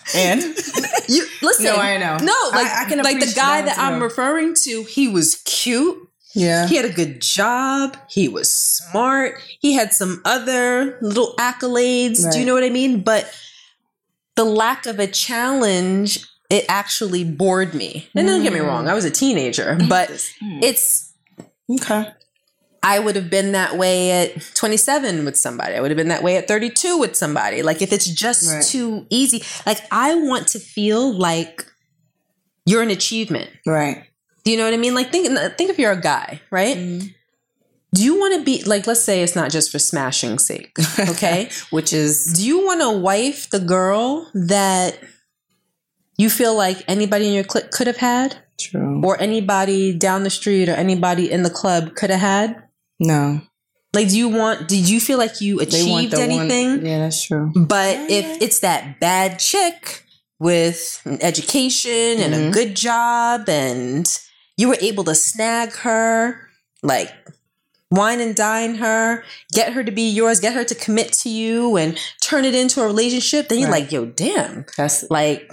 and 0.16 0.42
you 1.08 1.24
listen. 1.40 1.66
No, 1.66 1.76
I 1.76 1.96
know. 1.98 2.16
No, 2.16 2.34
like 2.50 2.66
I- 2.66 2.84
I 2.84 2.88
can 2.88 2.98
like 2.98 3.20
the 3.20 3.32
guy 3.32 3.62
that 3.62 3.78
I'm 3.78 4.02
referring 4.02 4.54
to. 4.64 4.82
He 4.82 5.06
was 5.06 5.36
cute. 5.44 6.08
Yeah, 6.34 6.66
He 6.66 6.76
had 6.76 6.84
a 6.84 6.92
good 6.92 7.20
job. 7.20 7.96
He 8.08 8.28
was 8.28 8.52
smart. 8.52 9.38
He 9.60 9.74
had 9.74 9.92
some 9.92 10.22
other 10.24 10.98
little 11.00 11.34
accolades. 11.38 12.30
Do 12.32 12.38
you 12.38 12.46
know 12.46 12.54
what 12.54 12.64
I 12.64 12.70
mean? 12.70 13.02
But 13.02 13.32
the 14.36 14.44
lack 14.44 14.86
of 14.86 14.98
a 14.98 15.06
challenge, 15.06 16.26
it 16.50 16.64
actually 16.68 17.24
bored 17.24 17.74
me. 17.74 18.08
And 18.14 18.26
don't 18.26 18.42
get 18.42 18.52
me 18.52 18.60
wrong, 18.60 18.88
I 18.88 18.94
was 18.94 19.04
a 19.04 19.10
teenager, 19.10 19.76
mm. 19.76 19.88
but 19.88 20.10
it's 20.40 21.12
okay. 21.70 22.08
I 22.82 22.98
would 22.98 23.14
have 23.14 23.30
been 23.30 23.52
that 23.52 23.78
way 23.78 24.10
at 24.10 24.54
27 24.54 25.24
with 25.24 25.36
somebody. 25.36 25.74
I 25.74 25.80
would 25.80 25.92
have 25.92 25.96
been 25.96 26.08
that 26.08 26.24
way 26.24 26.36
at 26.36 26.48
32 26.48 26.98
with 26.98 27.14
somebody. 27.14 27.62
Like 27.62 27.80
if 27.80 27.92
it's 27.92 28.06
just 28.06 28.50
Right. 28.50 28.64
too 28.64 29.06
easy, 29.08 29.44
like 29.64 29.78
I 29.92 30.16
want 30.16 30.48
to 30.48 30.58
feel 30.58 31.16
like 31.16 31.64
you're 32.66 32.82
an 32.82 32.90
achievement. 32.90 33.50
Right. 33.64 34.04
Do 34.44 34.50
you 34.50 34.56
know 34.56 34.64
what 34.64 34.74
I 34.74 34.76
mean? 34.76 34.94
Like 34.94 35.10
think 35.12 35.28
think 35.56 35.70
if 35.70 35.78
you're 35.78 35.92
a 35.92 36.00
guy, 36.00 36.40
right? 36.50 36.76
Do 37.94 38.02
you 38.02 38.18
want 38.18 38.34
to 38.38 38.44
be 38.44 38.62
like 38.64 38.86
let's 38.86 39.02
say 39.02 39.22
it's 39.22 39.36
not 39.36 39.50
just 39.50 39.70
for 39.70 39.78
smashing 39.78 40.38
sake, 40.38 40.76
okay? 40.98 41.50
Which 41.70 41.92
is 41.92 42.32
Do 42.36 42.46
you 42.46 42.64
want 42.64 42.80
to 42.80 42.90
wife 42.90 43.50
the 43.50 43.60
girl 43.60 44.28
that 44.34 44.98
you 46.16 46.30
feel 46.30 46.56
like 46.56 46.82
anybody 46.88 47.28
in 47.28 47.34
your 47.34 47.44
clique 47.44 47.70
could 47.70 47.86
have 47.86 47.96
had 47.98 48.36
true. 48.58 49.00
or 49.04 49.20
anybody 49.20 49.96
down 49.96 50.22
the 50.24 50.30
street 50.30 50.68
or 50.68 50.72
anybody 50.72 51.30
in 51.30 51.42
the 51.42 51.50
club 51.50 51.94
could 51.94 52.10
have 52.10 52.20
had? 52.20 52.62
No, 52.98 53.40
Like 53.94 54.08
do 54.08 54.16
you 54.16 54.28
want 54.28 54.68
did 54.68 54.88
you 54.88 54.98
feel 55.00 55.18
like 55.18 55.40
you 55.40 55.60
achieved 55.60 56.14
anything? 56.14 56.70
One, 56.78 56.86
yeah, 56.86 56.98
that's 57.00 57.26
true. 57.26 57.52
But 57.54 58.10
if 58.10 58.40
it's 58.40 58.60
that 58.60 59.00
bad 59.00 59.38
chick 59.38 60.04
with 60.38 61.00
an 61.04 61.18
education 61.22 62.18
and 62.20 62.34
a 62.34 62.38
Mhm. 62.38 62.52
good 62.52 62.74
job 62.74 63.48
and 63.48 64.06
you 64.56 64.68
were 64.68 64.78
able 64.80 65.04
to 65.04 65.14
snag 65.14 65.72
her, 65.76 66.48
like 66.82 67.10
wine 67.90 68.20
and 68.20 68.34
dine 68.34 68.76
her, 68.76 69.22
get 69.52 69.72
her 69.74 69.84
to 69.84 69.92
be 69.92 70.08
yours, 70.10 70.40
get 70.40 70.54
her 70.54 70.64
to 70.64 70.74
commit 70.74 71.12
to 71.12 71.28
you 71.28 71.76
and 71.76 71.98
turn 72.22 72.44
it 72.44 72.54
into 72.54 72.80
a 72.80 72.86
relationship, 72.86 73.48
then 73.48 73.58
you're 73.58 73.70
Right. 73.70 73.82
like, 73.82 73.92
yo, 73.92 74.06
damn. 74.06 74.64
That's 74.76 75.04
Like, 75.10 75.52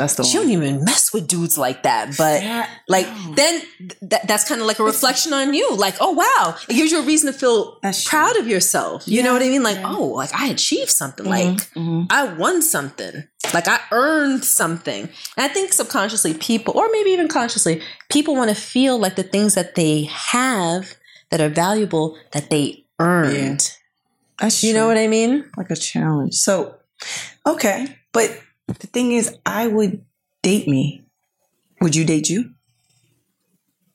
that's 0.00 0.14
the 0.16 0.24
she 0.24 0.38
one. 0.38 0.48
don't 0.48 0.56
even 0.62 0.84
mess 0.84 1.12
with 1.12 1.28
dudes 1.28 1.56
like 1.56 1.82
that. 1.84 2.08
But 2.16 2.40
That- 2.40 2.70
like 2.88 3.06
no. 3.06 3.34
then 3.34 3.62
th- 4.10 4.22
that's 4.26 4.44
kind 4.48 4.60
of 4.60 4.66
like 4.66 4.78
a 4.80 4.84
reflection 4.84 5.32
on 5.32 5.54
you. 5.54 5.74
Like, 5.76 5.94
oh 6.00 6.10
wow. 6.12 6.56
It 6.68 6.74
gives 6.74 6.90
you 6.92 7.00
a 7.00 7.06
reason 7.06 7.32
to 7.32 7.38
feel 7.38 7.78
proud 8.06 8.36
of 8.36 8.46
yourself. 8.48 9.02
You 9.06 9.22
know 9.22 9.32
what 9.32 9.42
I 9.42 9.48
mean? 9.48 9.62
Like, 9.62 9.76
yeah. 9.78 9.92
oh, 9.94 10.06
like 10.22 10.32
I 10.34 10.46
achieved 10.48 10.90
something. 10.90 11.24
Mhm, 11.26 11.28
Like 11.30 11.70
mhm. 11.74 12.06
I 12.10 12.24
won 12.34 12.62
something. 12.62 13.24
Like 13.54 13.68
I 13.68 13.78
earned 13.92 14.44
something. 14.44 15.02
And 15.36 15.44
I 15.44 15.48
think 15.48 15.72
subconsciously 15.72 16.34
people, 16.34 16.76
or 16.76 16.88
maybe 16.92 17.10
even 17.10 17.28
consciously, 17.28 17.82
people 18.10 18.34
want 18.34 18.50
to 18.50 18.56
feel 18.56 18.98
like 18.98 19.16
the 19.16 19.22
things 19.34 19.54
that 19.54 19.74
they 19.76 20.04
have 20.04 20.94
that 21.30 21.40
are 21.40 21.48
valuable 21.48 22.16
that 22.32 22.50
they 22.50 22.84
earned. 22.98 23.70
That's 24.40 24.62
You 24.64 24.72
know 24.74 24.86
what 24.86 24.96
I 24.98 25.06
mean? 25.06 25.44
like 25.56 25.70
a 25.70 25.76
challenge. 25.76 26.34
So, 26.34 26.76
okay, 27.46 27.96
but 28.12 28.30
the 28.78 28.86
thing 28.86 29.12
is, 29.12 29.36
I 29.46 29.66
would 29.66 30.04
date 30.42 30.68
me. 30.68 31.04
Would 31.80 31.94
you 31.96 32.04
date 32.04 32.28
you? 32.28 32.50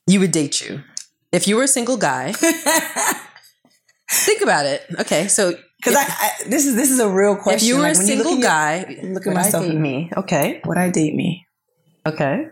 You 0.06 0.20
would 0.20 0.32
date 0.32 0.60
you. 0.60 0.82
If 1.32 1.46
you 1.48 1.56
were 1.56 1.64
a 1.64 1.68
single 1.68 1.96
guy, 1.96 2.32
think 4.10 4.42
about 4.42 4.66
it. 4.66 4.82
Okay, 5.00 5.28
so 5.28 5.54
Because 5.78 5.96
I, 5.96 6.02
I, 6.06 6.30
this 6.48 6.66
is 6.66 6.74
this 6.76 6.90
is 6.90 7.00
a 7.00 7.08
real 7.08 7.36
question. 7.36 7.56
if 7.58 7.62
you 7.64 7.76
were 7.76 7.82
Like, 7.82 7.96
a 7.96 8.04
you 8.06 8.16
look 8.16 8.26
single 8.26 8.32
at 8.32 8.38
your- 8.38 8.96
guy, 9.02 9.02
look 9.12 9.22
at 9.26 9.28
would 9.28 9.36
I 9.36 9.42
myself 9.42 9.66
date 9.66 9.76
me. 9.76 10.10
Okay. 10.16 10.60
would 10.64 10.78
I 10.78 10.90
date 10.90 11.14
me 11.14 11.46
Okay. 12.06 12.46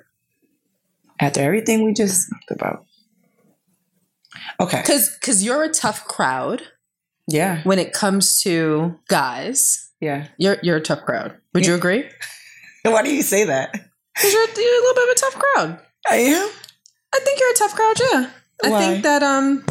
after 1.21 1.41
everything 1.41 1.85
we 1.85 1.93
just 1.93 2.29
talked 2.31 2.51
about? 2.61 2.85
Okay. 4.61 4.83
Cause 4.85 5.17
cause 5.23 5.43
you're 5.43 5.63
a 5.63 5.71
tough 5.73 6.05
crowd 6.07 6.63
Yeah. 7.29 7.63
when 7.63 7.79
it 7.79 7.93
comes 7.93 8.41
to 8.43 8.99
guys. 9.09 9.84
Yeah. 10.05 10.29
You're 10.39 10.59
you're 10.63 10.77
a 10.77 10.81
tough 10.81 11.03
crowd. 11.05 11.37
Would 11.55 11.67
you 11.67 11.75
agree? 11.75 12.05
Why 12.85 13.03
do 13.03 13.15
you 13.15 13.23
say 13.23 13.45
that? 13.45 13.73
Because 13.73 14.33
you're, 14.33 14.43
you're 14.43 14.81
a 14.81 14.83
little 14.85 14.95
bit 14.95 15.09
of 15.09 15.17
a 15.17 15.21
tough 15.21 15.35
crowd. 15.43 15.81
I 16.09 16.17
am. 16.17 16.49
I 17.15 17.19
think 17.25 17.41
you're 17.41 17.51
a 17.51 17.55
tough 17.55 17.75
crowd, 17.75 17.97
yeah. 18.13 18.31
I 18.65 18.79
think 18.81 19.03
that 19.05 19.23
um 19.23 19.65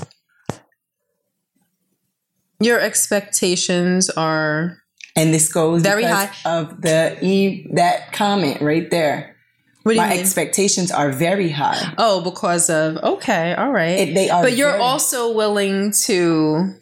your 2.60 2.80
expectations 2.80 4.10
are 4.10 4.78
And 5.16 5.34
this 5.34 5.52
goes 5.52 5.82
Very 5.84 6.04
high. 6.06 6.30
of 6.46 6.82
the 6.82 7.18
e 7.22 7.68
that 7.74 8.12
comment 8.14 8.62
right 8.62 8.90
there. 8.90 9.36
what 9.84 9.92
do 9.92 9.96
you 9.96 10.02
My 10.02 10.10
mean? 10.10 10.20
expectations 10.20 10.92
are 10.92 11.12
very 11.12 11.50
high. 11.50 11.94
oh, 11.98 12.22
because 12.22 12.70
of 12.70 12.98
okay, 12.98 13.54
all 13.54 13.72
right. 13.72 14.00
It- 14.00 14.14
they 14.16 14.30
are 14.30 14.42
but 14.44 14.56
you're 14.58 14.72
very- 14.72 14.82
also 14.84 15.32
willing 15.34 15.92
to 16.06 16.74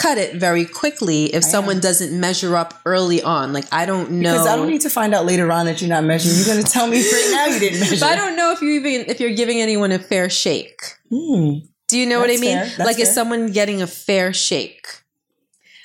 cut 0.00 0.16
it 0.16 0.36
very 0.36 0.64
quickly 0.64 1.26
if 1.34 1.44
someone 1.44 1.78
doesn't 1.78 2.18
measure 2.18 2.56
up 2.56 2.80
early 2.86 3.22
on. 3.22 3.52
Like 3.52 3.66
I 3.70 3.84
don't 3.84 4.10
know. 4.12 4.32
Because 4.32 4.46
I 4.46 4.56
don't 4.56 4.68
need 4.68 4.80
to 4.80 4.90
find 4.90 5.14
out 5.14 5.26
later 5.26 5.52
on 5.52 5.66
that 5.66 5.82
you're 5.82 5.90
not 5.90 6.04
measuring. 6.04 6.36
You're 6.36 6.46
going 6.46 6.64
to 6.64 6.70
tell 6.70 6.86
me 6.86 7.02
right 7.02 7.30
now 7.32 7.46
you 7.52 7.60
didn't 7.60 7.80
measure. 7.80 7.96
but 8.00 8.10
I 8.10 8.16
don't 8.16 8.34
know 8.36 8.52
if 8.52 8.62
you 8.62 8.70
even 8.70 9.10
if 9.10 9.20
you're 9.20 9.34
giving 9.34 9.60
anyone 9.60 9.92
a 9.92 9.98
fair 9.98 10.30
shake. 10.30 10.80
Hmm. 11.10 11.58
Do 11.88 11.98
you 11.98 12.06
know 12.06 12.20
what 12.20 12.30
I 12.30 12.34
That's 12.34 12.40
mean? 12.40 12.58
fair. 12.58 12.86
Like, 12.86 13.00
is 13.00 13.12
someone 13.12 13.50
getting 13.50 13.82
a 13.82 13.86
fair 13.86 14.32
shake? 14.32 14.86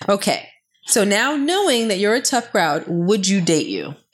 Okay. 0.07 0.49
So 0.85 1.03
now 1.03 1.35
knowing 1.35 1.87
that 1.87 1.97
you're 1.97 2.13
a 2.13 2.21
tough 2.21 2.51
crowd, 2.51 2.83
would 2.87 3.27
you 3.27 3.41
date 3.41 3.65
you? 3.65 3.95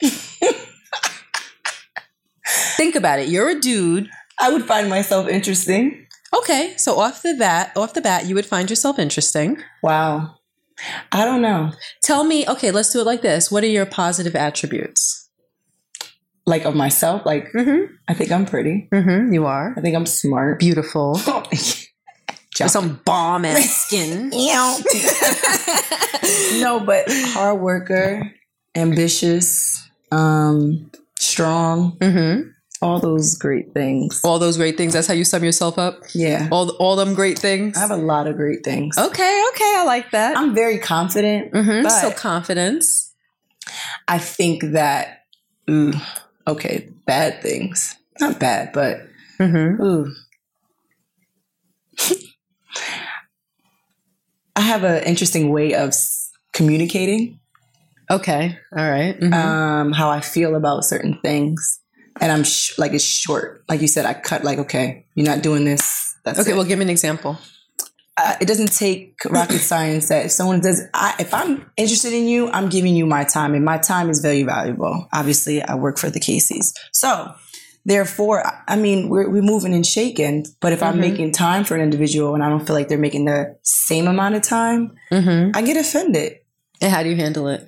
Think 2.76 2.94
about 2.94 3.18
it. 3.18 3.28
You're 3.28 3.50
a 3.50 3.60
dude. 3.60 4.08
I 4.40 4.50
would 4.50 4.64
find 4.64 4.88
myself 4.88 5.28
interesting. 5.28 6.06
Okay, 6.34 6.74
so 6.76 6.98
off 6.98 7.22
the 7.22 7.34
bat, 7.38 7.72
off 7.76 7.92
the 7.94 8.00
bat, 8.00 8.26
you 8.26 8.34
would 8.34 8.46
find 8.46 8.68
yourself 8.70 8.98
interesting. 8.98 9.58
Wow. 9.82 10.36
I 11.12 11.24
don't 11.24 11.42
know. 11.42 11.72
Tell 12.02 12.24
me, 12.24 12.48
okay, 12.48 12.70
let's 12.70 12.92
do 12.92 13.00
it 13.00 13.06
like 13.06 13.22
this. 13.22 13.50
What 13.50 13.62
are 13.62 13.68
your 13.68 13.86
positive 13.86 14.34
attributes? 14.34 15.28
Like 16.46 16.64
of 16.64 16.74
myself, 16.74 17.24
like 17.24 17.52
Mm-hmm. 17.52 17.94
I 18.08 18.14
think 18.14 18.32
I'm 18.32 18.46
pretty. 18.46 18.88
Mm-hmm. 18.92 19.32
You 19.32 19.46
are 19.46 19.74
I 19.76 19.80
think 19.80 19.94
I'm 19.94 20.06
smart. 20.06 20.58
beautiful. 20.58 21.14
Some 22.54 23.00
bomb 23.04 23.44
ass 23.44 23.86
skin. 23.86 24.30
no, 26.60 26.80
but 26.84 27.04
hard 27.08 27.60
worker, 27.60 28.30
ambitious, 28.74 29.88
um, 30.10 30.90
strong, 31.18 31.96
mm-hmm. 31.98 32.48
All 32.82 32.98
those 33.00 33.36
great 33.36 33.72
things. 33.72 34.20
All 34.24 34.38
those 34.38 34.56
great 34.56 34.76
things. 34.76 34.92
That's 34.92 35.06
how 35.06 35.14
you 35.14 35.24
sum 35.24 35.42
yourself 35.44 35.78
up. 35.78 36.00
Yeah. 36.14 36.48
All 36.50 36.70
all 36.76 36.96
them 36.96 37.14
great 37.14 37.38
things. 37.38 37.76
I 37.76 37.80
have 37.80 37.90
a 37.90 37.96
lot 37.96 38.26
of 38.26 38.36
great 38.36 38.64
things. 38.64 38.98
okay, 38.98 39.44
okay, 39.52 39.74
I 39.78 39.84
like 39.86 40.10
that. 40.10 40.36
I'm 40.36 40.54
very 40.54 40.78
confident. 40.78 41.52
Mm-hmm. 41.52 41.88
So 41.88 42.10
confidence. 42.12 43.14
I 44.08 44.18
think 44.18 44.62
that, 44.72 45.24
ooh, 45.70 45.92
okay, 46.46 46.88
bad 47.06 47.40
things. 47.40 47.96
Not 48.20 48.38
bad, 48.40 48.72
but 48.72 48.98
Mm-hmm. 49.38 49.82
ooh. 49.82 50.12
I 54.56 54.60
have 54.60 54.84
an 54.84 55.02
interesting 55.04 55.50
way 55.50 55.74
of 55.74 55.94
communicating, 56.52 57.38
Okay. 58.10 58.58
All 58.76 58.90
right. 58.90 59.18
Mhm. 59.18 59.32
um, 59.32 59.92
how 59.92 60.10
I 60.10 60.20
feel 60.20 60.54
about 60.54 60.84
certain 60.84 61.18
things. 61.22 61.80
And 62.22 62.30
I'm 62.32 62.44
sh- 62.44 62.78
like, 62.78 62.92
it's 62.94 63.04
short. 63.04 63.64
Like 63.68 63.80
you 63.82 63.88
said, 63.88 64.06
I 64.06 64.14
cut, 64.14 64.44
like, 64.44 64.58
okay, 64.64 65.06
you're 65.16 65.26
not 65.26 65.42
doing 65.42 65.64
this. 65.64 65.82
That's 66.24 66.38
okay. 66.38 66.52
it. 66.52 66.54
Well, 66.54 66.64
give 66.64 66.78
me 66.78 66.84
an 66.84 66.90
example. 66.90 67.36
uh, 68.16 68.36
it 68.40 68.46
doesn't 68.46 68.70
take 68.72 69.16
rocket 69.28 69.58
science 69.58 70.08
that 70.08 70.26
if 70.26 70.30
someone 70.32 70.60
does 70.60 70.82
I, 70.94 71.14
if 71.18 71.32
i'm 71.32 71.52
interested 71.78 72.12
in 72.12 72.28
you 72.28 72.40
i'm 72.56 72.68
giving 72.68 72.94
you 72.94 73.06
my 73.06 73.24
time 73.24 73.54
and 73.54 73.64
my 73.64 73.78
time 73.78 74.10
is 74.10 74.20
very 74.20 74.42
valuable 74.42 75.08
obviously 75.14 75.62
i 75.62 75.74
work 75.74 75.96
for 75.98 76.10
the 76.10 76.20
casey's 76.20 76.74
so 76.92 77.32
therefore 77.86 78.44
I- 78.68 78.76
mean 78.76 79.08
we're, 79.08 79.28
we're 79.30 79.42
moving 79.54 79.72
and 79.74 79.86
shaking 79.86 80.44
but 80.60 80.72
if 80.74 80.82
i'm 80.82 80.96
Mhm. 80.96 81.06
making 81.08 81.32
time 81.32 81.64
for 81.64 81.74
an 81.74 81.80
individual 81.80 82.34
and 82.34 82.44
i 82.44 82.50
don't 82.50 82.66
feel 82.66 82.76
like 82.76 82.88
they're 82.88 82.98
making 83.08 83.24
the 83.24 83.56
same 83.62 84.06
amount 84.06 84.34
of 84.34 84.42
time 84.42 84.92
Mm-hmm. 85.10 85.56
i 85.56 85.62
get 85.62 85.76
offended 85.78 86.30
And 86.82 86.92
how 86.92 87.02
do 87.02 87.08
you 87.08 87.16
handle 87.16 87.48
it? 87.48 87.66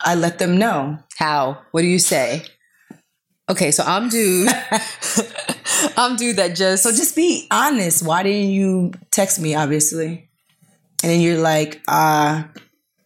i 0.00 0.14
let 0.14 0.38
them 0.38 0.58
know 0.58 0.98
How? 1.18 1.40
What 1.72 1.80
do 1.80 1.86
you 1.88 1.98
say? 1.98 2.44
Okay, 3.50 3.70
so 3.70 3.84
I'm 3.84 4.08
dude. 4.08 4.48
I'm 5.96 6.16
dude 6.16 6.36
that 6.36 6.56
just 6.56 6.82
so 6.82 6.90
just 6.90 7.16
be 7.16 7.46
honest 7.50 8.04
why 8.04 8.22
didn't 8.22 8.50
you 8.50 8.92
text 9.10 9.40
me 9.40 9.54
obviously 9.54 10.28
and 11.02 11.10
then 11.10 11.20
you're 11.20 11.40
like 11.40 11.80
uh 11.88 12.42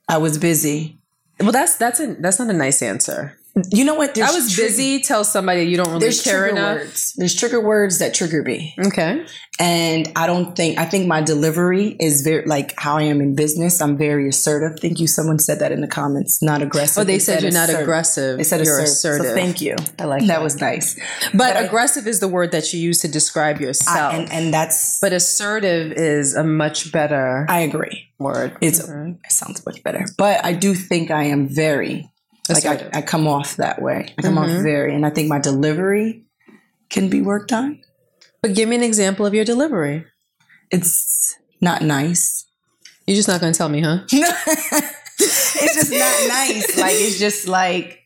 i 0.09 0.18
was 0.18 0.38
busy 0.38 0.99
well. 1.40 1.53
That's 1.53 1.76
that's 1.76 2.01
a 2.01 2.14
that's 2.14 2.38
not 2.38 2.49
a 2.49 2.53
nice 2.53 2.82
answer. 2.82 3.36
You 3.70 3.84
know 3.84 3.94
what 3.94 4.18
I 4.18 4.32
was 4.32 4.55
busy. 4.57 5.00
Tell 5.00 5.24
somebody 5.24 5.62
you 5.64 5.76
don't 5.76 5.86
really 5.88 6.00
there's 6.00 6.22
care 6.22 6.46
enough. 6.46 6.78
words 6.78 7.12
there's 7.16 7.34
trigger 7.34 7.61
words 7.61 7.98
that 8.00 8.12
trigger 8.14 8.42
me 8.42 8.74
Okay. 8.78 9.24
And 9.61 10.11
I 10.16 10.26
don't 10.26 10.57
think, 10.57 10.78
I 10.78 10.84
think 10.84 11.07
my 11.07 11.22
delivery 11.22 11.94
is 12.00 12.22
very, 12.22 12.44
like 12.44 12.74
how 12.76 12.96
I 12.96 13.02
am 13.02 13.20
in 13.20 13.36
business. 13.36 13.80
I'm 13.80 13.96
very 13.96 14.28
assertive. 14.28 14.80
Thank 14.80 14.98
you. 14.98 15.07
Someone 15.07 15.38
said 15.38 15.61
that 15.61 15.70
in 15.70 15.80
the 15.80 15.86
comments, 15.86 16.42
not 16.42 16.61
aggressive. 16.61 17.02
Oh, 17.02 17.05
they, 17.05 17.20
said, 17.20 17.40
you're 17.44 17.52
not 17.52 17.70
aggressive. 17.70 18.36
They 18.36 18.42
said 18.42 18.64
you're 18.64 18.80
assertive. 18.80 19.26
assertive. 19.26 19.26
So 19.26 19.34
thank 19.36 19.61
you. 19.61 19.76
I 20.00 20.07
like 20.07 20.22
That 20.22 20.26
that. 20.26 20.42
was 20.42 20.61
nice. 20.61 20.96
But, 21.30 21.38
But 21.38 21.57
I- 21.57 21.61
aggressive 21.66 22.09
is 22.09 22.18
the 22.18 22.26
word 22.26 22.50
that 22.50 22.72
you 22.72 22.80
use 22.80 22.98
to 23.02 23.09
describe 23.09 23.61
yourself. 23.61 23.96
I, 24.12 24.16
and, 24.16 24.32
and 24.32 24.52
that's, 24.52 24.98
but 24.98 25.12
assertive 25.12 25.92
is 25.92 26.34
a 26.34 26.42
much 26.42 26.90
better 26.90 27.46
I 27.48 27.61
agree. 27.61 28.09
word. 28.18 28.57
It's, 28.61 28.82
Mhm. 28.82 29.18
it 29.24 29.30
sounds 29.30 29.64
much 29.64 29.84
better. 29.84 30.05
But 30.18 30.44
I 30.44 30.52
do 30.55 30.74
think 30.74 31.12
I 31.12 31.24
am 31.24 31.46
very, 31.46 32.11
like 32.49 32.64
I, 32.66 32.99
I 32.99 33.03
come 33.03 33.26
off 33.26 33.57
that 33.57 33.80
way. 33.80 34.12
I 34.18 34.22
come 34.22 34.34
Mhm. 34.36 34.57
off 34.59 34.62
very, 34.62 34.95
and 34.95 35.07
I 35.07 35.11
think 35.11 35.28
my 35.28 35.38
delivery 35.38 36.24
can 36.90 37.09
be 37.09 37.20
worked 37.22 37.53
on. 37.53 37.80
But 38.42 38.55
give 38.55 38.68
me 38.68 38.76
an 38.76 38.82
example 38.82 39.24
of 39.24 39.32
your 39.34 39.45
delivery. 39.45 40.05
It's 40.70 41.36
not 41.61 41.82
nice. 41.82 42.45
You're 43.07 43.16
just 43.16 43.28
not 43.28 43.40
going 43.40 43.53
to 43.53 43.57
tell 43.57 43.68
me, 43.68 43.80
huh? 43.80 44.01
it's 44.12 45.74
just 45.74 45.90
not 45.90 46.28
nice. 46.28 46.76
Like, 46.78 46.95
it's 46.95 47.18
just 47.18 47.49
like, 47.49 48.01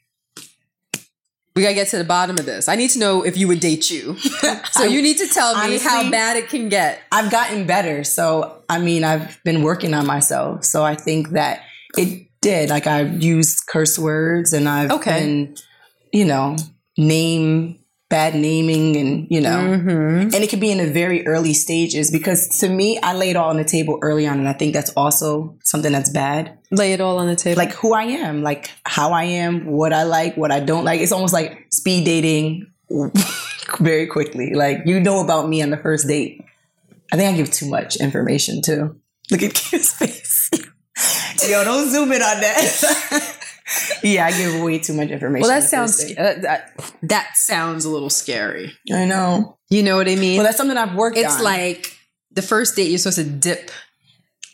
We 1.57 1.63
gotta 1.63 1.75
get 1.75 1.89
to 1.89 1.99
the 1.99 2.05
bottom 2.05 2.39
of 2.39 2.47
this. 2.47 2.69
I 2.69 2.77
need 2.77 2.91
to 2.91 3.01
know 3.01 3.25
if 3.25 3.37
you 3.37 3.49
would 3.49 3.59
date 3.61 3.91
you. 3.91 4.17
so 4.73 4.85
you 4.85 5.03
need 5.03 5.19
to 5.19 5.27
tell 5.27 5.55
me 5.57 5.61
honestly- 5.63 5.89
how 5.89 6.09
bad 6.09 6.37
it 6.37 6.49
can 6.49 6.69
get. 6.69 7.01
I've 7.11 7.31
gotten 7.33 7.67
better. 7.67 8.05
So, 8.05 8.63
I 8.69 8.79
mean, 8.79 9.03
I've 9.03 9.43
been 9.43 9.63
working 9.63 9.93
on 9.95 10.07
myself. 10.07 10.65
So 10.65 10.85
I 10.85 10.95
think 10.95 11.31
that 11.31 11.63
it 11.97 12.28
did. 12.41 12.71
Like, 12.71 12.87
I've 12.87 13.23
used 13.23 13.67
curse 13.67 13.99
words 13.99 14.53
and 14.53 14.69
I've 14.69 14.91
Okay. 14.91 15.21
been, 15.21 15.57
you 16.13 16.25
know, 16.25 16.57
name, 16.97 17.79
bad 18.11 18.35
naming 18.35 18.97
and, 18.97 19.27
you 19.31 19.41
know, 19.41 19.59
Mm-hmm. 19.59 20.21
and 20.33 20.35
it 20.35 20.49
could 20.49 20.61
be 20.61 20.71
in 20.71 20.79
the 20.79 20.91
very 20.91 21.27
early 21.27 21.53
stages 21.53 22.11
because 22.11 22.49
to 22.61 22.69
me, 22.69 22.99
I 23.03 23.13
lay 23.15 23.31
it 23.31 23.37
all 23.37 23.51
on 23.51 23.57
the 23.59 23.65
table 23.65 23.99
early 24.03 24.27
on. 24.27 24.39
And 24.39 24.49
I 24.49 24.55
think 24.55 24.73
that's 24.73 24.91
also 24.97 25.57
something 25.63 25.93
that's 25.93 26.09
bad. 26.11 26.59
Lay 26.71 26.93
it 26.95 27.01
all 27.03 27.19
on 27.19 27.27
the 27.27 27.37
table. 27.37 27.59
Like 27.59 27.73
who 27.75 27.93
I 27.93 28.05
am, 28.05 28.43
like 28.43 28.71
how 28.87 29.13
I 29.13 29.25
am, 29.25 29.67
what 29.67 29.93
I 29.93 30.05
like, 30.05 30.37
what 30.37 30.51
I 30.51 30.61
don't 30.61 30.85
like. 30.85 31.01
It's 31.03 31.13
almost 31.13 31.35
like 31.35 31.67
speed 31.71 32.05
dating 32.07 32.67
very 33.81 34.07
quickly. 34.07 34.55
Like 34.55 34.79
you 34.87 35.01
know 35.01 35.23
about 35.23 35.49
me 35.49 35.63
on 35.63 35.71
the 35.71 35.77
first 35.77 36.09
date. 36.09 36.45
I 37.13 37.17
think 37.17 37.33
I 37.33 37.37
give 37.37 37.51
too 37.51 37.69
much 37.69 37.97
information 37.97 38.61
too. 38.63 38.99
Look 39.31 39.43
at 39.43 39.55
Kim's 39.71 39.93
face. 39.93 40.28
Yo, 41.49 41.65
don't 41.65 41.91
zoom 41.91 42.13
in 42.13 42.23
on 42.23 42.41
that. 42.41 43.39
yeah, 44.03 44.27
I 44.27 44.31
give 44.33 44.63
way 44.63 44.79
too 44.79 44.95
much 44.95 45.11
information. 45.11 45.47
well, 45.49 45.61
that 45.61 45.69
sounds 45.69 46.03
first 46.03 46.19
uh, 46.19 46.35
that, 46.43 46.81
that 47.03 47.37
sounds 47.37 47.85
a 47.85 47.91
little 47.91 48.11
scary. 48.11 48.73
I 48.93 49.05
know. 49.05 49.59
You 49.71 49.83
know 49.83 49.97
what 49.97 50.09
I 50.09 50.15
mean? 50.17 50.37
Well, 50.39 50.45
that's 50.45 50.57
something 50.57 50.77
I've 50.77 50.95
worked 50.95 51.19
it's 51.19 51.37
on. 51.37 51.45
like 51.45 51.97
the 52.33 52.43
first 52.43 52.77
date 52.77 52.89
you're 52.91 52.99
supposed 52.99 53.19
to 53.19 53.25
dip 53.25 53.71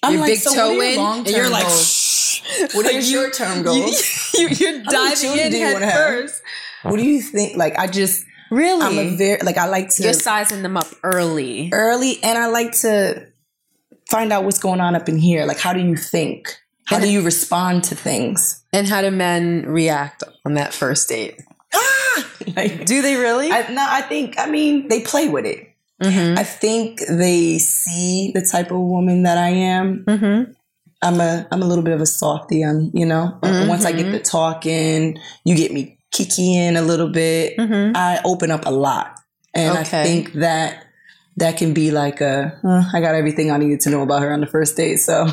I'm 0.03 0.13
your 0.15 0.21
like, 0.23 0.33
big 0.33 0.39
so 0.41 0.55
toe 0.55 0.81
in, 0.81 0.99
and 0.99 1.29
you're 1.29 1.49
like, 1.49 1.65
goals? 1.65 1.87
shh. 1.87 2.41
What 2.75 2.87
are 2.87 2.91
your 2.93 3.01
Like, 3.01 3.05
you- 3.09 3.13
short-term 3.23 3.59
you- 3.59 3.65
goals? 3.65 4.31
You, 4.35 4.47
are 4.47 4.51
many 4.51 4.83
diving 4.85 5.17
children 5.17 5.47
in 5.47 5.53
do 5.53 5.59
you 5.59 5.65
head 5.79 5.95
first. 5.95 6.43
What 6.83 6.97
do 6.97 7.05
you 7.05 7.23
think? 7.23 7.57
Like, 7.57 7.79
I 7.79 7.87
just, 7.87 8.25
Really? 8.51 8.85
I'm 8.85 8.99
a 9.15 9.17
very, 9.17 9.41
like, 9.43 9.57
I 9.57 9.67
like 9.69 9.91
to 9.91 10.03
you're 10.03 10.13
sizing 10.13 10.63
them 10.63 10.77
up 10.77 10.87
early. 11.05 11.71
early 11.73 12.23
and 12.23 12.37
I 12.37 12.47
like 12.49 12.73
to 12.81 13.29
find 14.11 14.33
out 14.33 14.45
what's 14.45 14.59
going 14.59 14.81
on 14.81 14.95
up 14.97 15.09
in 15.09 15.17
here. 15.19 15.47
Like, 15.47 15.59
how 15.59 15.73
do 15.73 15.81
you 15.81 15.97
think? 15.97 16.59
How 16.87 16.99
do 17.01 17.11
you 17.11 17.23
respond 17.23 17.85
to 17.85 17.95
things? 17.95 18.63
And 18.73 18.87
how 18.87 19.01
do 19.01 19.11
men 19.11 19.65
react 19.67 20.23
on 20.45 20.55
that 20.55 20.75
first 20.75 21.09
date? 21.09 21.41
Ah! 21.75 22.31
Like, 22.57 22.85
Do 22.85 23.01
they 23.01 23.17
really? 23.17 23.51
I, 23.51 23.73
no, 23.73 23.85
I 23.89 24.03
think, 24.03 24.39
I 24.39 24.47
mean, 24.47 24.89
they 24.89 25.01
play 25.01 25.29
with 25.29 25.47
it. 25.47 25.67
mm-hmm. 26.03 26.39
I 26.39 26.45
think 26.45 27.01
they 27.09 27.59
see 27.59 28.33
the 28.35 28.43
type 28.43 28.71
of 28.71 28.79
woman 28.81 29.23
that 29.23 29.39
I 29.39 29.49
am. 29.49 30.05
Mm-hmm. 30.05 30.53
I'm 31.03 31.21
a, 31.21 31.49
I'm 31.51 31.63
a 31.63 31.65
little 31.65 31.83
bit 31.83 31.95
of 31.95 32.01
a 32.03 32.07
softy. 32.07 32.63
I'm, 32.63 32.91
you 32.93 33.07
know, 33.07 33.39
But 33.41 33.67
once 33.67 33.85
I 33.87 33.93
get 33.93 34.13
the 34.13 34.21
talking, 34.21 35.19
you 35.45 35.57
get 35.57 35.73
me 35.73 35.99
kikiing 36.15 36.77
a 36.77 36.83
little 36.83 37.09
bit. 37.09 37.57
Mm-hmm. 37.57 37.97
I 37.97 38.21
open 38.25 38.51
up 38.51 38.67
a 38.67 38.71
lot. 38.71 39.19
And 39.55 39.77
I 39.79 39.85
think 39.85 40.35
that 40.35 40.85
that 41.39 41.57
can 41.57 41.73
be 41.73 41.91
like 41.91 42.21
a, 42.21 42.61
uh, 42.63 42.85
I 42.93 43.01
got 43.01 43.15
everything 43.15 43.51
I 43.51 43.57
needed 43.57 43.81
to 43.81 43.91
know 43.91 44.03
about 44.03 44.23
her 44.23 44.33
on 44.33 44.41
the 44.41 44.47
first 44.47 44.77
date. 44.77 44.97
So 44.99 45.27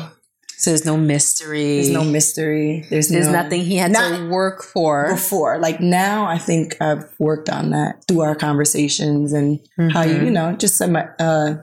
So 0.62 0.70
there's 0.70 0.84
no 0.86 0.96
mystery. 0.96 1.74
there's 1.74 1.90
no 1.90 2.04
mystery. 2.04 2.86
There's, 2.88 3.08
There's 3.08 3.26
no, 3.26 3.32
nothing 3.32 3.62
he 3.62 3.76
had 3.76 3.92
to 3.94 4.28
work 4.30 4.62
for. 4.62 5.10
before. 5.10 5.58
Like 5.58 5.80
now, 5.80 6.24
I 6.26 6.38
think 6.38 6.76
I've 6.80 7.04
worked 7.18 7.50
on 7.50 7.70
that 7.70 8.04
through 8.06 8.20
our 8.20 8.36
conversations 8.36 9.32
and 9.32 9.58
how 9.92 10.02
you, 10.02 10.14
Mhm. 10.14 10.24
you 10.26 10.30
know, 10.30 10.52
just 10.52 10.76
some 10.78 10.96
uh, 10.96 11.54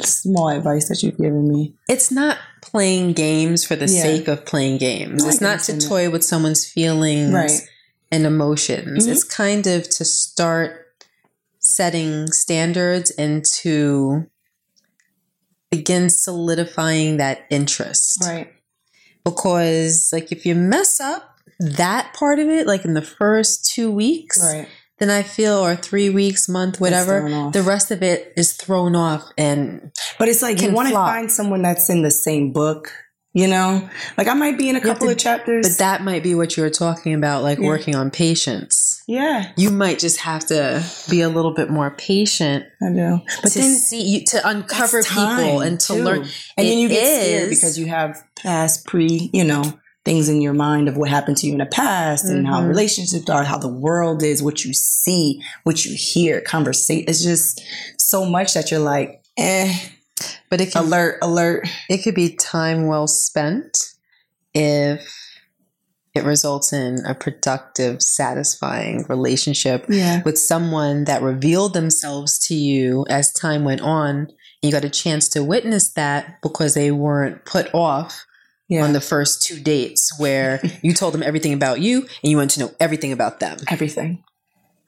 small 0.00 0.48
advice 0.48 0.88
that 0.88 1.02
you've 1.02 1.18
given 1.18 1.46
me. 1.46 1.74
It's 1.86 2.10
not 2.10 2.38
playing 2.62 3.12
games 3.12 3.62
for 3.62 3.76
the 3.76 3.86
Yeah. 3.92 4.02
sake 4.02 4.26
of 4.26 4.46
playing 4.46 4.78
games. 4.78 5.22
No, 5.22 5.28
it's 5.28 5.40
not 5.42 5.46
to 5.48 5.72
understand 5.72 5.80
that. 5.82 5.88
toy 5.88 6.10
with 6.10 6.24
someone's 6.24 6.64
feelings 6.64 7.34
Right. 7.34 7.60
and 8.10 8.24
emotions. 8.24 9.06
Mhm. 9.06 9.10
It's 9.12 9.22
kind 9.24 9.66
of 9.66 9.86
to 9.90 10.04
start 10.06 10.86
setting 11.58 12.32
standards 12.32 13.10
and 13.12 13.44
to 13.44 14.24
begin 15.70 16.10
solidifying 16.10 17.16
that 17.18 17.40
interest. 17.50 18.22
Right. 18.24 18.52
Because, 19.24 20.10
like, 20.12 20.30
if 20.30 20.46
you 20.46 20.54
mess 20.54 21.00
up 21.00 21.22
that 21.58 22.14
part 22.14 22.38
of 22.38 22.48
it, 22.48 22.66
like 22.66 22.84
in 22.84 22.94
the 22.94 23.02
first 23.02 23.70
two 23.72 23.90
weeks, 23.90 24.40
Right. 24.42 24.68
then 24.98 25.10
I 25.10 25.22
feel, 25.22 25.54
or 25.54 25.74
three 25.74 26.10
weeks, 26.10 26.48
month, 26.48 26.80
whatever, 26.80 27.50
the 27.52 27.62
rest 27.62 27.90
of 27.90 28.02
it 28.02 28.32
is 28.36 28.52
thrown 28.52 28.94
off 28.94 29.24
and 29.36 29.90
But 30.18 30.28
it's 30.28 30.42
like 30.42 30.60
you 30.62 30.70
want 30.70 30.88
to 30.88 30.94
find 30.94 31.30
someone 31.30 31.62
that's 31.62 31.90
in 31.90 32.02
the 32.02 32.10
same 32.10 32.52
book 32.52 32.92
You 33.36 33.48
know, 33.48 33.86
like 34.16 34.28
I 34.28 34.32
might 34.34 34.56
be 34.56 34.70
in 34.70 34.76
a 34.76 34.80
couple 34.80 35.08
to- 35.08 35.12
of 35.12 35.18
chapters. 35.18 35.68
But 35.68 35.76
that 35.78 36.02
might 36.02 36.22
be 36.22 36.34
what 36.34 36.56
you 36.56 36.62
were 36.62 36.70
talking 36.70 37.12
about, 37.12 37.42
like 37.42 37.58
Yeah. 37.58 37.66
working 37.66 37.94
on 37.94 38.10
patience. 38.10 39.02
yeah, 39.06 39.50
You 39.56 39.70
might 39.70 39.98
just 39.98 40.20
have 40.20 40.46
to 40.46 40.82
be 41.10 41.20
a 41.20 41.28
little 41.28 41.52
bit 41.52 41.68
more 41.68 41.90
patient 41.98 42.64
I 42.82 42.88
know 42.88 43.20
But 43.42 43.52
to 43.52 43.58
then 43.60 43.76
see 43.76 44.00
you 44.02 44.24
to 44.32 44.48
uncover 44.48 45.02
people 45.02 45.60
and 45.60 45.78
to 45.80 45.92
too. 45.94 46.02
learn. 46.02 46.26
and 46.56 46.66
then 46.66 46.78
you 46.78 46.88
get 46.88 47.04
scared 47.22 47.50
because 47.50 47.78
you 47.78 47.86
have 47.86 48.16
past 48.42 48.86
pre, 48.86 49.28
you 49.34 49.44
know, 49.44 49.64
things 50.06 50.28
in 50.30 50.40
your 50.40 50.54
mind 50.54 50.88
of 50.88 50.96
what 50.96 51.10
happened 51.10 51.36
to 51.36 51.46
you 51.46 51.52
in 51.52 51.58
the 51.58 51.66
past 51.66 52.24
and 52.24 52.46
how 52.46 52.62
Mhm. 52.62 52.68
relationships 52.68 53.28
are, 53.28 53.44
how 53.44 53.58
the 53.58 53.68
world 53.68 54.22
is, 54.22 54.42
what 54.42 54.64
you 54.64 54.72
see, 54.72 55.42
what 55.64 55.84
you 55.84 55.94
hear, 55.94 56.40
conversation. 56.40 57.04
It's 57.06 57.22
just 57.22 57.60
so 57.98 58.24
much 58.24 58.54
that 58.54 58.70
you're 58.70 58.80
like, 58.80 59.20
eh, 59.36 59.74
But 60.50 60.60
it 60.60 60.72
can 60.72 60.84
alert, 60.84 61.18
alert. 61.22 61.68
it 61.88 61.98
could 61.98 62.14
be 62.14 62.34
time 62.34 62.86
well 62.86 63.06
spent 63.06 63.76
if 64.54 65.12
it 66.14 66.24
results 66.24 66.72
in 66.72 67.04
a 67.04 67.14
productive, 67.14 68.00
satisfying 68.02 69.04
relationship 69.08 69.84
Yeah. 69.88 70.22
with 70.24 70.38
someone 70.38 71.04
that 71.04 71.20
revealed 71.20 71.74
themselves 71.74 72.38
to 72.48 72.54
you 72.54 73.04
as 73.10 73.32
time 73.32 73.64
went 73.64 73.82
on. 73.82 74.28
You 74.62 74.72
got 74.72 74.84
a 74.84 74.88
chance 74.90 75.28
to 75.30 75.44
witness 75.44 75.90
that 75.92 76.38
because 76.42 76.72
they 76.72 76.90
weren't 76.90 77.44
put 77.44 77.68
off 77.74 78.24
Yeah. 78.68 78.84
on 78.84 78.94
the 78.94 79.00
first 79.02 79.42
two 79.42 79.60
dates 79.60 80.18
where 80.18 80.62
you 80.82 80.94
told 80.94 81.12
them 81.12 81.22
everything 81.22 81.52
about 81.52 81.80
you 81.80 82.00
and 82.22 82.30
you 82.30 82.38
wanted 82.38 82.54
to 82.54 82.60
know 82.60 82.72
everything 82.80 83.12
about 83.12 83.38
them. 83.40 83.58
Everything. 83.68 84.24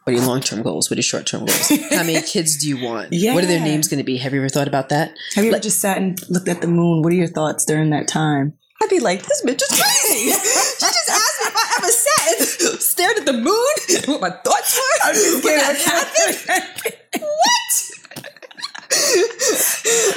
What 0.08 0.14
are 0.14 0.18
your 0.20 0.26
long 0.26 0.40
term 0.40 0.62
goals? 0.62 0.88
What 0.88 0.94
are 0.94 1.00
your 1.00 1.02
short 1.02 1.26
term 1.26 1.40
goals? 1.44 1.68
How 1.90 2.02
many 2.02 2.22
kids 2.22 2.56
do 2.56 2.66
you 2.66 2.82
want? 2.82 3.10
What 3.12 3.44
are 3.44 3.46
their 3.46 3.60
names 3.60 3.88
going 3.88 3.98
to 3.98 4.04
be? 4.04 4.16
Have 4.16 4.32
you 4.32 4.40
ever 4.40 4.48
thought 4.48 4.66
about 4.66 4.88
that? 4.88 5.12
Have 5.34 5.44
you 5.44 5.50
ever 5.50 5.60
just 5.60 5.80
sat 5.80 5.98
and 5.98 6.18
looked 6.30 6.48
at 6.48 6.62
the 6.62 6.66
moon? 6.66 7.02
What 7.02 7.12
are 7.12 7.16
your 7.16 7.26
thoughts 7.28 7.66
during 7.66 7.90
that 7.90 8.08
time? 8.08 8.54
I'd 8.82 8.88
be 8.88 9.00
like, 9.00 9.22
this 9.26 9.44
bitch 9.44 9.60
is 9.60 9.68
crazy. 9.68 10.30
she 10.30 10.86
just 10.86 11.10
asked 11.10 11.40
me 11.42 11.46
if 11.48 11.56
I 11.56 11.74
ever 11.76 11.88
sat 11.88 12.70
and 12.72 12.80
stared 12.80 13.18
at 13.18 13.26
the 13.26 13.34
moon, 13.34 14.06
what 14.06 14.22
my 14.22 14.30
thoughts 14.30 14.78
were. 14.78 15.08
I'm 15.08 15.14
just 15.14 15.44
when 15.44 15.58
that 15.58 15.76
kidding. 15.76 16.54
happened. 16.54 16.97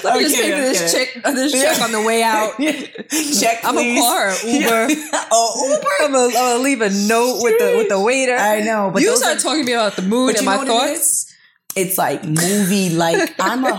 Let 0.03 0.17
me 0.17 0.23
just 0.23 0.35
Okay, 0.35 0.43
think 0.49 0.53
of 0.55 0.61
this 0.61 0.93
okay. 0.95 1.05
chick, 1.13 1.25
uh, 1.25 1.31
this 1.31 1.51
chick 1.51 1.81
on 1.81 1.91
the 1.91 2.01
way 2.01 2.23
out. 2.33 2.57
Check. 2.57 3.59
I'm 3.63 3.77
a 3.77 3.81
please. 3.81 3.99
car, 4.01 4.33
Uber. 4.45 4.87
oh, 5.31 5.75
Uber. 5.75 5.87
I'm 6.01 6.11
gonna, 6.33 6.63
leave 6.63 6.81
a 6.81 6.89
note 6.89 7.41
with 7.43 7.57
the 7.59 7.77
with 7.77 7.89
the 7.89 7.99
waiter. 7.99 8.35
I 8.35 8.61
know, 8.61 8.89
but 8.93 9.01
you 9.01 9.15
start 9.17 9.37
are- 9.37 9.39
talking 9.39 9.61
to 9.65 9.67
me 9.67 9.73
about 9.73 9.95
the 9.95 10.01
But 10.01 10.37
and 10.37 10.45
my 10.45 10.57
what 10.57 10.67
it 10.67 10.69
thoughts. 10.69 11.27
It's 11.75 11.97
like 11.97 12.23
movie 12.25 12.89
like. 12.89 13.33
I'm 13.39 13.63
a 13.65 13.75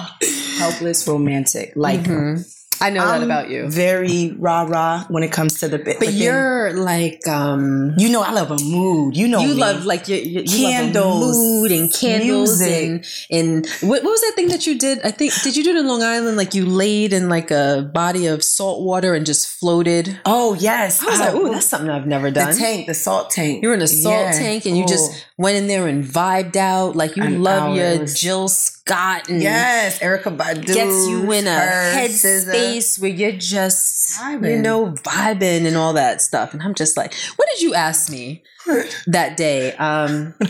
helpless 0.59 1.07
romantic. 1.07 1.73
Like 1.77 2.01
Mhm. 2.01 2.49
I 2.83 2.91
know 2.91 3.01
I'm 3.05 3.21
that 3.21 3.25
about 3.25 3.51
you. 3.51 3.69
Very 3.71 4.35
rah 4.39 4.63
rah 4.63 5.05
when 5.09 5.23
it 5.23 5.33
comes 5.33 5.61
to 5.61 5.69
the 5.69 5.79
bit. 5.79 5.99
But 5.99 6.13
you're 6.13 6.73
like, 6.75 7.27
um, 7.29 7.95
you 7.97 8.09
know, 8.09 8.23
I 8.23 8.33
love 8.33 8.51
a 8.51 8.59
mood. 8.63 9.17
You 9.17 9.29
know, 9.29 9.41
you 9.41 9.49
me. 9.55 9.61
love 9.61 9.85
like 9.85 10.09
you, 10.09 10.17
you, 10.17 10.41
you 10.43 10.67
Candles, 10.67 11.37
mood 11.37 11.71
and 11.73 11.93
candles 11.93 12.61
music. 12.61 12.83
and 12.85 13.07
and 13.31 13.67
what, 13.89 14.03
what 14.03 14.11
was 14.11 14.21
that 14.23 14.33
thing 14.35 14.49
that 14.49 14.67
you 14.67 14.79
did? 14.79 15.01
I 15.05 15.11
think 15.11 15.33
did 15.43 15.57
you 15.57 15.65
do 15.65 15.71
it 15.71 15.77
in 15.77 15.87
Long 15.87 16.03
Island? 16.03 16.37
Like 16.37 16.55
you 16.55 16.67
laid 16.67 17.13
in 17.13 17.29
like 17.29 17.51
a 17.51 17.91
body 17.95 18.27
of 18.27 18.43
salt 18.43 18.83
water 18.83 19.15
and 19.15 19.25
just 19.25 19.49
floated. 19.49 20.19
Oh 20.25 20.55
yes, 20.55 21.03
I 21.03 21.07
was 21.07 21.21
I- 21.21 21.27
like, 21.33 21.35
ooh, 21.37 21.51
that's 21.51 21.67
something 21.67 21.91
I've 21.91 22.07
never 22.07 22.31
done. 22.31 22.51
the 22.51 22.57
tank, 22.59 22.87
the 22.87 22.95
salt 22.95 23.31
tank. 23.31 23.63
You 23.63 23.69
were 23.69 23.75
in 23.75 23.83
a 23.83 23.87
salt 23.87 24.15
Yeah. 24.15 24.33
tank 24.33 24.67
and 24.67 24.77
you 24.77 24.87
just 24.87 25.25
went 25.39 25.57
in 25.57 25.67
there 25.67 25.87
and 25.87 26.05
vibed 26.05 26.57
out. 26.57 26.97
Like 26.97 27.17
you 27.17 27.23
An 27.23 27.43
love 27.43 27.77
your 27.77 27.99
hours. 27.99 28.15
Jill 28.21 28.49
Scott 28.85 29.29
and 29.29 29.41
yes, 29.41 30.01
Erykah 30.01 30.37
Badu 30.37 30.67
gets 30.67 31.07
you 31.09 31.31
in 31.31 31.47
a 31.47 31.51
her, 31.55 31.93
head 31.93 32.11
SZA. 32.11 32.41
space 32.51 32.99
where 32.99 33.11
you're 33.11 33.31
just 33.33 34.19
you 34.43 34.57
know 34.61 34.93
vibing 34.93 35.67
and 35.67 35.77
all 35.77 35.93
that 35.93 36.21
stuff. 36.21 36.53
And 36.53 36.63
I'm 36.63 36.75
just 36.75 36.97
like, 36.97 37.15
what 37.37 37.49
did 37.55 37.63
you 37.63 37.75
ask 37.75 38.11
me 38.11 38.43
that 39.07 39.37
day? 39.37 39.73
Um, 39.77 40.35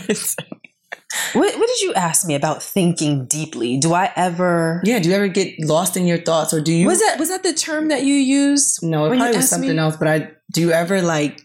what, 1.33 1.57
what 1.59 1.67
did 1.67 1.81
you 1.81 1.93
ask 1.93 2.25
me 2.25 2.33
about 2.33 2.63
thinking 2.63 3.25
deeply? 3.25 3.77
Do 3.77 3.93
I 3.93 4.11
ever? 4.15 4.81
yeah, 4.83 4.97
do 4.99 5.09
you 5.09 5.15
ever 5.15 5.27
get 5.27 5.59
lost 5.59 5.95
in 5.95 6.07
your 6.07 6.17
thoughts, 6.17 6.53
or 6.55 6.61
do 6.61 6.73
you? 6.73 6.87
Was 6.87 6.99
that 7.01 7.19
was 7.19 7.29
that 7.29 7.43
the 7.43 7.53
term 7.53 7.89
that 7.89 8.03
you 8.03 8.15
used? 8.15 8.81
no, 8.83 9.05
it 9.05 9.17
probably 9.17 9.37
was 9.37 9.49
something 9.49 9.69
me? 9.69 9.77
else. 9.77 9.95
But 9.97 10.07
I 10.07 10.31
do 10.51 10.61
you 10.61 10.71
ever 10.71 11.01
like 11.03 11.39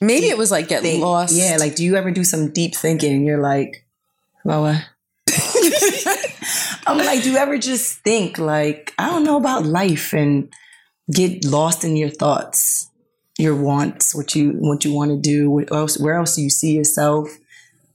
Maybe 0.00 0.28
it 0.28 0.38
was 0.38 0.50
like 0.50 0.68
get 0.68 0.80
think- 0.80 1.02
lost. 1.02 1.34
Yeah, 1.34 1.58
like 1.60 1.74
do 1.76 1.84
you 1.84 1.96
ever 1.96 2.10
do 2.10 2.24
some 2.24 2.50
deep 2.52 2.74
thinking 2.74 3.12
and 3.12 3.26
you're 3.26 3.42
like, 3.42 3.84
well, 4.44 4.62
what? 4.62 4.82
I'm 6.86 6.98
like, 6.98 7.22
do 7.22 7.30
you 7.32 7.36
ever 7.36 7.58
just 7.58 8.00
think 8.00 8.38
like, 8.38 8.94
I 8.98 9.06
don't 9.10 9.24
know 9.24 9.36
about 9.36 9.64
life 9.66 10.12
and 10.12 10.52
get 11.12 11.44
lost 11.44 11.84
in 11.84 11.96
your 11.96 12.10
thoughts, 12.10 12.88
your 13.38 13.54
wants, 13.56 14.14
what 14.14 14.34
you 14.34 14.50
what 14.52 14.84
you 14.84 14.92
want 14.92 15.10
to 15.10 15.16
do, 15.18 15.50
what 15.50 15.72
else, 15.72 15.98
where 15.98 16.14
else 16.16 16.36
do 16.36 16.42
you 16.42 16.50
see 16.50 16.72
yourself, 16.72 17.28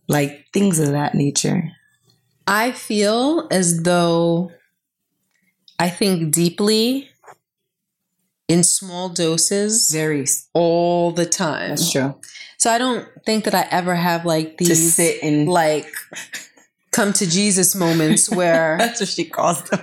like 0.08 0.46
things 0.54 0.80
of 0.80 0.92
that 0.92 1.16
nature. 1.16 1.72
I 2.48 2.72
feel 2.72 3.48
as 3.52 3.84
though 3.84 4.52
I 5.80 5.90
think 5.90 6.34
deeply 6.34 7.10
in 8.48 8.64
small 8.64 9.10
doses 9.10 9.90
Very, 9.92 10.26
all 10.54 11.12
the 11.12 11.26
time. 11.26 11.70
that's 11.70 11.92
true. 11.92 12.16
So 12.58 12.72
I 12.72 12.78
don't 12.78 13.08
think 13.26 13.46
that 13.46 13.54
I 13.56 13.68
ever 13.72 13.96
have 13.96 14.26
like 14.26 14.58
these 14.58 14.70
To 14.70 14.76
sit 14.76 15.24
and 15.24 15.48
like 15.48 15.92
come 16.96 17.12
to 17.14 17.26
Jesus 17.38 17.76
moments 17.76 18.30
where 18.40 18.78
that's 18.80 19.00
what 19.02 19.10
she 19.10 19.26
calls 19.38 19.62
them. 19.70 19.82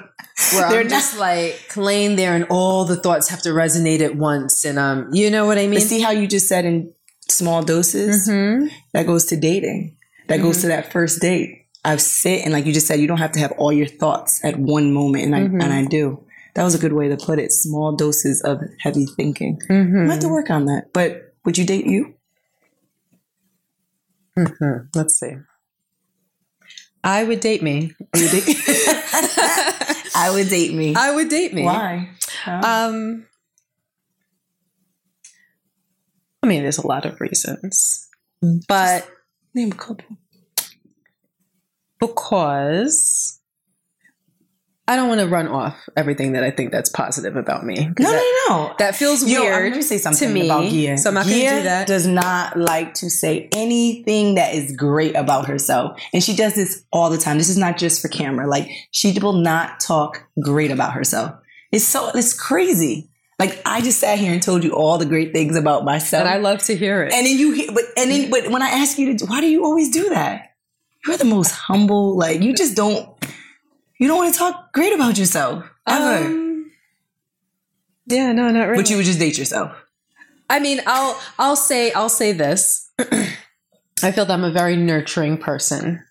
where 0.54 0.68
They're 0.70 0.80
I'm 0.80 0.88
just 0.88 1.18
like 1.18 1.76
laying 1.76 2.16
there 2.16 2.34
and 2.34 2.44
all 2.50 2.84
the 2.92 2.96
thoughts 3.04 3.28
have 3.28 3.42
to 3.42 3.50
resonate 3.50 4.00
at 4.08 4.14
once 4.16 4.64
and 4.68 4.78
um 4.78 4.98
you 5.12 5.30
know 5.34 5.44
what 5.48 5.58
I 5.58 5.66
mean? 5.66 5.78
But 5.80 5.88
see 5.94 6.00
how 6.00 6.10
you 6.20 6.26
just 6.26 6.48
said 6.48 6.64
in 6.64 6.92
small 7.28 7.62
doses. 7.62 8.28
Mhm. 8.28 8.70
that 8.94 9.06
goes 9.06 9.24
to 9.26 9.36
dating. 9.36 9.96
That 10.28 10.38
goes 10.46 10.60
to 10.62 10.68
that 10.68 10.92
first 10.92 11.20
date. 11.20 11.50
I've 11.84 12.00
sit 12.00 12.38
and 12.44 12.52
like 12.52 12.64
you 12.66 12.72
just 12.72 12.86
said, 12.86 13.00
you 13.00 13.08
don't 13.08 13.18
have 13.26 13.32
to 13.32 13.40
have 13.44 13.52
all 13.58 13.72
your 13.72 13.86
thoughts 14.02 14.40
at 14.44 14.54
one 14.58 14.92
moment, 14.92 15.24
and 15.26 15.34
I 15.34 15.40
Mhm. 15.40 15.62
and 15.62 15.72
I 15.80 15.84
do. 15.84 16.04
That 16.54 16.64
was 16.64 16.74
a 16.74 16.78
good 16.84 16.92
way 16.92 17.08
to 17.08 17.16
put 17.16 17.38
it. 17.44 17.50
Small 17.52 17.96
doses 17.96 18.40
of 18.50 18.56
heavy 18.84 19.06
thinking. 19.18 19.58
Mhm. 19.68 20.08
I 20.08 20.12
have 20.12 20.20
to 20.26 20.28
work 20.28 20.48
on 20.50 20.66
that. 20.66 20.92
But 20.92 21.34
would 21.44 21.56
you 21.58 21.64
date 21.64 21.86
you? 21.86 22.14
Mhm. 24.38 24.88
Let's 24.94 25.18
see. 25.18 25.34
I 27.04 27.24
would 27.24 27.40
date 27.40 27.62
me. 27.62 27.92
You 28.14 28.28
date- 28.28 28.44
I 30.14 30.30
would 30.32 30.48
date 30.48 30.72
me. 30.74 30.94
I 30.96 31.12
would 31.14 31.28
date 31.28 31.52
me. 31.52 31.64
Why? 31.64 32.10
Um, 32.46 33.26
I 36.42 36.46
mean, 36.46 36.62
there's 36.62 36.78
a 36.78 36.86
lot 36.86 37.04
of 37.06 37.20
reasons, 37.20 38.08
but 38.68 39.08
Name 39.54 39.72
a 39.72 39.74
couple. 39.74 40.16
because 42.00 43.40
I 44.88 44.96
don't 44.96 45.08
want 45.08 45.20
to 45.20 45.28
run 45.28 45.46
off 45.46 45.76
everything 45.96 46.32
that 46.32 46.42
I 46.42 46.50
think 46.50 46.72
that's 46.72 46.90
positive 46.90 47.36
about 47.36 47.64
me. 47.64 47.88
No, 48.00 48.10
that, 48.10 48.44
no, 48.48 48.56
no. 48.66 48.74
that 48.80 48.96
feels 48.96 49.24
Yo, 49.24 49.38
I'm 49.38 49.44
weird 49.44 49.72
gonna 49.72 49.82
say 49.82 49.96
something 49.98 50.28
to 50.28 50.34
me. 50.34 50.46
about 50.46 50.68
Gia. 50.70 50.98
So 50.98 51.08
I'm 51.10 51.14
not 51.14 51.24
going 51.26 51.38
to 51.38 51.56
do 51.58 51.62
that. 51.62 51.86
does 51.86 52.06
not 52.06 52.56
like 52.58 52.94
to 52.94 53.08
say 53.08 53.48
anything 53.54 54.34
that 54.34 54.54
is 54.54 54.74
great 54.76 55.14
about 55.14 55.46
herself, 55.46 56.00
and 56.12 56.22
she 56.22 56.34
does 56.34 56.54
this 56.54 56.84
all 56.92 57.10
the 57.10 57.16
time. 57.18 57.38
This 57.38 57.48
is 57.48 57.56
not 57.56 57.78
just 57.78 58.02
for 58.02 58.08
camera. 58.08 58.48
Like 58.48 58.68
she 58.90 59.16
will 59.20 59.34
not 59.34 59.78
talk 59.80 60.24
great 60.42 60.72
about 60.72 60.92
herself. 60.94 61.32
It's 61.70 61.84
so 61.84 62.10
it's 62.14 62.34
crazy. 62.38 63.08
Like 63.38 63.62
I 63.64 63.80
just 63.82 64.00
sat 64.00 64.18
here 64.18 64.32
and 64.32 64.42
told 64.42 64.62
you 64.64 64.72
all 64.74 64.98
the 64.98 65.06
great 65.06 65.32
things 65.32 65.56
about 65.56 65.84
myself, 65.84 66.22
and 66.22 66.28
I 66.28 66.38
love 66.38 66.58
to 66.64 66.76
hear 66.76 67.04
it. 67.04 67.12
and 67.14 67.24
then 67.24 67.38
you, 67.38 67.52
hear- 67.52 67.72
but 67.72 67.84
and 67.96 68.10
then 68.10 68.30
but 68.30 68.50
when 68.50 68.62
I 68.62 68.68
ask 68.68 68.98
you 68.98 69.16
to, 69.16 69.26
why 69.26 69.40
do 69.40 69.46
you 69.46 69.64
always 69.64 69.90
do 69.90 70.08
that? 70.10 70.50
You're 71.06 71.16
the 71.16 71.24
most 71.24 71.52
humble. 71.52 72.16
Like 72.18 72.42
you 72.42 72.52
just 72.52 72.76
don't. 72.76 73.08
You 74.02 74.08
don't 74.08 74.18
want 74.18 74.32
to 74.34 74.38
talk 74.38 74.72
great 74.72 74.92
about 74.92 75.16
yourself 75.16 75.64
ever. 75.86 76.26
Um, 76.26 76.72
yeah, 78.06 78.32
no, 78.32 78.50
not 78.50 78.64
really. 78.66 78.82
but 78.82 78.90
you 78.90 78.96
would 78.96 79.06
just 79.06 79.20
date 79.20 79.38
yourself. 79.38 79.70
I 80.50 80.58
mean, 80.58 80.80
I'll 80.88 81.14
I'll 81.38 81.54
say 81.54 81.92
I'll 81.92 82.08
say 82.08 82.32
this. 82.32 82.90
I 82.98 84.10
feel 84.10 84.24
that 84.24 84.30
I'm 84.30 84.42
a 84.42 84.50
very 84.50 84.74
nurturing 84.74 85.38
person, 85.38 86.02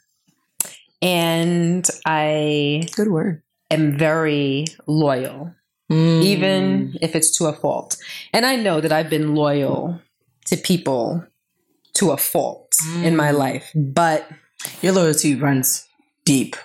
and 1.02 1.86
I 2.06 2.88
Good 2.96 3.10
word. 3.10 3.44
am 3.70 3.98
very 3.98 4.68
loyal. 4.88 5.54
Mm. 5.92 6.24
even 6.24 6.98
if 7.02 7.18
it's 7.18 7.38
to 7.40 7.48
a 7.48 7.54
fault. 7.54 7.98
And 8.32 8.46
I 8.46 8.56
know 8.56 8.80
that 8.80 8.94
I've 8.94 9.10
been 9.10 9.36
loyal 9.36 10.00
to 10.46 10.56
people 10.56 11.28
to 11.96 12.12
a 12.12 12.18
fault 12.18 12.72
in 13.04 13.18
my 13.18 13.32
life, 13.32 13.70
but 13.76 14.26
Your 14.82 14.94
loyalty 14.94 15.36
runs 15.36 15.86
deep. 16.24 16.56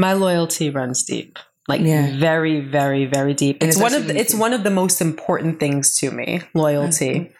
My 0.00 0.14
loyalty 0.14 0.70
runs 0.70 1.04
deep. 1.04 1.38
Like 1.68 1.82
Yeah. 1.82 2.16
very, 2.18 2.60
very, 2.60 3.04
very 3.06 3.34
deep. 3.34 3.58
And 3.60 3.68
It's 3.70 3.78
one 3.78 3.94
of 3.94 4.06
the, 4.08 4.16
it's 4.18 4.34
one 4.34 4.52
of 4.52 4.64
the 4.64 4.70
most 4.70 5.00
important 5.00 5.60
things 5.60 5.96
to 5.98 6.10
me, 6.10 6.42
loyalty. 6.54 7.30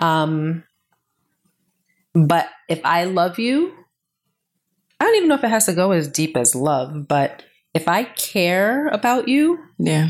Um, 0.00 0.64
but 2.14 2.48
if 2.68 2.80
I 2.84 3.04
love 3.04 3.38
you, 3.38 3.72
I 5.00 5.04
don't 5.04 5.16
even 5.16 5.28
know 5.28 5.34
if 5.34 5.44
it 5.44 5.50
has 5.50 5.66
to 5.66 5.74
go 5.74 5.90
as 5.90 6.08
deep 6.08 6.36
as 6.36 6.54
love, 6.54 7.08
but 7.08 7.42
if 7.74 7.88
I 7.88 8.04
care 8.04 8.86
about 8.88 9.28
you, 9.28 9.58
Yeah. 9.78 10.08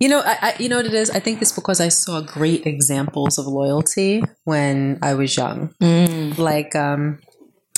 You 0.00 0.08
know, 0.08 0.20
I, 0.24 0.38
I 0.42 0.54
you 0.62 0.68
know 0.68 0.76
what 0.76 0.86
it 0.86 0.94
is. 0.94 1.10
I 1.10 1.18
think 1.18 1.42
it's 1.42 1.50
because 1.50 1.80
I 1.80 1.88
saw 1.88 2.20
great 2.20 2.66
examples 2.66 3.36
of 3.36 3.46
loyalty 3.46 4.22
when 4.44 5.00
I 5.02 5.14
was 5.14 5.36
young. 5.36 5.74
Mm. 5.82 6.38
Like, 6.38 6.76
um, 6.76 7.18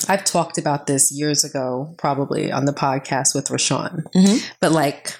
I've 0.09 0.23
talked 0.23 0.57
about 0.57 0.87
this 0.87 1.11
years 1.11 1.43
ago, 1.43 1.93
probably 1.97 2.51
on 2.51 2.65
the 2.65 2.73
podcast 2.73 3.33
with 3.35 3.47
RaShaun. 3.49 4.03
Mhm. 4.15 4.43
But 4.59 4.71
like, 4.71 5.17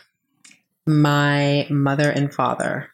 my 0.85 1.67
mother 1.69 2.09
and 2.09 2.33
father 2.33 2.89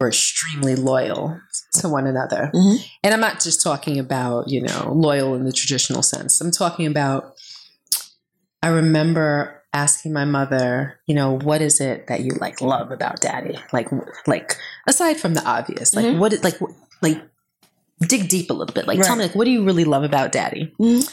were 0.00 0.08
extremely 0.08 0.76
loyal 0.76 1.40
to 1.74 1.88
one 1.88 2.06
another, 2.06 2.50
Mhm. 2.54 2.78
and 3.02 3.14
I'm 3.14 3.20
not 3.20 3.40
just 3.40 3.62
talking 3.62 3.98
about 3.98 4.48
you 4.48 4.60
know 4.62 4.92
loyal 4.94 5.34
in 5.34 5.44
the 5.44 5.52
traditional 5.52 6.02
sense. 6.02 6.40
I'm 6.40 6.50
talking 6.50 6.86
about. 6.86 7.34
I 8.62 8.68
remember 8.68 9.62
asking 9.72 10.12
my 10.12 10.24
mother, 10.24 10.98
you 11.06 11.14
know, 11.14 11.38
what 11.38 11.60
is 11.60 11.80
it 11.80 12.06
that 12.08 12.20
you 12.20 12.32
like 12.40 12.60
love 12.60 12.90
about 12.90 13.20
daddy? 13.20 13.58
Like, 13.72 13.88
like 14.26 14.56
aside 14.88 15.18
from 15.18 15.34
the 15.34 15.44
obvious, 15.44 15.94
like 15.94 16.06
Mhm. 16.06 16.18
what, 16.18 16.42
like, 16.42 16.58
like 17.02 17.22
dig 18.00 18.28
deep 18.28 18.50
a 18.50 18.52
little 18.52 18.74
bit. 18.74 18.86
Like, 18.86 19.00
tell 19.02 19.16
me, 19.16 19.22
like, 19.24 19.34
what 19.34 19.44
do 19.44 19.50
you 19.50 19.64
really 19.64 19.84
love 19.84 20.02
about 20.04 20.32
daddy? 20.32 20.72
Mhm. 20.80 21.10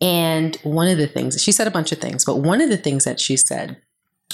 And 0.00 0.56
one 0.64 0.88
of 0.88 0.98
the 0.98 1.06
things 1.06 1.40
she 1.42 1.52
said 1.52 1.66
a 1.66 1.70
bunch 1.70 1.92
of 1.92 1.98
things, 1.98 2.24
but 2.24 2.38
one 2.38 2.60
of 2.60 2.68
the 2.70 2.76
things 2.76 3.04
that 3.04 3.20
she 3.20 3.36
said 3.36 3.76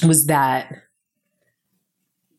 was 0.07 0.27
that 0.27 0.73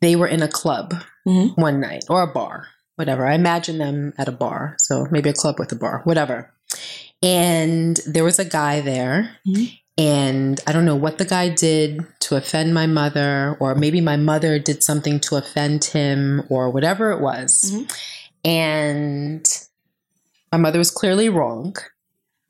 they 0.01 0.15
were 0.15 0.27
in 0.27 0.41
a 0.41 0.47
club 0.47 0.93
Mhm. 1.27 1.55
one 1.57 1.79
night 1.79 2.05
or 2.09 2.21
a 2.21 2.27
bar, 2.33 2.67
whatever. 2.95 3.27
I 3.27 3.35
imagine 3.35 3.77
them 3.77 4.13
at 4.17 4.27
a 4.27 4.31
bar, 4.31 4.75
so 4.79 5.05
maybe 5.11 5.29
a 5.29 5.33
club 5.33 5.59
with 5.59 5.71
a 5.71 5.75
bar, 5.75 6.01
whatever. 6.05 6.51
And 7.21 7.99
there 8.07 8.23
was 8.23 8.39
a 8.39 8.45
guy 8.45 8.79
there, 8.79 9.35
Mhm. 9.45 9.77
and 9.97 10.61
I 10.65 10.71
don't 10.71 10.85
know 10.85 10.95
what 10.95 11.17
the 11.17 11.25
guy 11.25 11.49
did 11.49 11.99
to 12.21 12.35
offend 12.37 12.73
my 12.73 12.87
mother, 12.87 13.57
or 13.59 13.75
maybe 13.75 13.99
my 13.99 14.15
mother 14.15 14.57
did 14.57 14.83
something 14.83 15.19
to 15.21 15.35
offend 15.35 15.83
him, 15.83 16.43
or 16.49 16.69
whatever 16.71 17.11
it 17.11 17.19
was. 17.21 17.71
Mhm. 17.73 17.91
And 18.43 19.45
my 20.51 20.57
mother 20.57 20.77
was 20.79 20.91
clearly 20.91 21.29
wrong, 21.29 21.75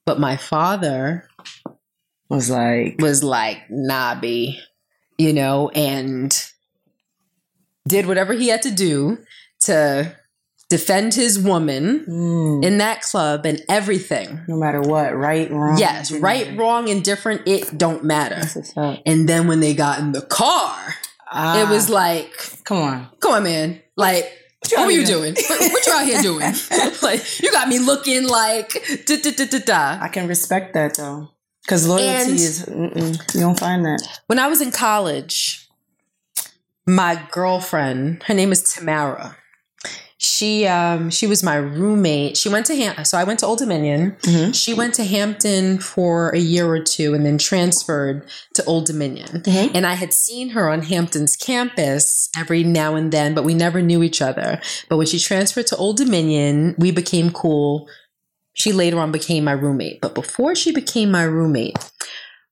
but 0.05 0.19
my 0.19 0.37
father 0.37 1.27
Was 2.29 2.49
like, 2.49 2.95
was 2.99 3.23
like, 3.23 3.59
nah, 3.69 4.15
B, 4.19 4.59
you 5.17 5.33
know, 5.33 5.69
and 5.69 6.31
did 7.87 8.05
whatever 8.07 8.33
he 8.33 8.49
had 8.49 8.61
to 8.63 8.71
do 8.71 9.17
to 9.61 10.15
defend 10.69 11.15
his 11.15 11.39
woman 11.39 12.05
mm, 12.07 12.63
in 12.63 12.77
that 12.77 13.01
club 13.01 13.45
and 13.45 13.61
everything. 13.67 14.39
no 14.47 14.55
matter 14.57 14.79
what, 14.81 15.15
right, 15.17 15.49
wrong. 15.49 15.79
Yes, 15.79 16.11
right, 16.11 16.55
wrong, 16.55 16.87
indifferent, 16.87 17.41
it 17.47 17.75
don't 17.77 18.03
matter. 18.03 18.35
That's 18.35 18.55
what's 18.55 18.77
up. 18.77 18.99
And 19.07 19.27
then 19.27 19.47
when 19.47 19.59
they 19.59 19.73
got 19.73 19.99
in 19.99 20.11
the 20.11 20.21
car, 20.21 20.93
Ah, 21.31 21.61
it 21.61 21.69
was 21.69 21.89
like, 21.89 22.31
come 22.63 22.77
on. 22.77 23.07
come 23.19 23.33
on, 23.33 23.43
man. 23.43 23.81
Like, 23.95 24.31
what 24.61 24.73
out 24.79 24.85
were 24.85 24.91
you 24.91 25.05
doing? 25.05 25.35
What, 25.35 25.71
what 25.71 25.87
you 25.87 25.93
out 25.93 26.05
here 26.05 26.21
doing? 26.21 26.53
like, 27.01 27.41
you 27.41 27.51
got 27.51 27.67
me 27.67 27.79
looking 27.79 28.27
like 28.27 28.71
da 29.05 29.17
da 29.21 29.31
da 29.31 29.45
da 29.45 29.59
da. 29.59 29.97
I 30.03 30.07
can 30.09 30.27
respect 30.27 30.73
that 30.73 30.95
though, 30.95 31.29
because 31.63 31.87
loyalty 31.87 32.31
And- 32.31 32.39
is 32.39 32.67
you 33.33 33.41
don't 33.41 33.59
find 33.59 33.85
that. 33.85 34.19
When 34.27 34.39
I 34.39 34.47
was 34.47 34.61
in 34.61 34.71
college, 34.71 35.67
my 36.85 37.21
girlfriend, 37.31 38.23
her 38.23 38.33
name 38.33 38.51
is 38.51 38.63
Tamara. 38.63 39.35
She 40.29 40.67
um 40.67 41.09
she 41.09 41.25
was 41.27 41.41
my 41.43 41.55
roommate. 41.55 42.37
She 42.37 42.49
went 42.49 42.65
to 42.67 42.75
Ham- 42.75 43.03
so 43.03 43.17
I 43.17 43.23
went 43.23 43.39
to 43.39 43.47
Old 43.47 43.59
Dominion. 43.59 44.15
Mhm. 44.21 44.53
She 44.53 44.73
went 44.73 44.93
to 44.95 45.03
Hampton 45.03 45.79
for 45.79 46.29
a 46.29 46.37
year 46.39 46.67
or 46.67 46.81
two 46.83 47.13
and 47.15 47.25
then 47.25 47.37
transferred 47.37 48.27
to 48.53 48.63
Old 48.65 48.85
Dominion. 48.85 49.41
Mhm. 49.45 49.71
And 49.73 49.87
I 49.87 49.93
had 49.95 50.13
seen 50.13 50.49
her 50.49 50.69
on 50.69 50.83
Hampton's 50.83 51.35
campus 51.35 52.29
every 52.37 52.63
now 52.63 52.95
and 52.95 53.11
then, 53.11 53.33
but 53.33 53.43
we 53.43 53.53
never 53.53 53.81
knew 53.81 54.03
each 54.03 54.21
other. 54.21 54.61
But 54.87 54.97
when 54.97 55.07
she 55.07 55.19
transferred 55.19 55.67
to 55.67 55.77
Old 55.77 55.97
Dominion, 55.97 56.75
we 56.77 56.91
became 56.91 57.31
cool. 57.31 57.87
She 58.53 58.71
later 58.71 58.99
on 58.99 59.11
became 59.11 59.43
my 59.45 59.53
roommate. 59.53 59.99
But 60.01 60.13
before 60.13 60.53
she 60.55 60.71
became 60.71 61.09
my 61.11 61.23
roommate, 61.23 61.77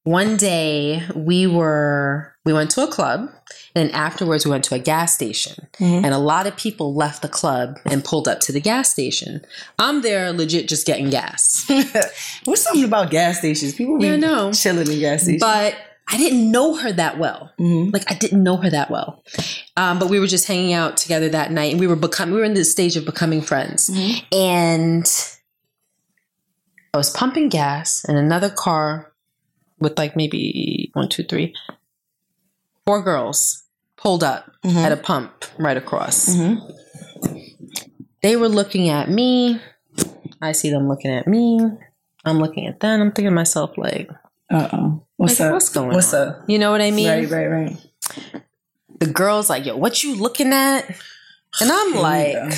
one 0.03 0.37
day 0.37 1.03
we 1.15 1.45
were 1.47 2.33
we 2.45 2.53
went 2.53 2.71
to 2.71 2.81
a 2.81 2.87
club 2.87 3.29
and 3.77 3.91
afterwards 3.91 4.45
we 4.45 4.51
went 4.51 4.63
to 4.63 4.75
a 4.75 4.79
gas 4.79 5.13
station 5.13 5.67
Mhm. 5.79 6.03
and 6.03 6.13
a 6.13 6.17
lot 6.17 6.47
of 6.47 6.55
people 6.57 6.93
left 6.95 7.21
the 7.21 7.27
club 7.29 7.79
and 7.85 8.03
pulled 8.03 8.27
up 8.27 8.39
to 8.41 8.51
the 8.51 8.59
gas 8.61 8.91
station 8.91 9.41
i'm 9.79 10.01
there 10.01 10.31
legit 10.33 10.67
just 10.67 10.85
getting 10.85 11.09
gas 11.09 11.65
What's 12.45 12.63
something 12.63 12.83
about 12.83 13.09
gas 13.11 13.37
stations? 13.39 13.73
People 13.75 13.97
be 13.99 14.05
Yeah, 14.07 14.15
know. 14.17 14.51
chilling 14.51 14.89
in 14.91 14.99
gas 14.99 15.23
stations. 15.23 15.41
but 15.41 15.75
i 16.09 16.17
didn't 16.17 16.49
know 16.51 16.75
her 16.75 16.91
that 16.91 17.17
well 17.19 17.51
Mhm. 17.59 17.93
like 17.93 18.09
i 18.11 18.15
didn't 18.15 18.41
know 18.43 18.57
her 18.57 18.69
that 18.69 18.89
well 18.89 19.23
um, 19.75 19.99
but 19.99 20.09
we 20.09 20.19
were 20.19 20.27
just 20.27 20.47
hanging 20.47 20.73
out 20.73 20.97
together 20.97 21.29
that 21.29 21.51
night 21.51 21.71
and 21.71 21.79
we 21.79 21.87
were 21.87 21.95
become 21.95 22.31
we 22.31 22.37
were 22.37 22.43
in 22.45 22.53
the 22.53 22.63
stage 22.65 22.95
of 22.95 23.05
becoming 23.05 23.41
friends 23.41 23.89
Mhm. 23.89 24.23
and 24.33 25.05
i 26.93 26.97
was 26.97 27.09
pumping 27.09 27.49
gas 27.49 28.03
and 28.07 28.17
another 28.17 28.49
car 28.49 29.11
with 29.79 29.97
like 29.99 30.15
maybe 30.15 30.89
one 30.93 31.09
two 31.09 31.23
three 31.23 31.53
four 32.85 33.01
girls 33.03 33.63
pulled 33.97 34.23
up 34.23 34.51
Mhm. 34.63 34.75
at 34.85 34.91
a 34.91 34.97
pump 34.97 35.45
right 35.57 35.77
across 35.77 36.29
Mhm. 36.29 36.61
they 38.21 38.35
were 38.35 38.49
looking 38.49 38.89
at 38.89 39.09
me 39.09 39.59
i 40.41 40.51
see 40.51 40.69
them 40.69 40.87
looking 40.87 41.11
at 41.11 41.27
me 41.27 41.59
i'm 42.25 42.39
looking 42.39 42.67
at 42.67 42.79
them 42.79 43.01
i'm 43.01 43.11
thinking 43.11 43.25
to 43.31 43.31
myself 43.31 43.71
like, 43.77 44.09
Uh-oh. 44.49 45.03
What's 45.17 45.39
like 45.39 45.47
up? 45.47 45.53
what's 45.53 45.69
going 45.69 45.93
What's 45.93 46.13
on 46.13 46.27
up? 46.29 46.43
you 46.47 46.59
know 46.59 46.71
what 46.71 46.81
i 46.81 46.91
mean 46.91 47.07
right, 47.09 47.29
right, 47.29 47.47
right. 47.47 47.77
the 48.99 49.07
girl's 49.07 49.49
like, 49.49 49.65
yo, 49.65 49.75
what 49.77 50.01
you 50.03 50.15
looking 50.15 50.51
at? 50.53 50.87
And 51.61 51.71
I'm 51.71 51.93
Here 51.93 52.01
like, 52.01 52.33
go. 52.33 52.49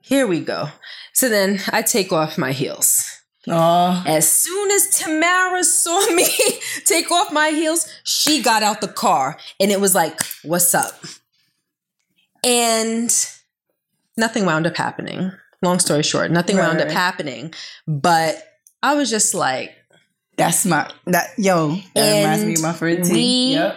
here 0.00 0.26
we 0.26 0.40
go. 0.40 0.68
So 1.12 1.28
then 1.28 1.60
I 1.72 1.82
take 1.82 2.10
off 2.12 2.38
my 2.38 2.52
heels. 2.52 3.17
Oh, 3.46 4.02
As 4.06 4.30
soon 4.30 4.70
as 4.72 4.88
Tamara 4.98 5.62
saw 5.64 5.98
me 6.12 6.26
take 6.84 7.10
off 7.10 7.32
my 7.32 7.50
heels, 7.50 7.88
she 8.04 8.42
got 8.42 8.62
out 8.62 8.80
the 8.80 8.88
car 8.88 9.38
and 9.60 9.70
it 9.70 9.80
was 9.80 9.94
like, 9.94 10.20
what's 10.42 10.74
up? 10.74 10.94
And 12.44 13.10
nothing 14.16 14.44
wound 14.46 14.66
up 14.66 14.76
happening. 14.76 15.32
Long 15.62 15.78
story 15.80 16.02
short, 16.02 16.30
nothing 16.30 16.56
Right, 16.56 16.68
wound 16.68 16.80
up 16.80 16.90
happening. 16.90 17.52
But 17.86 18.42
I 18.82 18.94
was 18.94 19.10
just 19.10 19.34
like, 19.34 19.74
that's 20.36 20.64
my 20.64 20.88
that 21.06 21.30
yo. 21.36 21.76
That 21.94 22.18
reminds 22.22 22.44
me 22.44 22.54
of 22.54 22.62
my 22.62 22.72
friend 22.72 23.04
T. 23.04 23.12
we- 23.12 23.54
Yep. 23.54 23.76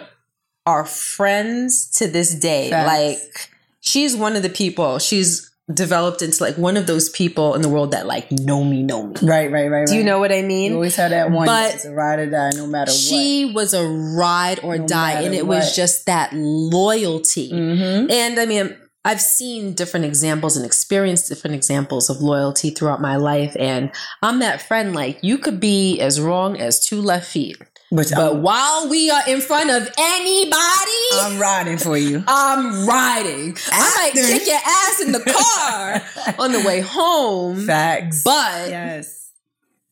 are 0.66 0.84
friends 0.84 1.90
to 1.98 2.06
this 2.06 2.34
day. 2.34 2.70
Facts. 2.70 2.86
Like 2.86 3.50
she's 3.80 4.14
one 4.14 4.36
of 4.36 4.42
the 4.42 4.48
people. 4.48 4.98
She's 5.00 5.50
developed 5.72 6.22
into 6.22 6.42
like 6.42 6.58
one 6.58 6.76
of 6.76 6.86
those 6.86 7.08
people 7.08 7.54
in 7.54 7.62
the 7.62 7.68
world 7.68 7.92
that 7.92 8.06
like 8.06 8.30
know 8.32 8.64
me, 8.64 8.82
know 8.82 9.06
me. 9.06 9.14
Right, 9.22 9.50
right, 9.50 9.70
right. 9.70 9.86
Do 9.86 9.96
you 9.96 10.04
know 10.04 10.18
what 10.18 10.32
I 10.32 10.40
You 10.40 10.46
mean? 10.46 10.72
always 10.74 10.96
had 10.96 11.12
that 11.12 11.30
one 11.30 11.46
But 11.46 11.70
that's 11.72 11.84
a 11.84 11.92
ride 11.92 12.18
or 12.18 12.26
die, 12.26 12.50
no 12.56 12.66
matter 12.66 12.90
what. 12.90 12.98
She 12.98 13.44
was 13.54 13.72
a 13.74 13.86
ride 13.86 14.60
or 14.62 14.78
No 14.78 14.86
die, 14.86 15.22
and 15.22 15.34
it 15.34 15.46
was 15.46 15.74
just 15.76 16.06
that 16.06 16.32
loyalty. 16.32 17.50
Mm-hmm. 17.52 18.10
And 18.10 18.40
I 18.40 18.46
mean, 18.46 18.76
I've 19.04 19.20
seen 19.20 19.74
different 19.74 20.06
examples 20.06 20.56
and 20.56 20.64
experienced 20.64 21.28
different 21.28 21.56
examples 21.56 22.08
of 22.08 22.20
loyalty 22.20 22.70
throughout 22.70 23.00
my 23.00 23.16
life. 23.16 23.56
And 23.58 23.90
I'm 24.22 24.38
that 24.40 24.62
friend, 24.62 24.94
like, 24.94 25.18
you 25.22 25.38
could 25.38 25.58
be 25.58 25.98
as 26.00 26.20
wrong 26.20 26.56
as 26.56 26.84
two 26.84 27.02
left 27.02 27.26
feet. 27.26 27.56
But, 27.92 28.10
But 28.16 28.32
I'm, 28.36 28.42
while 28.42 28.88
we 28.88 29.10
are 29.10 29.22
in 29.28 29.42
front 29.42 29.68
of 29.68 29.86
anybody, 29.98 31.08
I'm 31.12 31.38
riding 31.38 31.76
for 31.76 31.98
you. 31.98 32.24
I'm 32.26 32.88
riding. 32.88 33.54
I 33.70 33.94
might 33.98 34.12
kick 34.14 34.46
your 34.46 34.56
ass 34.56 35.00
in 35.02 35.12
the 35.12 35.20
car 35.20 36.34
on 36.38 36.52
the 36.52 36.66
way 36.66 36.80
home. 36.80 37.66
Facts. 37.66 38.22
But 38.22 38.70
yes. 38.70 39.30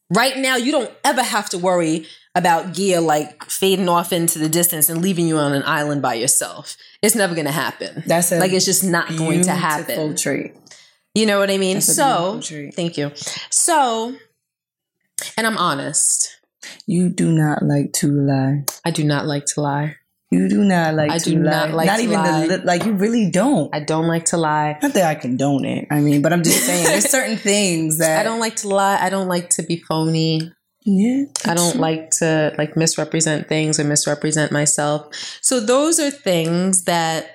right 0.08 0.34
now, 0.38 0.56
you 0.56 0.72
don't 0.72 0.90
ever 1.04 1.22
have 1.22 1.50
to 1.50 1.58
worry 1.58 2.06
about 2.34 2.72
Gia 2.72 3.02
like 3.02 3.44
fading 3.44 3.88
off 3.88 4.14
into 4.14 4.38
the 4.38 4.48
distance 4.48 4.88
and 4.88 5.02
leaving 5.02 5.26
you 5.26 5.36
on 5.36 5.52
an 5.52 5.62
island 5.66 6.00
by 6.00 6.14
yourself. 6.14 6.78
It's 7.02 7.14
never 7.14 7.34
going 7.34 7.48
to 7.48 7.52
happen. 7.52 8.02
That's 8.06 8.30
like 8.30 8.52
it's 8.52 8.64
just 8.64 8.82
not 8.82 9.14
going 9.14 9.42
to 9.42 9.52
happen. 9.52 10.16
trait. 10.16 10.54
You 11.14 11.26
know 11.26 11.38
what 11.38 11.50
I 11.50 11.58
mean? 11.58 11.74
That's 11.74 11.94
so, 11.94 12.40
thank 12.40 12.96
you. 12.96 13.12
So, 13.50 14.14
and 15.36 15.46
I'm 15.46 15.58
honest. 15.58 16.39
You 16.86 17.08
do 17.08 17.30
not 17.32 17.62
like 17.62 17.92
to 17.94 18.08
lie. 18.10 18.64
I 18.84 18.90
do 18.90 19.04
not 19.04 19.26
like 19.26 19.46
to 19.54 19.60
lie. 19.60 19.96
You 20.30 20.48
do 20.48 20.62
not 20.62 20.94
like 20.94 21.10
I 21.10 21.18
to 21.18 21.30
do 21.30 21.36
lie. 21.42 21.50
not 21.50 21.70
like 21.72 21.86
not 21.86 21.96
to 21.96 22.02
even 22.02 22.14
lie. 22.16 22.46
the. 22.46 22.58
Like 22.58 22.84
you 22.84 22.92
really 22.92 23.30
don't. 23.30 23.74
I 23.74 23.80
don't 23.80 24.06
like 24.06 24.26
to 24.26 24.36
lie. 24.36 24.78
not 24.80 24.94
that 24.94 25.04
I 25.04 25.14
condone 25.16 25.64
it. 25.64 25.88
I 25.90 26.00
mean, 26.00 26.22
but 26.22 26.32
I'm 26.32 26.42
just 26.44 26.64
saying 26.64 26.84
there's 26.84 27.10
certain 27.10 27.36
things 27.36 27.98
that 27.98 28.20
I 28.20 28.22
don't 28.22 28.38
like 28.38 28.56
to 28.56 28.68
lie. 28.68 28.98
I 29.00 29.10
don't 29.10 29.26
like 29.28 29.50
to 29.50 29.62
be 29.62 29.82
phony. 29.88 30.52
Yeah, 30.84 31.24
I 31.46 31.54
don't 31.54 31.76
like 31.76 32.10
to 32.20 32.54
like 32.56 32.76
misrepresent 32.76 33.48
things 33.48 33.78
or 33.80 33.84
misrepresent 33.84 34.50
myself. 34.52 35.08
So 35.42 35.60
those 35.60 35.98
are 36.00 36.10
things 36.10 36.84
that 36.84 37.32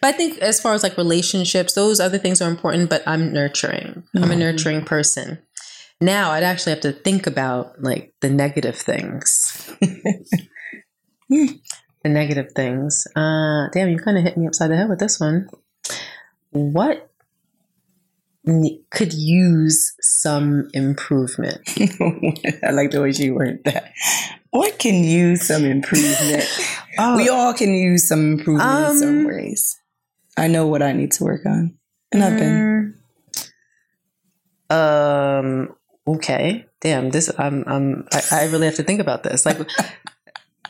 but 0.00 0.08
I 0.14 0.16
think 0.16 0.38
as 0.38 0.60
far 0.60 0.74
as 0.74 0.82
like 0.82 0.96
relationships, 0.98 1.74
those 1.74 2.00
other 2.00 2.18
things 2.18 2.42
are 2.42 2.50
important, 2.50 2.90
but 2.90 3.02
I'm 3.06 3.32
nurturing. 3.32 4.02
I'm 4.16 4.24
a 4.24 4.34
Mhm. 4.34 4.38
nurturing 4.38 4.84
person. 4.84 5.38
Now 6.00 6.30
I'd 6.32 6.42
actually 6.42 6.72
have 6.72 6.82
to 6.82 6.92
think 6.92 7.26
about 7.26 7.82
like 7.82 8.14
the 8.20 8.28
negative 8.30 8.76
things. 8.76 9.70
the 11.30 11.58
negative 12.04 12.52
things. 12.54 13.06
Uh, 13.16 13.68
damn, 13.72 13.88
you 13.88 13.98
kind 13.98 14.18
of 14.18 14.24
hit 14.24 14.36
me 14.36 14.46
upside 14.46 14.70
the 14.70 14.76
head 14.76 14.88
with 14.88 14.98
this 14.98 15.18
one. 15.18 15.48
What 16.50 17.10
could 18.90 19.12
use 19.12 19.96
some 20.00 20.68
improvement? 20.72 21.60
I 22.62 22.70
like 22.70 22.90
the 22.90 23.00
way 23.02 23.12
she 23.12 23.30
worded 23.30 23.64
that. 23.64 23.92
What 24.50 24.78
can 24.78 25.02
use 25.02 25.46
some 25.46 25.64
improvement? 25.64 26.44
Oh, 26.98 27.16
we 27.16 27.28
all 27.28 27.52
can 27.54 27.74
use 27.74 28.08
some 28.08 28.32
improvement 28.38 28.88
in 28.90 28.98
some 28.98 29.18
Um, 29.20 29.24
ways. 29.24 29.76
I 30.36 30.46
know 30.48 30.66
what 30.66 30.82
I 30.82 30.92
need 30.92 31.12
to 31.12 31.24
work 31.24 31.44
on. 31.46 31.76
And 32.12 32.22
I've 32.22 32.38
been. 32.38 32.94
Um. 34.70 35.74
Okay. 36.06 36.66
Damn. 36.80 37.10
This. 37.10 37.30
I'm. 37.38 37.64
I'm. 37.66 38.06
I, 38.12 38.22
I 38.32 38.44
really 38.46 38.66
have 38.66 38.76
to 38.76 38.82
think 38.82 39.00
about 39.00 39.22
this. 39.22 39.44
Like. 39.46 39.58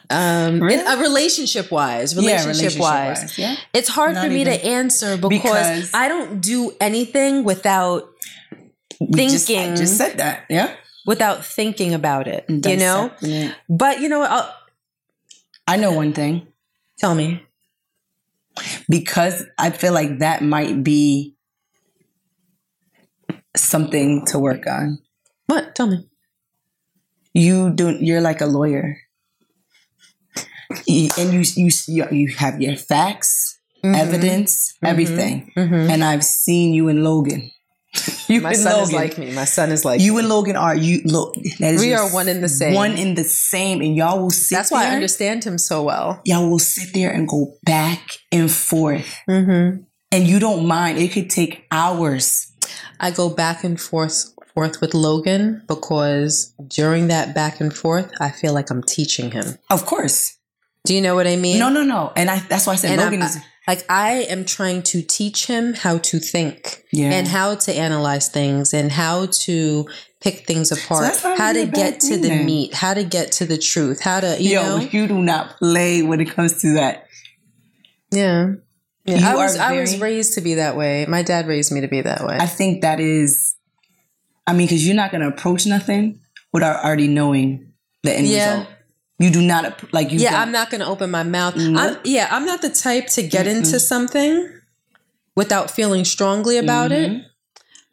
Um, 0.09 0.62
Really? 0.62 0.78
in- 0.80 0.87
uh, 0.87 0.99
relationship 1.01 1.72
wise, 1.72 2.14
relationship, 2.14 2.78
wise, 2.78 3.18
relationship-wise, 3.34 3.39
Yeah. 3.39 3.57
it's 3.74 3.89
hard 3.89 4.14
Not 4.14 4.26
for 4.26 4.30
me 4.30 4.43
even- 4.43 4.57
to 4.61 4.64
answer 4.64 5.16
because, 5.16 5.28
Because- 5.43 5.91
I 5.93 6.07
don't 6.07 6.41
do 6.41 6.70
anything 6.80 7.43
without 7.43 8.05
We 9.01 9.26
just- 9.26 9.51
I 9.51 9.55
Thinking. 9.55 9.74
just 9.76 9.97
said 9.97 10.18
that. 10.18 10.45
Yeah. 10.49 10.76
without 11.07 11.45
thinking 11.45 11.93
about 11.93 12.28
it. 12.28 12.45
You 12.49 12.76
know, 12.76 13.11
it. 13.20 13.53
but 13.68 14.01
you 14.01 14.09
know, 14.09 14.20
what? 14.20 14.30
I'll, 14.30 14.55
I 15.66 15.76
know 15.76 15.91
one 15.91 16.12
thing. 16.12 16.47
tell 16.99 17.16
me. 17.16 17.43
because 18.89 19.45
I 19.59 19.70
feel 19.70 19.93
like 19.93 20.20
that 20.20 20.41
might 20.41 20.84
be 20.84 21.34
something 23.57 24.24
to 24.26 24.39
work 24.39 24.68
on. 24.68 24.99
What? 25.47 25.75
Tell 25.75 25.87
me. 25.87 26.09
You 27.35 27.71
do. 27.71 27.91
You're 28.01 28.21
like 28.23 28.41
a 28.41 28.47
lawyer, 28.47 28.97
and 30.89 31.33
you 31.33 31.43
you 31.55 31.71
you, 31.89 32.07
you 32.11 32.29
have 32.37 32.61
your 32.61 32.77
facts, 32.77 33.53
Mm-hmm. 33.85 33.95
evidence, 33.95 34.75
everything. 34.83 35.53
Mhm. 35.57 35.91
And 35.91 36.03
I've 36.03 36.25
seen 36.25 36.75
you 36.75 36.89
and 36.89 37.05
Logan. 37.05 37.51
You 38.29 38.41
My 38.41 38.55
son 38.55 38.81
is 38.81 38.93
like 38.93 39.17
me. 39.19 39.33
My 39.33 39.45
son 39.45 39.71
is 39.71 39.85
like 39.85 40.01
You 40.01 40.15
me. 40.15 40.21
and 40.21 40.29
Logan 40.29 40.57
are 40.57 40.75
you 40.75 41.03
look. 41.05 41.35
That 41.61 41.75
is 41.75 41.81
We 41.83 41.95
are 41.95 42.09
one 42.13 42.27
in 42.29 42.41
the 42.41 42.49
same. 42.49 42.75
One 42.75 42.93
in 42.97 43.15
the 43.15 43.23
same, 43.23 43.81
and 43.83 43.95
y'all 43.95 44.21
will 44.21 44.31
sit. 44.31 44.57
That's 44.57 44.71
why 44.73 44.87
I 44.87 44.95
understand 44.95 45.45
him 45.45 45.59
so 45.59 45.85
well. 45.85 46.21
Y'all 46.25 46.49
will 46.51 46.59
sit 46.59 46.93
there 46.95 47.11
and 47.13 47.29
go 47.29 47.53
back 47.65 48.01
and 48.33 48.51
forth, 48.51 49.07
Mm-hmm. 49.31 49.83
and 50.11 50.27
you 50.27 50.39
don't 50.41 50.67
mind. 50.67 50.99
It 50.99 51.13
could 51.13 51.31
take 51.31 51.65
hours. 51.71 52.51
I 52.99 53.11
go 53.13 53.29
back 53.31 53.63
and 53.63 53.81
forth 53.81 54.33
forth 54.57 54.81
with 54.81 54.95
Logan 54.95 55.63
because 55.69 56.55
during 56.67 57.09
that 57.09 57.35
back 57.35 57.61
and 57.61 57.73
forth, 57.77 58.11
I 58.21 58.31
feel 58.31 58.55
like 58.55 58.71
I'm 58.71 58.83
teaching 58.83 59.31
him. 59.31 59.59
Of 59.69 59.85
course. 59.85 60.39
Do 60.87 60.95
you 60.95 61.03
know 61.03 61.15
what 61.15 61.27
I 61.27 61.37
mean? 61.37 61.59
No, 61.59 61.69
no, 61.69 61.83
no. 61.83 62.13
And 62.17 62.31
I 62.31 62.39
that's 62.49 62.67
why 62.67 62.73
I 62.73 62.77
said 62.77 62.93
And 62.93 63.01
Logan 63.03 63.21
I'm, 63.21 63.29
is 63.29 63.39
like 63.69 63.85
I 63.91 64.25
am 64.31 64.47
trying 64.47 64.83
to 64.85 65.03
teach 65.03 65.47
him 65.47 65.75
how 65.75 65.99
to 65.99 66.19
think 66.19 66.85
Yeah. 66.91 67.13
and 67.13 67.29
how 67.29 67.55
to 67.57 67.73
analyze 67.75 68.29
things 68.29 68.73
and 68.73 68.91
how 68.91 69.27
to 69.45 69.87
pick 70.23 70.47
things 70.47 70.73
apart, 70.73 71.21
not 71.23 71.37
how 71.39 71.53
to 71.53 71.67
get 71.67 72.01
to 72.01 72.17
the 72.17 72.29
then. 72.29 72.47
meat, 72.47 72.73
how 72.73 72.95
to 72.95 73.05
get 73.05 73.33
to 73.33 73.45
the 73.45 73.59
truth, 73.59 74.01
how 74.01 74.21
to 74.21 74.41
you 74.43 74.53
Yo, 74.53 74.63
know, 74.63 74.89
you 74.91 75.07
do 75.07 75.19
not 75.21 75.59
play 75.59 76.03
when 76.03 76.21
it 76.21 76.31
comes 76.31 76.63
to 76.63 76.75
that. 76.75 77.07
yeah. 78.11 78.53
Yeah, 79.05 79.19
You 79.19 79.27
I 79.27 79.35
was 79.37 79.57
are 79.57 79.71
I 79.73 79.81
was 79.81 80.01
raised 80.01 80.35
to 80.35 80.41
be 80.41 80.55
that 80.55 80.77
way. 80.77 81.07
My 81.07 81.23
dad 81.23 81.47
raised 81.47 81.71
me 81.71 81.81
to 81.81 81.87
be 81.87 82.01
that 82.01 82.25
way. 82.27 82.39
I 82.41 82.47
think 82.47 82.81
that 82.83 82.99
is 82.99 83.46
I 84.47 84.53
mean, 84.53 84.67
because 84.67 84.87
you're 84.87 84.97
not 84.97 85.11
gonna 85.13 85.29
approach 85.29 85.67
nothing 85.67 86.21
without 86.53 86.85
already 86.85 87.09
knowing 87.09 87.73
the 88.03 88.13
end 88.13 88.27
Yeah. 88.29 88.51
result. 88.59 88.69
You 89.19 89.31
do 89.31 89.41
not 89.43 89.93
like 89.95 90.13
you 90.13 90.19
yeah, 90.19 90.33
don't- 90.33 90.41
I'm 90.41 90.53
not 90.53 90.69
going 90.71 90.83
to 90.83 90.87
open 90.87 91.11
my 91.11 91.23
mouth. 91.23 91.57
Nope. 91.57 91.77
I'm, 91.81 91.97
yeah, 92.05 92.29
I'm 92.31 92.45
not 92.45 92.61
the 92.61 92.69
type 92.69 93.07
to 93.09 93.23
get 93.23 93.47
into 93.47 93.81
something 93.81 94.47
without 95.35 95.71
feeling 95.71 96.05
strongly 96.05 96.59
about 96.59 96.91
Mm-hmm. 96.91 97.15
it. 97.21 97.25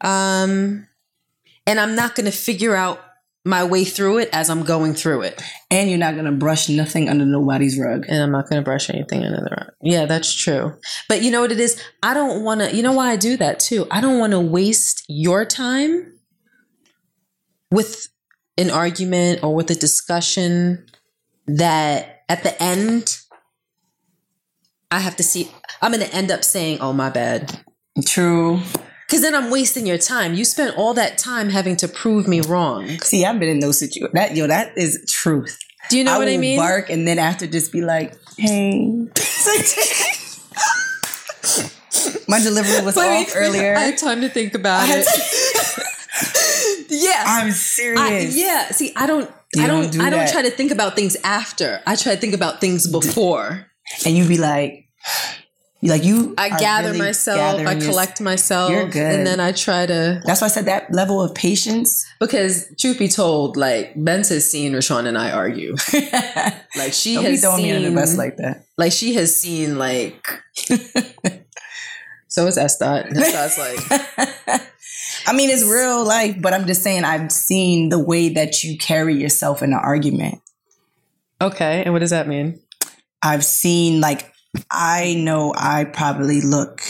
Um, 0.02 0.88
and 1.66 1.80
I'm 1.80 1.96
not 1.96 2.16
going 2.16 2.26
to 2.30 2.38
figure 2.38 2.76
out 2.76 3.00
my 3.46 3.64
way 3.64 3.84
through 3.86 4.18
it 4.20 4.30
as 4.34 4.50
I'm 4.50 4.64
going 4.64 4.94
through 4.94 5.22
it. 5.22 5.42
and 5.72 5.90
you're 5.90 5.98
not 5.98 6.16
gonna 6.16 6.32
brush 6.32 6.70
nothing 6.70 7.10
under 7.10 7.26
nobody's 7.26 7.80
rug. 7.80 8.06
And 8.08 8.22
I'm 8.22 8.32
not 8.32 8.48
going 8.50 8.62
to 8.62 8.64
brush 8.64 8.90
anything 8.90 9.24
under 9.24 9.38
the 9.42 9.50
rug. 9.50 9.70
Yeah, 9.82 10.06
that's 10.06 10.34
true. 10.34 10.78
But 11.10 11.24
you 11.24 11.32
know 11.32 11.42
what 11.42 11.52
it 11.52 11.60
is? 11.60 11.82
I 12.04 12.14
don't 12.14 12.44
want 12.44 12.62
to, 12.62 12.76
you 12.76 12.84
know 12.84 12.92
why 12.94 13.10
I 13.12 13.16
do 13.16 13.38
that 13.38 13.60
too? 13.60 13.88
I 13.92 14.02
don't 14.02 14.20
want 14.20 14.32
to 14.32 14.40
waste 14.40 15.04
your 15.08 15.46
time 15.46 16.20
with 17.74 18.08
an 18.58 18.70
argument 18.70 19.44
or 19.44 19.56
with 19.56 19.72
a 19.72 19.76
discussion 19.76 20.86
that 21.48 22.24
at 22.30 22.44
the 22.44 22.62
end, 22.62 23.18
I 24.92 25.00
have 25.00 25.16
to 25.16 25.24
see, 25.24 25.50
I'm 25.82 25.92
going 25.92 26.06
to 26.06 26.14
end 26.14 26.30
up 26.30 26.44
saying, 26.44 26.78
oh, 26.82 26.94
my 26.94 27.10
bad. 27.10 27.64
True. 28.06 28.60
Because 29.08 29.24
then 29.24 29.34
I'm 29.34 29.50
wasting 29.50 29.88
your 29.88 29.98
time. 29.98 30.36
You 30.36 30.46
spent 30.46 30.78
all 30.78 30.94
that 30.94 31.18
time 31.18 31.50
having 31.50 31.76
to 31.78 31.88
prove 31.88 32.28
me 32.28 32.42
wrong. 32.42 32.88
See, 33.00 33.26
I've 33.26 33.40
been 33.40 33.50
in 33.50 33.60
those 33.60 33.80
situations. 33.80 34.14
That 34.14 34.36
yo, 34.36 34.46
that 34.48 34.78
is 34.78 35.04
truth. 35.10 35.58
Do 35.90 35.98
you 35.98 36.04
know 36.04 36.18
what 36.18 36.28
I 36.28 36.38
mean? 36.38 36.58
Bark 36.58 36.90
and 36.90 37.08
then 37.08 37.20
after 37.20 37.46
just 37.46 37.72
be 37.72 37.82
like, 37.82 38.16
hey. 38.38 38.88
My 42.28 42.40
delivery 42.40 42.84
was 42.84 42.96
Wait, 42.96 43.28
off 43.28 43.34
earlier. 43.36 43.76
I 43.76 43.82
had 43.82 43.98
time 43.98 44.22
to 44.22 44.30
think 44.30 44.54
about 44.54 44.88
I 44.90 45.04
it. 45.06 45.06
yes. 47.02 47.26
I'm 47.28 47.52
serious. 47.52 48.00
I, 48.02 48.20
yeah. 48.40 48.68
See, 48.72 48.94
I 48.96 49.06
don't. 49.06 49.30
You 49.56 49.64
I 49.64 49.68
don't. 49.68 49.82
don't 49.84 49.92
do 49.92 50.02
I 50.02 50.10
don't 50.10 50.20
that. 50.20 50.32
try 50.32 50.42
to 50.42 50.50
think 50.52 50.72
about 50.72 50.96
things 50.96 51.16
after. 51.24 51.82
I 51.86 51.96
try 51.96 52.16
to 52.16 52.22
think 52.22 52.34
about 52.34 52.60
things 52.62 52.88
before. 52.88 53.68
And 54.06 54.18
you'd 54.18 54.28
be 54.30 54.38
like, 54.38 54.88
like 55.84 56.04
you. 56.04 56.34
I 56.38 56.50
gather 56.58 56.88
really 56.90 57.00
myself. 57.00 57.40
I 57.40 57.58
gathering 57.58 57.82
your- 57.82 57.90
collect 57.92 58.22
myself. 58.22 58.72
You're 58.72 58.88
good. 58.90 59.16
And 59.20 59.28
then 59.28 59.40
I 59.40 59.52
try 59.52 59.86
to. 59.86 60.22
That's 60.26 60.42
why 60.42 60.46
I 60.46 60.50
said 60.50 60.66
that 60.66 60.92
level 60.92 61.22
of 61.22 61.36
patience. 61.36 62.04
Because 62.20 62.66
truth 62.80 62.98
be 62.98 63.08
told, 63.10 63.58
like 63.58 63.94
Benz 63.96 64.30
has 64.30 64.50
seen 64.50 64.72
RaShaun 64.74 65.06
and 65.06 65.18
I 65.18 65.32
argue. 65.32 65.76
Like 66.76 66.92
she 66.94 67.14
Don't 67.14 67.26
be 67.26 67.32
has 67.32 67.42
throwing 67.42 67.58
seen. 67.58 67.66
me 67.68 67.76
under 67.76 67.90
the 67.92 67.96
bus 67.96 68.18
like 68.18 68.38
that. 68.38 68.66
like 68.80 68.92
she 68.92 69.14
has 69.14 69.36
seen 69.40 69.78
like. 69.78 70.26
so 72.28 72.48
is 72.48 72.58
Estat. 72.58 73.06
And 73.10 73.16
Estat's 73.18 73.58
like. 73.60 74.62
I 75.26 75.34
mean, 75.34 75.50
it's 75.50 75.64
real 75.64 76.06
life, 76.06 76.36
but 76.42 76.54
I'm 76.54 76.68
just 76.68 76.84
saying 76.84 77.04
I've 77.04 77.32
seen 77.32 77.90
the 77.90 78.00
way 78.00 78.30
that 78.30 78.64
you 78.64 78.78
carry 78.78 79.16
yourself 79.16 79.64
in 79.64 79.74
an 79.74 79.80
argument. 79.80 80.40
Okay, 81.42 81.84
and 81.84 81.94
what 81.94 82.00
does 82.00 82.12
that 82.12 82.28
mean? 82.28 82.60
I've 83.22 83.46
seen 83.46 84.02
like 84.02 84.32
I 84.70 85.16
know 85.16 85.54
I 85.56 85.86
probably 85.86 86.42
look 86.42 86.82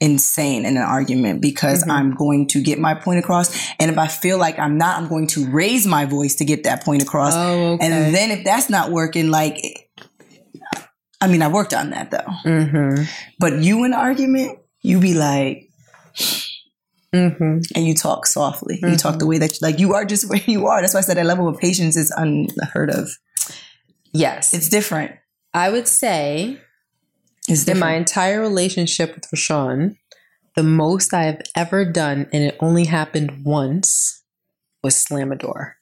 insane 0.00 0.64
in 0.64 0.76
an 0.76 0.82
argument 0.82 1.40
because 1.40 1.88
I'm 1.88 2.14
going 2.14 2.48
to 2.48 2.60
get 2.60 2.80
my 2.80 2.94
point 2.94 3.20
across. 3.20 3.56
And 3.78 3.88
if 3.88 3.98
I 3.98 4.08
feel 4.08 4.36
like 4.36 4.58
I'm 4.58 4.76
not, 4.76 5.00
I'm 5.00 5.08
going 5.08 5.28
to 5.28 5.48
raise 5.48 5.86
my 5.86 6.06
voice 6.06 6.34
to 6.36 6.44
get 6.44 6.64
that 6.64 6.84
point 6.84 7.02
across. 7.02 7.34
Oh, 7.36 7.74
okay. 7.74 7.86
And 7.86 8.12
then 8.12 8.32
if 8.32 8.44
that's 8.44 8.68
not 8.68 8.90
working, 8.90 9.30
like, 9.30 9.56
I 11.20 11.28
mean, 11.28 11.40
I 11.40 11.46
worked 11.46 11.72
on 11.72 11.90
that 11.90 12.10
though. 12.10 12.32
Mm-hmm. 12.44 13.04
But 13.38 13.58
you 13.58 13.84
in 13.84 13.92
an 13.92 13.98
argument, 13.98 14.58
you 14.80 14.98
be 14.98 15.14
like, 15.14 15.68
Mm-hmm. 17.14 17.58
and 17.74 17.86
you 17.86 17.94
talk 17.94 18.26
softly. 18.26 18.78
You 18.82 18.96
talk 18.96 19.18
the 19.18 19.26
way 19.26 19.36
that, 19.38 19.60
like, 19.60 19.78
you 19.78 19.92
are 19.94 20.04
just 20.04 20.28
where 20.30 20.40
you 20.46 20.66
are. 20.66 20.80
That's 20.80 20.94
why 20.94 20.98
I 21.00 21.02
said 21.02 21.18
that 21.18 21.26
level 21.26 21.46
of 21.46 21.58
patience 21.58 21.96
is 21.96 22.10
unheard 22.10 22.90
of. 22.90 23.10
Yes, 24.12 24.52
It's 24.54 24.68
different. 24.68 25.12
I 25.54 25.70
would 25.70 25.88
say 25.88 26.58
It's 27.48 27.68
in 27.68 27.78
my 27.78 27.94
entire 27.94 28.40
relationship 28.40 29.14
with 29.14 29.24
RaShaun, 29.30 29.96
the 30.56 30.62
most 30.62 31.12
I 31.14 31.24
have 31.24 31.42
ever 31.56 31.84
done, 31.84 32.28
and 32.32 32.42
it 32.44 32.56
only 32.60 32.84
happened 32.86 33.44
once, 33.44 34.22
was 34.82 34.96
slam 34.96 35.32
a 35.32 35.36
door. 35.36 35.76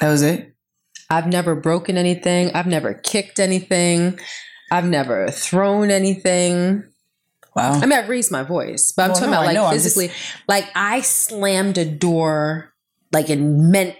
that 0.00 0.10
was 0.10 0.22
it. 0.22 0.54
I've 1.10 1.26
never 1.26 1.54
broken 1.54 1.96
anything. 1.96 2.50
I've 2.54 2.66
never 2.66 2.92
kicked 2.94 3.38
anything. 3.40 4.18
I've 4.70 4.84
never 4.84 5.30
thrown 5.30 5.90
anything. 5.90 6.84
Wow. 7.58 7.72
I 7.74 7.80
mean, 7.86 7.92
I've 7.92 8.08
raised 8.08 8.30
my 8.32 8.42
voice, 8.42 8.92
but 8.92 9.02
I'm 9.02 9.08
Well, 9.10 9.14
talking 9.16 9.30
no, 9.32 9.40
about 9.42 9.54
like 9.54 9.74
just- 9.74 9.84
physically. 9.96 10.14
Like 10.48 10.66
I 10.74 11.00
slammed 11.02 11.78
a 11.78 11.84
door, 11.84 12.72
like 13.12 13.28
and 13.28 13.70
meant 13.70 13.96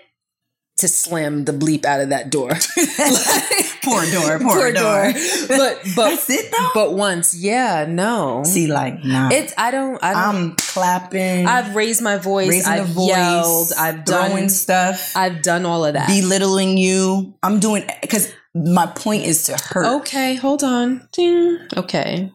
to 0.78 0.86
slam 0.86 1.44
the 1.44 1.52
bleep 1.52 1.84
out 1.84 2.00
of 2.00 2.10
that 2.10 2.30
door. 2.30 2.50
poor 3.82 4.04
door, 4.12 4.38
poor, 4.38 4.38
Poor 4.38 4.72
door. 4.72 5.12
but 5.48 5.80
but 5.96 6.10
That's 6.10 6.30
it 6.30 6.52
though. 6.52 6.70
but 6.74 6.92
once, 6.94 7.34
yeah, 7.34 7.84
no. 7.88 8.42
See, 8.44 8.68
like, 8.68 9.02
nah. 9.04 9.28
It's 9.32 9.52
I 9.58 9.70
don't 9.72 9.98
I 10.04 10.12
don't 10.12 10.36
I'm 10.36 10.56
clapping, 10.56 11.46
I've 11.48 11.74
raised 11.74 12.00
my 12.02 12.16
voice. 12.18 12.64
I've 12.66 12.86
the 12.88 12.94
voice, 12.94 13.08
yelled. 13.08 13.72
I've 13.78 14.06
throwing 14.06 14.36
done. 14.36 14.48
stuff, 14.50 15.12
I've 15.16 15.42
done 15.42 15.66
all 15.66 15.84
of 15.84 15.94
that. 15.94 16.06
belittling 16.08 16.76
you. 16.78 17.34
I'm 17.42 17.58
doing 17.58 17.84
because 18.00 18.32
my 18.54 18.86
point 18.86 19.24
is 19.24 19.44
to 19.44 19.56
hurt. 19.56 20.00
okay, 20.02 20.34
hold 20.36 20.62
on. 20.62 21.08
Ding. 21.12 21.58
Okay, 21.76 22.32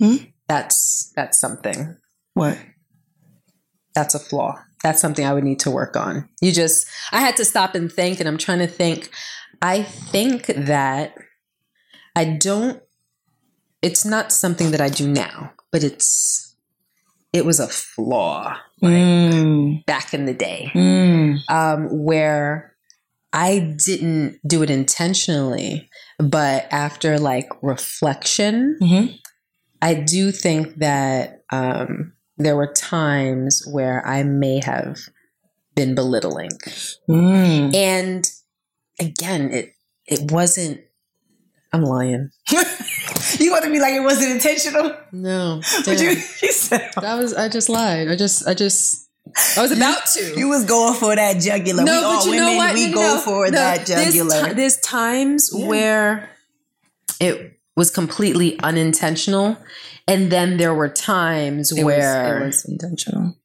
Hmm? 0.00 0.16
That's 0.48 1.12
that's 1.16 1.38
something. 1.40 1.96
What? 2.34 2.58
That's 3.94 4.14
a 4.14 4.18
flaw. 4.18 4.58
That's 4.82 5.00
something 5.00 5.24
I 5.24 5.32
would 5.32 5.44
need 5.44 5.60
to 5.60 5.70
work 5.70 5.96
on. 5.96 6.28
You 6.42 6.52
just 6.52 6.86
I 7.12 7.20
had 7.20 7.36
to 7.36 7.44
stop 7.44 7.74
and 7.74 7.90
think, 7.90 8.20
and 8.20 8.28
I'm 8.28 8.38
trying 8.38 8.58
to 8.58 8.66
think. 8.66 9.10
I 9.62 9.82
think 9.82 10.46
that 10.46 11.14
I 12.14 12.24
don't. 12.24 12.82
It's 13.82 14.04
not 14.04 14.32
something 14.32 14.70
that 14.72 14.80
I 14.80 14.88
do 14.88 15.08
now, 15.08 15.52
but 15.72 15.82
it's. 15.84 16.56
It 17.32 17.44
was 17.44 17.58
a 17.58 17.66
flaw 17.66 18.56
Mm, 18.82 19.84
back 19.86 20.12
in 20.12 20.26
the 20.26 20.34
day 20.34 20.70
mm, 20.74 21.38
um, 21.48 22.04
where 22.04 22.76
I 23.32 23.74
didn't 23.84 24.38
do 24.46 24.62
it 24.62 24.70
intentionally, 24.70 25.88
but 26.18 26.66
after 26.70 27.18
like 27.18 27.48
reflection, 27.62 28.76
mhm. 28.80 29.18
I 29.84 29.94
do 29.94 30.32
think 30.32 30.76
that 30.76 31.44
um, 31.52 32.12
there 32.38 32.56
were 32.56 32.72
times 32.72 33.62
where 33.70 34.06
I 34.06 34.22
may 34.22 34.60
have 34.64 34.96
been 35.74 35.94
belittling, 35.94 36.50
Mm. 37.08 37.74
and 37.74 38.30
again, 38.98 39.50
it 39.52 39.74
it 40.06 40.30
wasn't. 40.32 40.80
I'm 41.72 41.82
lying. 41.82 42.30
you 43.40 43.50
want 43.50 43.64
to 43.64 43.70
be 43.70 43.80
like 43.80 43.94
it 43.94 44.00
wasn't 44.02 44.30
intentional? 44.30 44.94
No, 45.12 45.60
But 45.84 46.00
you, 46.00 46.10
you 46.10 46.52
said 46.52 46.90
that 47.00 47.16
was. 47.18 47.34
I 47.34 47.48
just 47.48 47.68
lied. 47.68 48.08
I 48.08 48.16
just. 48.16 48.46
I 48.46 48.54
just. 48.54 49.08
I 49.56 49.62
was 49.62 49.72
about 49.72 50.06
to. 50.14 50.34
you 50.38 50.48
was 50.48 50.64
going 50.64 50.94
for 50.94 51.16
that 51.16 51.40
jugular. 51.40 51.82
No, 51.82 52.20
we 52.30 52.38
all 52.38 52.56
women, 52.58 52.74
we 52.74 52.86
No, 52.88 52.94
go 52.94 53.14
no, 53.16 53.20
for 53.20 53.46
no. 53.46 53.50
that 53.52 53.86
There's 53.86 54.14
jugular. 54.14 54.54
There's, 54.54 54.76
times 54.78 55.50
Yeah. 55.52 55.66
where 55.66 56.30
it 57.20 57.58
was 57.76 57.90
completely 57.90 58.58
unintentional, 58.60 59.56
and 60.06 60.30
then 60.30 60.56
there 60.58 60.74
were 60.74 60.88
times 60.88 61.72
It 61.72 61.76
was- 61.76 61.84
where 61.84 62.42
it 62.42 62.46
was 62.46 62.64
intentional. 62.64 63.36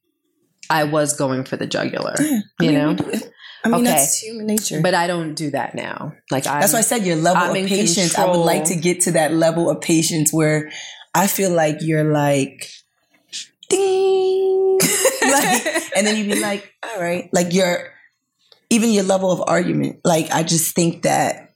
I 0.68 0.84
was 0.84 1.14
going 1.16 1.44
for 1.44 1.56
the 1.56 1.66
jugular. 1.66 2.14
Yeah, 2.20 2.38
You 2.60 2.70
mean, 2.70 2.74
know? 2.74 2.88
we 2.90 2.94
do 2.94 3.10
it. 3.10 3.32
I 3.64 3.68
mean, 3.68 3.80
Okay. 3.82 3.90
that's 3.90 4.18
human 4.18 4.46
nature. 4.46 4.80
But 4.80 4.94
I 4.94 5.06
don't 5.06 5.34
do 5.34 5.50
that 5.50 5.74
now. 5.74 6.12
Like 6.30 6.46
I. 6.46 6.60
That's 6.60 6.72
why 6.72 6.78
I 6.78 6.82
said 6.82 7.04
your 7.04 7.16
level 7.16 7.42
I'm 7.42 7.50
of 7.64 7.68
patience. 7.68 8.16
I 8.16 8.24
would 8.24 8.38
like 8.38 8.64
to 8.66 8.76
get 8.76 9.02
to 9.02 9.12
that 9.12 9.34
level 9.34 9.68
of 9.68 9.80
patience 9.82 10.32
where 10.32 10.70
I 11.14 11.26
feel 11.26 11.50
like 11.50 11.78
you're 11.80 12.04
like, 12.10 12.70
ding, 13.68 14.78
like, 15.22 15.66
and 15.96 16.06
then 16.06 16.16
you'd 16.16 16.32
be 16.32 16.40
like, 16.40 16.72
all 16.82 17.00
right, 17.02 17.28
like 17.32 17.52
your 17.52 17.88
even 18.70 18.90
your 18.92 19.04
level 19.04 19.30
of 19.30 19.42
argument. 19.46 20.00
Like 20.04 20.30
I 20.30 20.42
just 20.42 20.74
think 20.74 21.02
that 21.02 21.50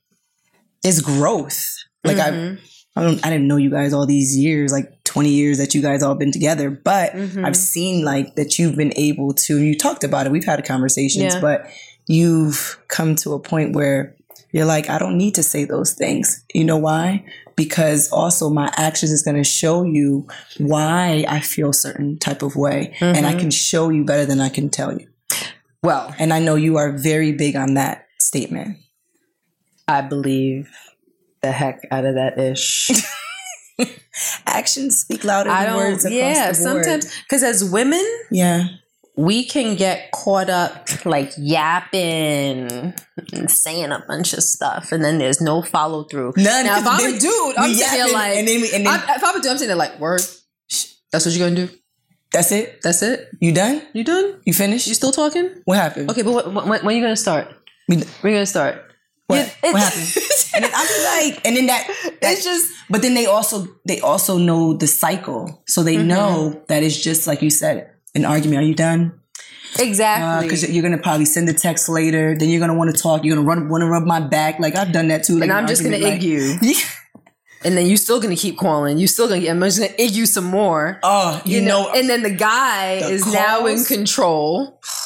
is 0.84 1.00
growth. 1.00 1.64
Like 2.04 2.16
Mhm. 2.18 2.58
I, 2.96 3.00
I 3.00 3.02
don't, 3.02 3.26
I 3.26 3.30
didn't 3.30 3.48
know 3.48 3.56
you 3.56 3.70
guys 3.70 3.92
all 3.92 4.06
these 4.06 4.36
years, 4.36 4.70
like 4.72 5.02
twenty 5.04 5.30
years 5.30 5.58
that 5.58 5.74
you 5.74 5.82
guys 5.82 6.02
all 6.02 6.14
been 6.14 6.30
together, 6.32 6.70
but 6.70 7.12
Mhm. 7.12 7.44
I've 7.44 7.56
seen 7.56 8.04
like 8.04 8.36
that 8.36 8.58
you've 8.58 8.76
been 8.76 8.92
able 8.96 9.32
to. 9.34 9.58
You 9.60 9.76
talked 9.76 10.04
about 10.04 10.26
it. 10.26 10.32
We've 10.32 10.44
had 10.44 10.64
conversations, 10.64 11.34
Yeah. 11.34 11.40
but 11.40 11.66
you've 12.06 12.78
come 12.88 13.16
to 13.16 13.32
a 13.32 13.40
point 13.40 13.74
where 13.74 14.14
you're 14.52 14.64
like, 14.66 14.88
I 14.88 14.98
don't 14.98 15.16
need 15.18 15.34
to 15.36 15.42
say 15.42 15.64
those 15.64 15.94
things. 15.94 16.44
You 16.54 16.64
know 16.64 16.76
why? 16.76 17.24
Because 17.56 18.08
also 18.12 18.50
my 18.50 18.70
actions 18.76 19.10
is 19.10 19.22
going 19.22 19.36
to 19.36 19.44
show 19.44 19.84
you 19.84 20.26
why 20.58 21.24
I 21.28 21.40
feel 21.40 21.72
certain 21.72 22.18
type 22.18 22.42
of 22.42 22.54
way, 22.54 22.94
and 23.00 23.26
I 23.26 23.34
Mhm. 23.34 23.40
can 23.40 23.50
show 23.50 23.90
you 23.90 24.04
better 24.04 24.26
than 24.26 24.40
I 24.40 24.48
can 24.50 24.68
tell 24.70 24.92
you. 24.92 25.06
well, 25.82 26.14
And 26.18 26.32
I 26.32 26.38
know 26.38 26.54
you 26.54 26.76
are 26.78 26.92
very 26.96 27.32
big 27.32 27.56
on 27.56 27.74
that 27.74 28.06
statement. 28.18 28.78
I 29.86 30.00
believe 30.00 30.68
the 31.44 31.52
heck 31.52 31.80
out 31.90 32.04
of 32.06 32.14
that 32.14 32.38
ish. 32.38 32.90
Actions 34.46 34.98
speak 35.00 35.24
louder 35.24 35.50
I 35.50 35.64
than 35.64 35.72
don't. 35.72 35.76
words. 35.82 36.04
Across 36.04 36.12
yeah, 36.18 36.52
the 36.52 36.58
board. 36.64 36.84
sometimes 36.84 37.22
because 37.24 37.42
as 37.42 37.64
women, 37.68 38.04
yeah. 38.30 38.68
we 39.16 39.44
can 39.44 39.74
get 39.76 40.10
caught 40.12 40.48
up 40.48 40.88
like 41.04 41.32
yapping 41.36 42.94
and 43.32 43.50
saying 43.50 43.90
a 43.90 44.04
bunch 44.06 44.32
of 44.32 44.42
stuff, 44.44 44.92
and 44.92 45.04
then 45.04 45.18
there's 45.18 45.40
no 45.40 45.60
follow 45.62 46.04
through. 46.04 46.32
None. 46.36 46.64
Now, 46.66 46.78
if 46.78 46.86
I'm 46.86 46.98
Then 47.00 47.14
a 47.14 47.18
dude, 47.18 47.56
I'm 47.56 47.68
we 47.70 47.74
sitting 47.74 47.98
there 47.98 48.12
like, 48.12 48.36
and 48.36 48.46
then, 48.48 48.60
we- 48.60 48.72
and 48.72 48.86
then 48.86 49.00
I'm, 49.00 49.16
if 49.16 49.24
I'm 49.24 49.36
a 49.36 49.42
dude, 49.42 49.50
I'm 49.50 49.58
sitting 49.58 49.68
there 49.68 49.76
like, 49.76 49.98
word. 49.98 50.20
That's 51.12 51.26
what 51.26 51.34
you're 51.34 51.48
gonna 51.48 51.66
do. 51.66 51.74
that's 52.32 52.50
it. 52.52 52.80
That's 52.82 53.02
it. 53.02 53.28
You 53.40 53.52
done? 53.52 53.82
You 53.92 54.04
done? 54.04 54.40
You 54.44 54.52
finished? 54.52 54.86
You 54.86 54.94
still 54.94 55.12
talking? 55.12 55.50
what 55.64 55.76
happened? 55.78 56.10
Okay, 56.10 56.22
but 56.22 56.32
what, 56.32 56.46
when, 56.52 56.66
when 56.66 56.86
are 56.86 56.92
you 56.92 57.02
gonna 57.02 57.16
start? 57.16 57.48
We- 57.88 57.96
When 57.96 58.06
are 58.24 58.28
you 58.30 58.36
gonna 58.36 58.46
start? 58.46 58.93
What, 59.26 59.56
Yeah, 59.62 59.72
what 59.72 59.82
happened? 59.82 60.16
And 60.54 60.64
then 60.64 60.70
I'm 60.72 61.30
like, 61.32 61.40
and 61.44 61.56
then 61.56 61.66
that, 61.66 61.88
that 62.22 62.32
It's 62.34 62.44
just 62.44 62.70
but 62.88 63.02
then 63.02 63.14
they 63.14 63.26
also 63.26 63.66
they 63.84 63.98
also 64.00 64.38
know 64.38 64.74
the 64.74 64.86
cycle, 64.86 65.62
so 65.66 65.82
they 65.82 65.96
Mm-hmm. 65.96 66.06
know 66.08 66.62
that 66.68 66.82
it's 66.84 66.96
just 67.00 67.26
like 67.26 67.42
you 67.42 67.50
said, 67.50 67.90
an 68.14 68.24
argument. 68.24 68.62
Are 68.62 68.66
you 68.66 68.74
done? 68.74 69.18
exactly. 69.80 70.46
Because 70.46 70.70
you're 70.70 70.82
gonna 70.82 71.02
probably 71.02 71.24
send 71.24 71.48
a 71.48 71.52
text 71.52 71.88
later. 71.88 72.36
Then 72.38 72.50
you're 72.50 72.60
gonna 72.60 72.74
want 72.76 72.94
to 72.94 73.02
talk. 73.02 73.24
You're 73.24 73.34
gonna 73.34 73.46
run 73.48 73.68
want 73.68 73.82
to 73.82 73.88
rub 73.88 74.04
my 74.04 74.20
back. 74.20 74.60
Like 74.60 74.76
I've 74.76 74.92
done 74.92 75.08
that 75.08 75.24
too. 75.24 75.34
Like 75.34 75.48
and 75.48 75.52
I'm 75.52 75.66
just 75.66 75.82
gonna 75.82 75.96
argument, 75.96 76.16
egg 76.16 76.22
you, 76.22 76.58
and 77.64 77.76
then 77.76 77.86
you're 77.86 77.96
still 77.96 78.20
gonna 78.20 78.36
keep 78.36 78.56
calling. 78.56 78.98
You're 78.98 79.08
still 79.08 79.26
gonna 79.26 79.40
get. 79.40 79.50
I'm 79.50 79.60
just 79.62 79.80
gonna 79.80 79.94
egg 79.98 80.12
you 80.12 80.26
some 80.26 80.44
more. 80.44 81.00
Oh, 81.02 81.42
you, 81.44 81.62
know, 81.62 81.90
and 81.92 82.08
then 82.08 82.22
the 82.22 82.30
guy 82.30 83.00
the 83.00 83.08
is 83.08 83.26
now 83.32 83.66
in 83.66 83.82
control. 83.84 84.78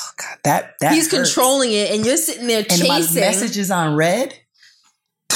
God, 0.48 0.62
that 0.62 0.74
that 0.80 0.92
He's 0.92 1.10
hurts. 1.12 1.32
controlling 1.34 1.72
it, 1.72 1.90
and 1.92 2.04
you're 2.06 2.16
sitting 2.16 2.46
there 2.46 2.64
And 2.68 2.88
my 2.88 3.00
chasing. 3.00 3.20
messages 3.20 3.70
on 3.70 3.94
read. 3.94 4.34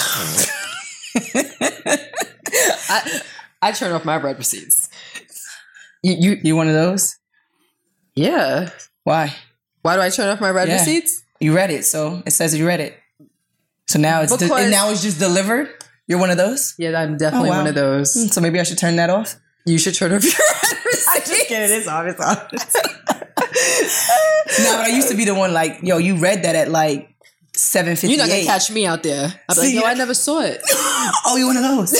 I, 2.88 3.20
I 3.60 3.72
turn 3.72 3.92
off 3.92 4.04
my 4.04 4.16
read 4.16 4.38
receipts. 4.38 4.88
You, 6.02 6.14
you, 6.18 6.40
You 6.42 6.56
one 6.56 6.68
of 6.68 6.74
those? 6.74 7.16
yeah. 8.14 8.70
Why? 9.04 9.34
Why 9.82 9.96
do 9.96 10.02
I 10.02 10.10
turn 10.10 10.28
off 10.28 10.40
my 10.40 10.50
read 10.50 10.68
Yeah. 10.68 10.74
receipts? 10.78 11.22
You 11.40 11.54
read 11.56 11.70
it, 11.70 11.84
so 11.84 12.22
it 12.24 12.30
says 12.30 12.56
you 12.56 12.66
read 12.66 12.78
it. 12.80 12.96
So 13.88 13.98
now 13.98 14.22
it's 14.22 14.36
de- 14.36 14.52
and 14.54 14.70
now 14.70 14.90
it's 14.90 15.02
just 15.02 15.18
delivered. 15.18 15.68
You're 16.06 16.20
one 16.20 16.30
of 16.30 16.36
those. 16.36 16.74
Yeah, 16.78 17.00
I'm 17.00 17.16
definitely 17.16 17.48
Oh, 17.48 17.52
wow. 17.52 17.58
one 17.58 17.66
of 17.66 17.74
those. 17.74 18.14
Hmm, 18.14 18.28
So 18.28 18.40
maybe 18.40 18.60
I 18.60 18.62
should 18.62 18.78
turn 18.78 18.96
that 18.96 19.10
off. 19.10 19.34
You 19.66 19.78
should 19.78 19.94
turn 19.94 20.12
off 20.12 20.22
your 20.24 20.32
read 20.92 21.04
I 21.08 21.14
receipts. 21.18 21.28
just 21.30 21.48
kidding. 21.48 21.76
It's 21.78 21.88
obvious. 21.88 22.16
obvious. 22.20 22.74
no, 24.58 24.76
but 24.76 24.86
I 24.86 24.88
used 24.94 25.08
to 25.08 25.16
be 25.16 25.24
the 25.24 25.34
one 25.34 25.52
like, 25.52 25.80
yo, 25.82 25.98
you 25.98 26.16
read 26.16 26.42
that 26.44 26.54
at 26.56 26.70
like 26.70 27.08
seven 27.54 27.96
fifty. 27.96 28.08
You're 28.14 28.18
not 28.18 28.28
gonna 28.28 28.44
catch 28.44 28.70
me 28.70 28.86
out 28.86 29.02
there. 29.02 29.24
I'm 29.48 29.56
like, 29.56 29.66
See, 29.66 29.74
yo, 29.74 29.82
I 29.82 29.94
never 29.94 30.14
saw 30.14 30.40
it. 30.40 30.60
Oh, 31.26 31.36
you 31.36 31.46
one 31.48 31.56
of 31.56 31.62
those? 31.62 31.92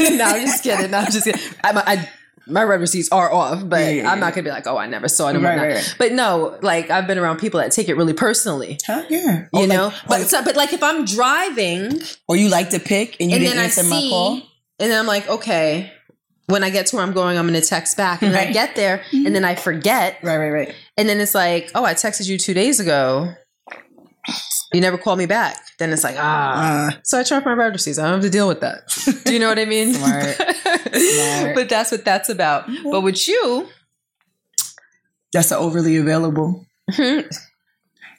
no, 0.00 0.24
I'm 0.24 0.42
just 0.42 0.62
kidding. 0.62 0.90
No, 0.90 0.98
I'm 0.98 1.10
just 1.10 1.24
kidding. 1.24 1.40
I, 1.64 1.72
I, 1.96 2.08
my 2.46 2.62
read 2.62 2.80
receipts 2.80 3.08
are 3.10 3.32
off, 3.32 3.66
but 3.68 3.80
Yeah, 3.80 3.88
yeah, 3.90 4.10
I'm 4.12 4.20
not 4.20 4.34
gonna 4.34 4.42
be 4.44 4.50
like, 4.50 4.66
oh, 4.66 4.76
I 4.76 4.86
never 4.86 5.08
saw 5.08 5.28
it. 5.28 5.34
And 5.36 5.42
Right, 5.44 5.52
whatnot. 5.56 5.66
right, 5.68 5.74
right. 5.76 5.94
But 5.98 6.12
no, 6.12 6.58
like 6.62 6.90
I've 6.90 7.06
been 7.06 7.16
around 7.18 7.38
people 7.38 7.58
that 7.60 7.72
take 7.72 7.88
it 7.88 7.94
really 7.94 8.12
personally. 8.12 8.78
Huh? 8.86 9.02
Yeah. 9.08 9.20
You 9.42 9.48
Or 9.54 9.60
like- 9.60 9.68
know, 9.68 9.90
oh, 9.94 10.00
but 10.08 10.20
like- 10.20 10.28
so, 10.28 10.44
but 10.44 10.56
like 10.56 10.72
if 10.74 10.82
I'm 10.82 11.04
driving 11.06 12.00
or 12.28 12.36
you 12.36 12.48
like 12.50 12.70
to 12.70 12.80
pick 12.80 13.16
and 13.20 13.30
you 13.30 13.36
and 13.36 13.44
didn't 13.44 13.56
then 13.56 13.62
I 13.62 13.64
answer 13.64 13.82
my 13.84 14.06
call. 14.10 14.34
and 14.78 14.90
then 14.90 14.98
I'm 14.98 15.06
like, 15.06 15.28
okay, 15.28 15.92
when 16.50 16.62
I 16.64 16.70
get 16.70 16.86
to 16.88 16.96
where 16.96 17.04
I'm 17.04 17.12
going, 17.12 17.38
I'm 17.38 17.46
going 17.48 17.60
to 17.60 17.66
text 17.66 17.96
back, 17.96 18.22
and 18.22 18.34
then 18.34 18.48
I 18.48 18.52
get 18.52 18.76
there, 18.76 19.02
and 19.12 19.34
then 19.34 19.44
I 19.44 19.54
forget, 19.54 20.18
Right, 20.22 20.36
right, 20.36 20.50
right. 20.50 20.74
and 20.96 21.08
then 21.08 21.20
it's 21.20 21.34
like, 21.34 21.70
oh, 21.74 21.84
I 21.84 21.94
texted 21.94 22.28
you 22.28 22.36
two 22.38 22.54
days 22.54 22.80
ago. 22.80 23.32
You 24.72 24.80
never 24.80 24.98
called 24.98 25.18
me 25.18 25.26
back. 25.26 25.56
Then 25.78 25.92
it's 25.92 26.04
like, 26.04 26.14
ah. 26.18 26.88
Uh, 26.88 26.90
So 27.02 27.18
I 27.18 27.24
turn 27.24 27.38
off 27.38 27.44
my 27.46 27.52
receipts. 27.52 27.98
I 27.98 28.02
don't 28.04 28.12
have 28.14 28.22
to 28.22 28.30
deal 28.30 28.46
with 28.46 28.60
that. 28.60 28.86
Do 29.24 29.32
you 29.32 29.40
know 29.40 29.48
what 29.48 29.58
I 29.58 29.64
mean? 29.64 29.94
Smart. 29.94 30.24
Smart. 30.94 31.54
but 31.56 31.68
that's 31.68 31.90
what 31.90 32.04
that's 32.04 32.28
about. 32.28 32.68
But 32.84 33.00
with 33.00 33.26
you, 33.26 33.66
that's 35.32 35.50
overly 35.52 35.96
available. 35.96 36.66
Mhm. 36.92 37.28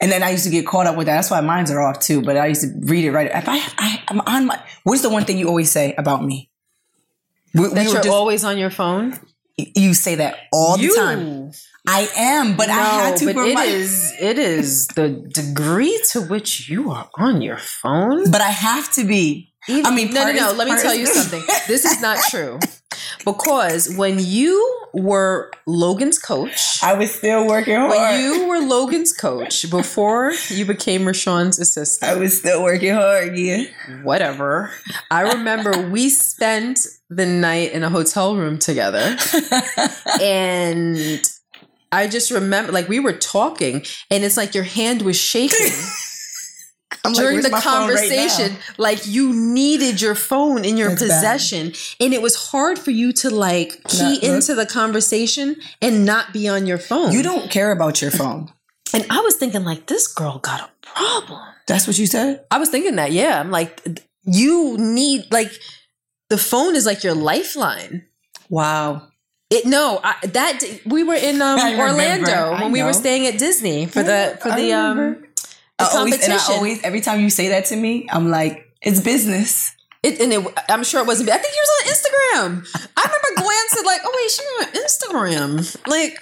And 0.02 0.12
then 0.12 0.24
I 0.24 0.32
used 0.32 0.44
to 0.46 0.50
get 0.50 0.66
caught 0.66 0.88
up 0.88 0.98
with 0.98 1.06
that. 1.08 1.16
That's 1.16 1.32
why 1.32 1.40
mines 1.42 1.72
are 1.72 1.80
off 1.80 2.00
too. 2.00 2.22
But 2.22 2.36
I 2.36 2.48
used 2.48 2.62
to 2.64 2.72
read 2.82 3.06
it 3.06 3.12
right. 3.12 3.30
If 3.34 3.48
I, 3.48 3.60
I 3.78 4.04
I'm 4.10 4.20
on 4.22 4.46
my. 4.48 4.62
What's 4.84 5.04
the 5.04 5.10
one 5.10 5.24
thing 5.24 5.38
you 5.38 5.48
always 5.48 5.72
say 5.72 5.94
about 5.98 6.24
me? 6.26 6.50
We, 7.54 7.62
we 7.62 7.68
that 7.70 7.76
were 7.76 7.82
you're 7.84 7.93
just- 7.95 8.10
always 8.10 8.43
on 8.43 8.58
your 8.58 8.70
phone. 8.72 9.20
you 9.58 9.93
say 9.93 10.16
that 10.16 10.38
all 10.52 10.78
you. 10.78 10.95
the 10.95 11.02
time. 11.02 11.52
I 11.88 12.08
am, 12.16 12.56
but 12.56 12.70
I 12.70 12.74
had 12.80 13.18
to 13.18 13.26
but 13.26 13.36
for 13.36 13.43
it 13.43 13.58
is 13.58 14.14
it 14.20 14.38
is 14.38 14.88
the 14.88 15.10
degree 15.10 15.99
to 16.12 16.22
which 16.22 16.70
you 16.70 16.91
are 16.91 17.10
on 17.18 17.41
your 17.41 17.58
phone. 17.58 18.30
But 18.32 18.41
I 18.41 18.49
have 18.49 18.91
to 18.93 19.04
be. 19.04 19.51
Even- 19.68 19.86
I 19.86 19.95
mean, 19.95 20.14
no, 20.14 20.26
no, 20.26 20.32
no. 20.32 20.51
Let 20.53 20.68
me 20.68 20.76
tell 20.82 20.95
you 20.95 21.05
something. 21.05 21.43
This 21.68 21.86
is 21.86 22.01
not 22.01 22.18
true. 22.30 22.59
Because 23.24 23.95
when 23.95 24.18
you 24.20 24.57
were 24.93 25.51
Logan's 25.68 26.18
coach, 26.20 26.82
I 26.84 26.93
was 26.95 27.14
still 27.14 27.47
working 27.47 27.76
hard. 27.76 27.91
when 27.91 28.22
you 28.22 28.47
were 28.47 28.59
Logan's 28.59 29.14
coach 29.14 29.70
before 29.70 30.34
you 30.49 30.66
became 30.66 31.03
RaShaun's 31.05 31.59
assistant, 31.59 32.12
I 32.12 32.16
was 32.16 32.38
still 32.39 32.64
working 32.64 32.93
hard. 32.95 33.38
Yeah. 33.38 33.66
whatever. 34.03 34.72
I 35.12 35.22
remember 35.34 35.89
we 35.89 36.09
spent 36.09 36.80
the 37.09 37.26
night 37.28 37.72
in 37.74 37.84
a 37.84 37.89
hotel 37.89 38.36
room 38.36 38.57
together, 38.57 39.16
and 40.22 41.22
I 41.91 42.07
just 42.07 42.32
remember 42.32 42.72
like 42.72 42.89
we 42.89 42.99
were 42.99 43.14
talking, 43.14 43.84
and 44.09 44.24
it's 44.24 44.38
like 44.38 44.55
your 44.55 44.64
hand 44.64 45.03
was 45.03 45.18
shaking. 45.18 45.72
I'm 47.06 47.14
during 47.14 47.36
"Where's 47.36 47.46
the 47.46 47.52
phone 47.52 47.89
right 47.89 47.98
conversation, 47.98 48.58
like 48.78 49.06
you 49.08 49.34
needed 49.34 50.02
your 50.02 50.16
phone 50.16 50.66
in 50.66 50.78
your 50.78 50.89
That's 50.89 51.02
bad. 51.02 51.08
possession, 51.08 51.74
and 52.00 52.14
it 52.14 52.22
was 52.22 52.36
hard 52.52 52.78
for 52.78 52.92
you 52.92 53.12
to 53.14 53.30
like 53.30 53.84
key 53.88 54.14
Not 54.14 54.24
into 54.24 54.56
the 54.56 54.66
conversation 54.66 55.56
and 55.82 56.06
not 56.06 56.34
be 56.34 56.48
on 56.48 56.68
your 56.68 56.78
phone. 56.78 57.12
you 57.12 57.24
don't 57.24 57.50
care 57.50 57.72
about 57.72 58.02
your 58.02 58.12
phone. 58.12 58.52
And 58.94 59.06
I 59.10 59.22
was 59.22 59.36
thinking, 59.36 59.64
like, 59.64 59.86
this 59.88 60.08
girl 60.08 60.39
got 60.39 60.60
a 60.62 60.70
problem. 60.86 61.39
That's 61.66 61.88
what 61.88 61.98
you 61.98 62.06
said. 62.08 62.44
I 62.52 62.58
was 62.60 62.70
thinking 62.70 62.98
that, 62.98 63.14
yeah. 63.14 63.39
I'm 63.39 63.50
like, 63.52 63.82
you 64.24 64.78
need 64.78 65.32
like 65.32 65.52
the 66.30 66.38
phone 66.38 66.76
is 66.76 66.86
like 66.86 67.04
your 67.04 67.14
lifeline. 67.16 68.06
Wow. 68.50 69.08
It 69.50 69.66
no, 69.66 70.00
I, 70.04 70.16
that 70.28 70.60
we 70.86 71.04
were 71.04 71.16
in 71.16 71.42
um, 71.42 71.60
Orlando 71.80 72.54
when 72.62 72.72
we 72.72 72.84
were 72.84 72.94
staying 72.94 73.28
at 73.28 73.38
Disney 73.38 73.86
for 73.86 74.04
the 74.04 74.38
for 74.42 74.50
the 74.52 74.74
um 74.74 75.24
I 75.82 75.98
always, 75.98 76.24
and 76.24 76.34
I 76.34 76.40
always, 76.50 76.82
every 76.84 77.02
time 77.02 77.20
you 77.22 77.30
say 77.30 77.50
that 77.50 77.66
to 77.66 77.76
me, 77.76 78.08
I'm 78.12 78.30
like, 78.30 78.68
it's 78.82 79.00
business. 79.00 79.74
It, 80.04 80.20
and 80.20 80.34
it, 80.34 80.54
I'm 80.70 80.84
sure 80.84 81.02
it 81.02 81.08
wasn't. 81.08 81.30
I 81.30 81.38
think 81.38 81.54
he 81.54 81.60
was 81.60 81.72
on 81.78 81.94
Instagram. 81.94 82.90
I 82.98 83.04
remember 83.06 83.42
glancing 83.44 83.86
like, 83.86 84.02
oh 84.04 84.12
wait, 84.16 84.32
she's 84.32 85.14
on 85.14 85.20
Instagram. 85.70 85.88
Like 85.88 86.18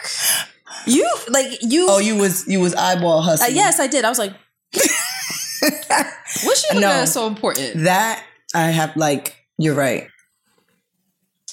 you, 0.86 1.10
like 1.30 1.60
you. 1.62 1.88
Oh, 1.90 2.00
you 2.00 2.18
was 2.18 2.46
you 2.48 2.60
was 2.60 2.76
eyeball 2.76 3.20
uh, 3.20 3.22
hustling. 3.22 3.56
yes, 3.56 3.80
I 3.80 3.88
did. 3.88 4.04
I 4.04 4.10
was 4.10 4.20
like, 4.20 4.34
what's 4.74 6.62
she 6.62 6.68
looking 6.76 6.82
No. 6.82 6.90
at 6.90 7.06
so 7.06 7.28
important? 7.28 7.84
that 7.84 8.24
I 8.54 8.64
have 8.72 8.96
like. 8.98 9.36
You're 9.58 9.76
right. 9.76 10.08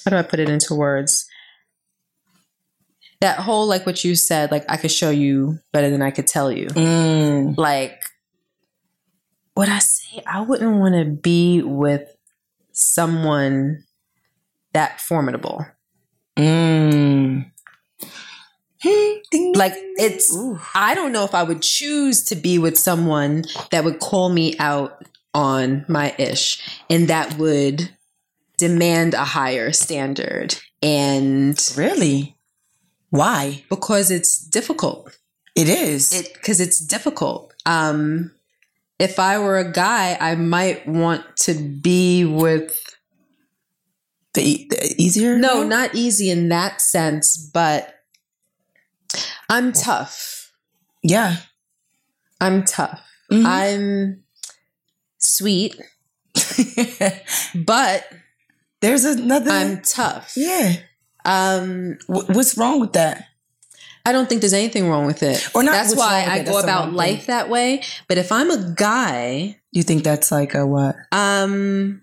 How 0.05 0.11
do 0.11 0.17
I 0.17 0.21
put 0.21 0.39
it 0.39 0.49
into 0.49 0.73
words? 0.75 1.27
That 3.21 3.39
whole 3.39 3.65
like 3.65 3.85
what 3.85 4.03
you 4.03 4.15
said, 4.15 4.51
like 4.51 4.65
I 4.69 4.77
could 4.77 4.91
show 4.91 5.09
you 5.09 5.59
better 5.73 5.89
than 5.89 6.01
I 6.01 6.11
could 6.11 6.27
tell 6.27 6.51
you. 6.51 6.67
Mm. 6.67 7.57
Like 7.57 8.03
what 9.55 9.69
I 9.69 9.79
say, 9.79 10.21
I 10.27 10.41
wouldn't 10.41 10.77
want 10.77 10.93
to 10.95 11.05
be 11.05 11.63
with 11.63 12.15
someone 12.73 13.83
that 14.73 15.01
formidable. 15.01 15.65
Mm. 16.37 17.51
Like 19.55 19.73
it's 19.97 20.35
Ooh. 20.35 20.59
I 20.75 20.93
don't 20.93 21.11
know 21.11 21.23
if 21.23 21.33
I 21.33 21.41
would 21.41 21.63
choose 21.63 22.23
to 22.25 22.35
be 22.35 22.59
with 22.59 22.77
someone 22.77 23.45
that 23.71 23.83
would 23.83 23.99
call 23.99 24.29
me 24.29 24.55
out 24.59 25.03
on 25.33 25.85
my 25.87 26.13
ish 26.19 26.61
and 26.89 27.07
that 27.07 27.37
would 27.37 27.89
demand 28.57 29.15
a 29.15 29.25
higher 29.25 29.71
standard 29.71 30.55
and 30.83 31.59
really. 31.75 32.36
Why? 33.09 33.63
because 33.69 34.11
it's 34.11 34.37
difficult. 34.39 35.17
It 35.55 35.69
is. 35.69 36.13
It 36.13 36.33
because 36.33 36.59
it's 36.59 36.79
difficult. 36.79 37.53
Um 37.65 38.31
if 38.99 39.19
I 39.19 39.37
were 39.37 39.57
a 39.59 39.71
guy, 39.71 40.17
I 40.19 40.35
might 40.35 40.87
want 40.87 41.23
to 41.41 41.53
be 41.53 42.25
with 42.25 42.83
the, 44.33 44.41
e- 44.41 44.67
the 44.69 44.93
easier. 44.97 45.37
no, 45.37 45.63
not 45.63 45.93
easy 45.95 46.29
in 46.31 46.49
that 46.49 46.81
sense, 46.81 47.37
but 47.53 47.93
I'm 49.49 49.71
tough. 49.71 50.51
Yeah. 51.03 51.37
I'm 52.41 52.63
tough. 52.65 52.99
Mhm. 53.31 53.45
I'm 53.45 54.23
sweet, 55.19 55.79
but 57.55 58.05
There's 58.81 59.05
another. 59.05 59.51
I'm 59.51 59.81
tough. 59.81 60.33
yeah. 60.35 60.77
Um, 61.27 61.97
Wh- 62.07 62.29
what's 62.29 62.57
wrong 62.57 62.79
with 62.79 62.93
that? 62.93 63.25
I 64.05 64.13
don't 64.13 64.29
think 64.29 64.39
there's 64.41 64.53
anything 64.53 64.89
wrong 64.89 65.05
with 65.05 65.21
it. 65.21 65.49
Or 65.53 65.61
not 65.63 65.73
That's 65.73 65.93
why 65.95 66.25
I 66.27 66.41
go 66.43 66.57
about 66.59 66.93
life 66.93 67.25
thing. 67.25 67.27
that 67.27 67.49
way. 67.49 67.83
But 68.07 68.17
if 68.17 68.31
I'm 68.31 68.49
a 68.49 68.73
guy, 68.75 69.59
You 69.71 69.83
think 69.83 70.03
that's 70.05 70.31
like 70.31 70.53
a 70.55 70.65
what? 70.65 70.95
um, 71.11 72.01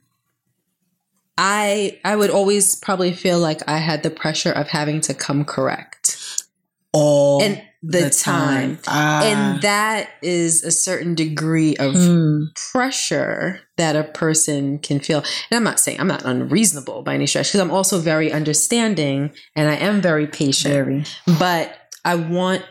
I 1.38 1.98
I 2.04 2.14
would 2.14 2.30
always 2.30 2.76
probably 2.76 3.12
feel 3.12 3.38
like 3.40 3.60
I 3.68 3.78
had 3.78 4.02
the 4.02 4.10
pressure 4.10 4.52
of 4.52 4.68
having 4.68 5.00
to 5.02 5.14
come 5.14 5.44
correct 5.44 6.44
All 6.92 7.42
and 7.42 7.60
the, 7.86 8.10
time. 8.10 8.78
Ah. 8.86 9.22
And 9.24 9.62
that 9.62 10.10
is 10.22 10.62
a 10.62 10.70
certain 10.70 11.14
degree 11.14 11.76
of 11.76 11.94
Hmm. 11.94 12.44
pressure 12.72 13.60
that 13.76 13.96
a 13.96 14.04
person 14.04 14.78
can 14.78 15.00
feel. 15.00 15.18
And 15.18 15.56
I'm 15.56 15.64
not 15.64 15.80
saying 15.80 16.00
I'm 16.00 16.06
not 16.08 16.24
unreasonable 16.24 17.02
by 17.02 17.14
any 17.14 17.26
stretch 17.26 17.48
because 17.48 17.60
I'm 17.60 17.70
also 17.70 17.98
very 18.00 18.32
understanding 18.32 19.32
and 19.54 19.68
I 19.68 19.74
am 19.76 20.00
very 20.00 20.26
patient. 20.26 20.72
Very. 20.72 21.04
But 21.38 21.76
I 22.04 22.14
want 22.14 22.62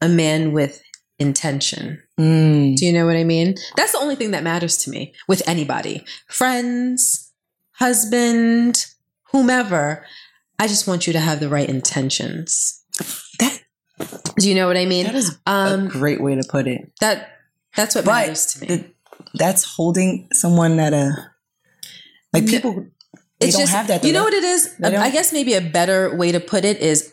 a 0.00 0.08
man 0.08 0.52
with 0.52 0.82
intention. 1.18 2.02
Mm. 2.18 2.76
Do 2.76 2.86
you 2.86 2.92
know 2.92 3.06
what 3.06 3.16
I 3.16 3.24
mean? 3.24 3.54
That's 3.76 3.92
the 3.92 3.98
only 3.98 4.14
thing 4.16 4.30
that 4.30 4.42
matters 4.42 4.76
to 4.78 4.90
me 4.90 5.14
with 5.28 5.46
anybody 5.46 6.04
friends, 6.28 7.30
husband, 7.72 8.86
whomever. 9.30 10.04
I 10.58 10.66
just 10.66 10.86
want 10.86 11.06
you 11.06 11.12
to 11.12 11.20
have 11.20 11.40
the 11.40 11.48
right 11.48 11.68
intentions. 11.68 12.79
That 14.00 14.34
Do 14.38 14.48
you 14.48 14.54
know 14.54 14.66
what 14.66 14.76
I 14.76 14.86
mean? 14.86 15.06
that 15.06 15.14
is 15.14 15.38
um, 15.46 15.86
a 15.86 15.88
great 15.88 16.20
way 16.20 16.34
to 16.34 16.42
put 16.48 16.66
it. 16.66 16.92
that 17.00 17.28
that's 17.76 17.94
what 17.94 18.04
But 18.04 18.12
matters 18.26 18.46
to 18.54 18.60
me. 18.60 18.66
the- 18.66 18.90
that's 19.34 19.64
holding 19.76 20.28
someone 20.32 20.80
at 20.80 20.92
a 20.92 21.30
like 22.32 22.44
No, 22.44 22.50
people. 22.50 22.86
They 23.38 23.46
it's 23.48 23.56
don't 23.56 23.62
just 23.62 23.72
have 23.72 23.86
that. 23.88 24.02
you 24.04 24.12
know 24.12 24.24
what 24.24 24.34
it 24.34 24.42
is. 24.44 24.74
I 24.82 25.10
guess 25.10 25.32
maybe 25.32 25.54
a 25.54 25.60
better 25.60 26.14
way 26.16 26.32
to 26.32 26.40
put 26.40 26.64
it 26.64 26.78
is 26.78 27.12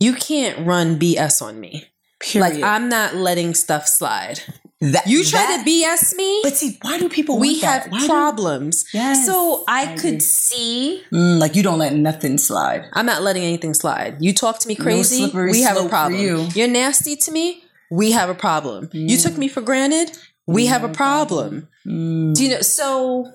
you 0.00 0.14
can't 0.14 0.66
run 0.66 0.98
BS 0.98 1.42
on 1.42 1.58
me. 1.60 1.84
Period. 2.20 2.54
Like 2.54 2.62
I'm 2.62 2.88
not 2.88 3.14
letting 3.14 3.54
stuff 3.54 3.86
slide. 3.88 4.40
That, 4.82 5.06
You 5.06 5.24
try 5.24 5.40
that- 5.46 5.58
to 5.58 5.64
BS 5.64 6.14
me, 6.16 6.40
But 6.42 6.56
see, 6.56 6.76
why 6.82 6.98
do 6.98 7.08
people? 7.08 7.38
we 7.38 7.52
want 7.52 7.62
have 7.64 7.90
do- 7.90 8.06
problems. 8.06 8.84
Yes, 8.92 9.24
so 9.24 9.64
I, 9.68 9.92
I 9.92 9.96
could 9.96 10.20
see 10.22 11.02
Mm, 11.12 11.38
like 11.38 11.54
you 11.56 11.62
don't 11.62 11.78
let 11.78 11.94
nothing 11.94 12.36
slide. 12.38 12.84
I'm 12.92 13.06
not 13.06 13.22
letting 13.22 13.44
anything 13.44 13.74
slide. 13.74 14.16
You 14.20 14.32
talk 14.34 14.58
to 14.60 14.68
me 14.68 14.74
crazy, 14.74 15.18
slippery 15.18 15.52
we 15.52 15.62
have 15.62 15.76
a 15.76 15.88
problem. 15.88 16.20
you. 16.20 16.48
You're 16.54 16.68
nasty 16.68 17.16
to 17.16 17.30
me, 17.32 17.62
we 17.90 18.12
have 18.12 18.28
a 18.28 18.34
problem. 18.34 18.88
You 18.92 19.16
took 19.18 19.36
me 19.38 19.48
for 19.48 19.60
granted, 19.60 20.16
we 20.46 20.66
have 20.66 20.82
a 20.84 20.88
problem. 20.88 21.68
Mm. 21.86 22.34
Do 22.34 22.42
you 22.44 22.50
know? 22.50 22.60
So, 22.62 23.30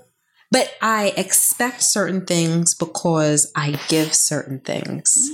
but 0.51 0.73
I 0.81 1.13
expect 1.17 1.81
certain 1.83 2.25
things 2.25 2.73
because 2.75 3.51
I 3.55 3.79
give 3.87 4.13
certain 4.13 4.59
things. 4.59 5.29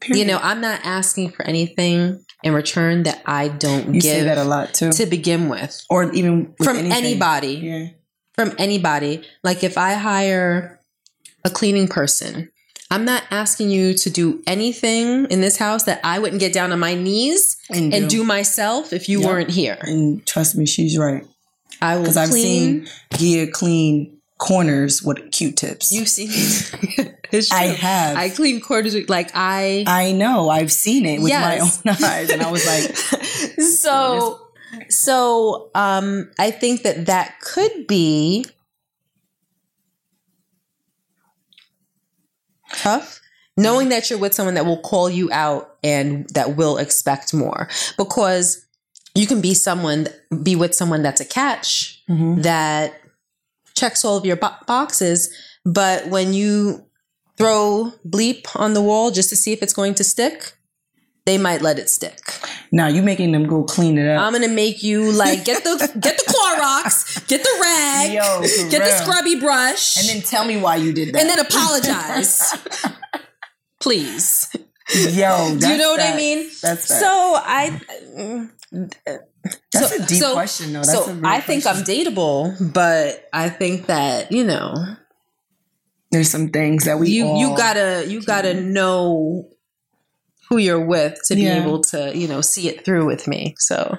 Period. 0.00 0.18
You 0.20 0.26
know, 0.26 0.40
I'm 0.42 0.60
not 0.60 0.80
asking 0.84 1.30
for 1.32 1.44
anything 1.44 2.24
in 2.42 2.52
return 2.54 3.04
that 3.04 3.22
I 3.26 3.48
don't 3.48 3.94
you 3.94 4.00
say 4.00 4.16
give 4.16 4.24
that 4.26 4.38
a 4.38 4.44
lot 4.44 4.74
too, 4.74 4.92
to 4.92 5.06
begin 5.06 5.48
with 5.48 5.84
or 5.88 6.12
even 6.12 6.54
with 6.58 6.66
from 6.68 6.76
anything. 6.78 7.04
anybody. 7.04 7.54
Yeah. 7.54 7.86
From 8.34 8.54
anybody. 8.58 9.22
Like 9.44 9.62
if 9.62 9.76
I 9.78 9.94
hire 9.94 10.80
a 11.44 11.50
cleaning 11.50 11.86
person, 11.88 12.50
I'm 12.90 13.04
not 13.04 13.22
asking 13.30 13.70
you 13.70 13.94
to 13.94 14.10
do 14.10 14.42
anything 14.46 15.26
in 15.30 15.40
this 15.40 15.56
house 15.56 15.84
that 15.84 16.00
I 16.04 16.18
wouldn't 16.18 16.40
get 16.40 16.52
down 16.52 16.72
on 16.72 16.78
my 16.78 16.94
knees 16.94 17.56
And, 17.70 17.92
and 17.94 18.08
do 18.10 18.22
myself 18.24 18.92
if 18.92 19.08
you 19.08 19.20
Yep. 19.20 19.28
weren't 19.28 19.50
here. 19.50 19.78
And 19.82 20.24
trust 20.26 20.56
me, 20.56 20.66
she's 20.66 20.98
right. 20.98 21.24
I 21.80 21.96
will 21.96 22.02
Because 22.02 22.16
I've 22.16 22.30
clean. 22.30 22.86
seen 22.86 23.44
Gia 23.44 23.50
clean 23.50 24.18
corners 24.42 25.02
with 25.02 25.30
Q-tips. 25.30 25.92
You've 25.92 26.08
seen 26.08 26.28
it's 27.32 27.48
true. 27.48 27.56
I 27.58 27.64
have. 27.66 28.16
I 28.16 28.28
clean 28.28 28.60
quarters 28.60 28.94
with- 28.94 29.08
like 29.08 29.30
I 29.34 29.84
I 29.86 30.12
know. 30.12 30.48
I've 30.50 30.72
seen 30.72 31.06
it 31.06 31.20
with 31.20 31.28
Yes. 31.30 31.84
my 31.84 31.90
own 31.92 31.96
eyes, 32.04 32.30
and 32.30 32.42
I 32.42 32.50
was 32.50 32.66
like, 32.66 32.96
so 33.60 34.48
so 34.88 35.70
um 35.74 36.30
I 36.38 36.50
think 36.50 36.82
that 36.82 37.06
that 37.06 37.38
could 37.40 37.86
be 37.86 38.44
tough 42.74 43.20
knowing 43.56 43.90
that 43.90 44.08
you're 44.08 44.18
with 44.18 44.32
someone 44.34 44.54
that 44.54 44.64
will 44.64 44.80
call 44.80 45.10
you 45.10 45.30
out 45.30 45.76
and 45.84 46.26
that 46.30 46.56
will 46.56 46.78
expect 46.78 47.34
more 47.34 47.68
because 47.98 48.64
you 49.14 49.26
can 49.26 49.42
be 49.42 49.52
someone 49.52 50.08
be 50.42 50.56
with 50.56 50.74
someone 50.74 51.02
that's 51.02 51.20
a 51.20 51.24
catch 51.24 52.02
Mhm. 52.08 52.42
that 52.44 52.94
checks 53.74 54.04
all 54.04 54.16
of 54.16 54.24
your 54.24 54.36
bo- 54.36 54.56
boxes 54.66 55.28
but 55.64 56.06
when 56.08 56.32
you 56.34 56.84
throw 57.38 57.92
bleep 58.06 58.44
on 58.56 58.74
the 58.74 58.82
wall 58.82 59.10
just 59.10 59.28
to 59.30 59.36
see 59.36 59.52
if 59.52 59.62
it's 59.62 59.72
going 59.72 59.94
to 59.94 60.04
stick 60.04 60.54
they 61.24 61.38
might 61.38 61.62
let 61.62 61.78
it 61.78 61.88
stick 61.88 62.18
"Now 62.72 62.88
you 62.88 63.00
making 63.00 63.30
them 63.30 63.46
go 63.46 63.62
clean 63.62 63.96
it 63.96 64.08
up." 64.10 64.20
I'm 64.22 64.32
gonna 64.32 64.48
make 64.48 64.82
you 64.82 65.12
like 65.12 65.44
get 65.44 65.62
the 65.62 65.76
get 66.00 66.16
the 66.18 66.24
Clorox, 66.32 67.28
get 67.28 67.42
the 67.44 67.58
rag, 67.62 68.12
Yo, 68.12 68.40
get 68.70 68.82
the 68.82 68.90
scrubby 68.90 69.38
brush, 69.38 69.98
and 69.98 70.08
then 70.08 70.20
tell 70.22 70.44
me 70.44 70.56
why 70.60 70.76
you 70.76 70.92
did 70.92 71.14
that. 71.14 71.20
and 71.20 71.28
then 71.30 71.38
apologize, 71.38 72.52
please. 73.80 74.48
yo, 74.92 75.56
Do 75.58 75.68
you 75.68 75.76
know 75.78 75.92
what 75.92 76.00
I 76.00 76.16
mean? 76.16 76.48
That's 76.60 76.88
that. 76.88 77.00
So 77.00 77.06
I, 77.06 77.80
That's 79.72 79.96
so- 79.96 80.02
a 80.02 80.06
deep 80.06 80.18
so- 80.18 80.32
question, 80.34 80.72
though. 80.72 80.82
That's 80.82 80.92
so 80.92 81.10
a 81.10 81.14
real 81.14 81.26
I 81.26 81.40
think 81.40 81.66
I'm 81.66 81.76
question. 81.82 81.94
dateable, 82.14 82.72
but 82.72 83.28
I 83.32 83.48
think 83.48 83.86
that 83.86 84.30
you 84.32 84.44
know 84.44 84.74
There's 86.10 86.30
some 86.30 86.48
things 86.50 86.84
that 86.84 86.98
we 86.98 87.08
you 87.10 87.36
you 87.36 87.56
gotta 87.56 88.04
you 88.06 88.22
gotta 88.22 88.54
know 88.60 89.48
who 90.48 90.58
you're 90.58 90.84
with 90.84 91.18
to 91.28 91.34
be 91.34 91.46
able 91.46 91.80
to 91.80 92.16
you 92.16 92.28
know 92.28 92.40
see 92.42 92.68
it 92.68 92.84
through 92.84 93.06
with 93.06 93.26
me. 93.26 93.54
So 93.58 93.96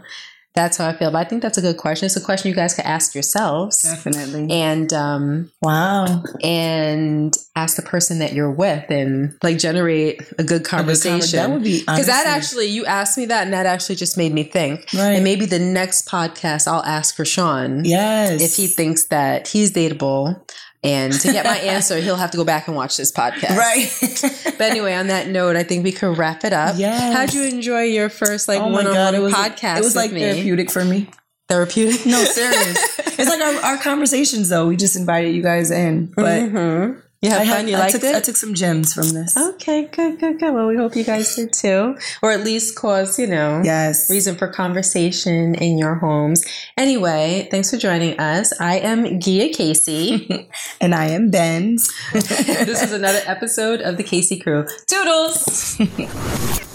That's 0.56 0.78
how 0.78 0.88
I 0.88 0.94
feel. 0.96 1.12
But 1.12 1.26
I 1.26 1.30
think 1.30 1.42
that's 1.42 1.58
a 1.58 1.62
good 1.62 1.78
question. 1.78 2.06
It's 2.06 2.16
a 2.16 2.22
question 2.22 2.50
you 2.50 2.56
guys 2.56 2.76
could 2.76 2.86
ask 2.86 3.16
yourselves. 3.16 3.82
Definitely. 3.82 4.52
And 4.52 4.94
um 4.94 5.52
wow. 5.62 6.24
and 6.44 7.36
ask 7.56 7.76
the 7.76 7.82
person 7.82 8.20
that 8.20 8.34
you're 8.34 8.52
with 8.52 8.90
and 8.90 9.36
like 9.42 9.58
generate 9.58 10.22
a 10.38 10.44
good 10.44 10.64
conversation. 10.64 11.38
That 11.38 11.50
would 11.50 11.64
be 11.64 11.80
because 11.80 12.06
that 12.08 12.28
actually 12.28 12.68
you 12.68 12.86
asked 12.86 13.18
me 13.18 13.26
that 13.26 13.44
and 13.44 13.54
that 13.54 13.66
actually 13.66 13.96
just 13.96 14.18
made 14.18 14.32
me 14.32 14.44
think. 14.44 14.82
Right. 14.94 15.14
And 15.14 15.24
maybe 15.24 15.46
the 15.46 15.60
next 15.60 16.08
podcast 16.08 16.68
I'll 16.68 16.84
ask 16.84 17.18
RaShaun 17.18 17.82
Yes. 17.86 18.42
if 18.42 18.56
he 18.56 18.68
thinks 18.68 19.06
that 19.08 19.48
he's 19.48 19.72
dateable. 19.72 20.40
And 20.84 21.14
to 21.14 21.32
get 21.32 21.46
my 21.46 21.58
answer, 21.58 21.98
he'll 22.02 22.18
have 22.18 22.32
to 22.32 22.38
go 22.38 22.44
back 22.44 22.68
and 22.68 22.76
watch 22.76 22.98
this 22.98 23.12
podcast. 23.12 23.56
Right. 23.58 24.40
But 24.58 24.70
anyway, 24.70 24.94
on 24.94 25.08
that 25.08 25.28
note, 25.28 25.56
I 25.56 25.64
think 25.64 25.84
we 25.84 25.92
could 25.92 26.16
wrap 26.18 26.44
it 26.44 26.54
up. 26.54 26.76
Yes. 26.78 27.14
How'd 27.16 27.34
you 27.34 27.44
enjoy 27.44 27.84
your 27.84 28.08
first 28.10 28.48
like 28.48 28.62
oh 28.62 28.72
god, 28.84 29.16
it 29.16 29.20
was 29.20 29.34
podcast? 29.34 29.78
It 29.80 29.84
was 29.84 29.96
like 29.96 30.12
me? 30.12 30.20
therapeutic 30.20 30.70
for 30.70 30.86
me. 30.86 31.10
Therapeutic. 31.50 32.06
No, 32.06 32.24
serious. 32.24 33.00
it's 33.20 33.30
like 33.30 33.42
our, 33.42 33.72
our 33.72 33.78
conversations 33.78 34.50
though. 34.50 34.68
We 34.68 34.76
just 34.78 34.96
invited 34.96 35.34
you 35.34 35.42
guys 35.42 35.72
in, 35.72 36.08
but 36.16 36.42
Mhm. 36.44 37.02
You 37.24 37.30
had 37.30 37.42
I, 37.42 37.46
fun. 37.46 37.56
had, 37.56 37.70
you 37.70 37.76
I, 37.78 37.80
liked 37.80 37.94
took, 37.94 38.04
it. 38.04 38.16
I 38.16 38.20
took 38.20 38.36
some 38.36 38.54
gems 38.54 38.94
from 38.94 39.10
this. 39.12 39.38
Okay, 39.38 39.84
good, 39.86 40.20
good, 40.20 40.40
good. 40.42 40.54
Well, 40.54 40.68
we 40.68 40.76
hope 40.76 40.94
you 40.94 41.06
guys 41.06 41.34
did 41.38 41.54
too, 41.54 41.98
or 42.22 42.32
at 42.32 42.44
least 42.44 42.76
cause 42.76 43.18
you 43.18 43.28
know 43.28 43.62
Yes. 43.64 44.10
reason 44.10 44.36
for 44.36 44.50
conversation 44.50 45.56
in 45.56 45.78
your 45.78 45.96
homes. 45.96 46.44
Anyway, 46.78 47.48
thanks 47.50 47.72
for 47.72 47.78
joining 47.78 48.20
us. 48.20 48.52
I 48.60 48.80
am 48.80 49.22
Gia 49.22 49.50
Casey. 49.54 50.50
And 50.82 50.94
I 50.94 51.06
am 51.06 51.30
Benz. 51.32 51.90
this 52.12 52.82
is 52.84 52.92
another 52.92 53.22
episode 53.26 53.80
of 53.80 53.96
the 53.96 54.04
Casey 54.04 54.38
Crew. 54.38 54.68
Toodles. 54.88 55.80